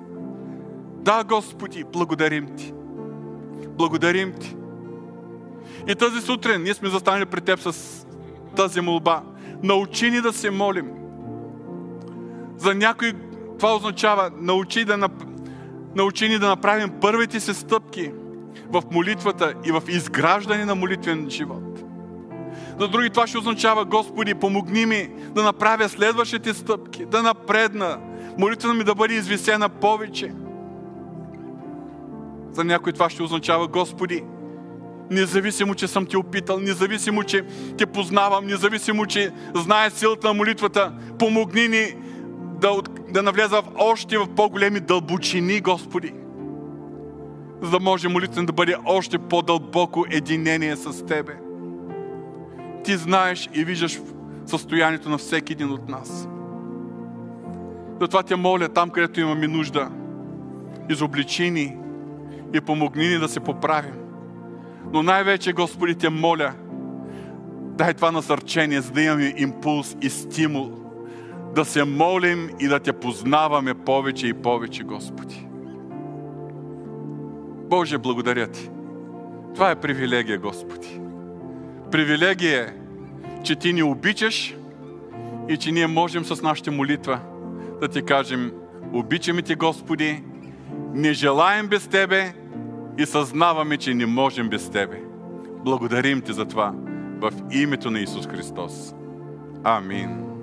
Да, 1.02 1.24
Господи, 1.24 1.84
благодарим 1.92 2.56
Ти. 2.56 2.72
Благодарим 3.68 4.32
Ти. 4.32 4.56
И 5.88 5.94
тази 5.94 6.20
сутрин 6.20 6.62
ние 6.62 6.74
сме 6.74 6.88
застанали 6.88 7.26
при 7.26 7.40
Теб 7.40 7.60
с 7.60 8.06
тази 8.56 8.80
молба. 8.80 9.22
Научи 9.62 10.10
ни 10.10 10.20
да 10.20 10.32
се 10.32 10.50
молим. 10.50 10.90
За 12.56 12.74
някой 12.74 13.12
това 13.58 13.76
означава 13.76 14.30
научи, 14.36 14.84
да, 14.84 15.08
научи 15.94 16.28
ни 16.28 16.38
да 16.38 16.48
направим 16.48 16.90
първите 17.00 17.40
си 17.40 17.54
стъпки 17.54 18.12
в 18.70 18.82
молитвата 18.90 19.54
и 19.64 19.72
в 19.72 19.82
изграждане 19.88 20.64
на 20.64 20.74
молитвен 20.74 21.30
живот. 21.30 21.84
За 22.80 22.88
други 22.88 23.10
това 23.10 23.26
ще 23.26 23.38
означава, 23.38 23.84
Господи, 23.84 24.34
помогни 24.34 24.86
ми 24.86 25.08
да 25.34 25.42
направя 25.42 25.88
следващите 25.88 26.54
стъпки, 26.54 27.06
да 27.06 27.22
напредна, 27.22 27.98
молитвата 28.38 28.74
ми 28.74 28.84
да 28.84 28.94
бъде 28.94 29.14
извисена 29.14 29.68
повече. 29.68 30.32
За 32.52 32.64
някой 32.64 32.92
това 32.92 33.10
ще 33.10 33.22
означава, 33.22 33.68
Господи, 33.68 34.24
независимо, 35.10 35.74
че 35.74 35.88
съм 35.88 36.06
те 36.06 36.16
опитал, 36.16 36.58
независимо, 36.60 37.22
че 37.22 37.44
те 37.78 37.86
познавам, 37.86 38.46
независимо, 38.46 39.06
че 39.06 39.32
знае 39.54 39.90
силата 39.90 40.26
на 40.26 40.34
молитвата, 40.34 40.92
помогни 41.18 41.68
ни 41.68 41.94
да, 42.60 42.70
да 43.08 43.22
навляза 43.22 43.62
в 43.62 43.68
още 43.78 44.18
в 44.18 44.34
по-големи 44.34 44.80
дълбочини, 44.80 45.60
Господи. 45.60 46.12
За 47.62 47.70
да 47.70 47.80
може 47.80 48.08
молитвата 48.08 48.46
да 48.46 48.52
бъде 48.52 48.76
още 48.84 49.18
по-дълбоко 49.18 50.04
единение 50.10 50.76
с 50.76 51.06
Тебе. 51.06 51.36
Ти 52.84 52.96
знаеш 52.96 53.48
и 53.54 53.64
виждаш 53.64 54.00
състоянието 54.46 55.08
на 55.08 55.18
всеки 55.18 55.52
един 55.52 55.70
от 55.70 55.88
нас. 55.88 56.28
Затова 58.00 58.22
те 58.22 58.36
моля 58.36 58.68
там, 58.68 58.90
където 58.90 59.20
имаме 59.20 59.46
нужда, 59.46 59.90
изобличи 60.90 61.50
ни 61.50 61.76
и 62.54 62.60
помогни 62.60 63.08
ни 63.08 63.18
да 63.18 63.28
се 63.28 63.40
поправим. 63.40 64.03
Но 64.94 65.02
най-вече, 65.02 65.52
Господи, 65.52 65.94
те 65.94 66.10
моля, 66.10 66.52
дай 67.62 67.94
това 67.94 68.10
насърчение, 68.10 68.80
за 68.80 68.92
да 68.92 69.02
имаме 69.02 69.34
импулс 69.36 69.96
и 70.02 70.10
стимул 70.10 70.72
да 71.54 71.64
се 71.64 71.84
молим 71.84 72.50
и 72.60 72.68
да 72.68 72.80
Те 72.80 72.92
познаваме 72.92 73.74
повече 73.74 74.26
и 74.26 74.34
повече, 74.34 74.82
Господи. 74.82 75.46
Боже, 77.70 77.98
благодаря 77.98 78.46
Ти. 78.46 78.70
Това 79.54 79.70
е 79.70 79.80
привилегия, 79.80 80.38
Господи. 80.38 81.00
Привилегия 81.90 82.60
е, 82.60 82.72
че 83.42 83.56
Ти 83.56 83.72
ни 83.72 83.82
обичаш 83.82 84.56
и 85.48 85.56
че 85.56 85.72
ние 85.72 85.86
можем 85.86 86.24
с 86.24 86.42
нашата 86.42 86.70
молитва 86.70 87.20
да 87.80 87.88
Ти 87.88 88.02
кажем, 88.02 88.52
обичаме 88.92 89.42
Ти, 89.42 89.54
Господи, 89.54 90.22
не 90.92 91.12
желаем 91.12 91.68
без 91.68 91.88
Тебе 91.88 92.34
и 92.98 93.06
съзнаваме, 93.06 93.76
че 93.76 93.94
не 93.94 94.06
можем 94.06 94.48
без 94.48 94.70
Тебе. 94.70 95.02
Благодарим 95.64 96.20
Ти 96.20 96.32
за 96.32 96.44
това 96.44 96.72
в 97.20 97.32
името 97.52 97.90
на 97.90 98.00
Исус 98.00 98.26
Христос. 98.26 98.94
Амин. 99.64 100.33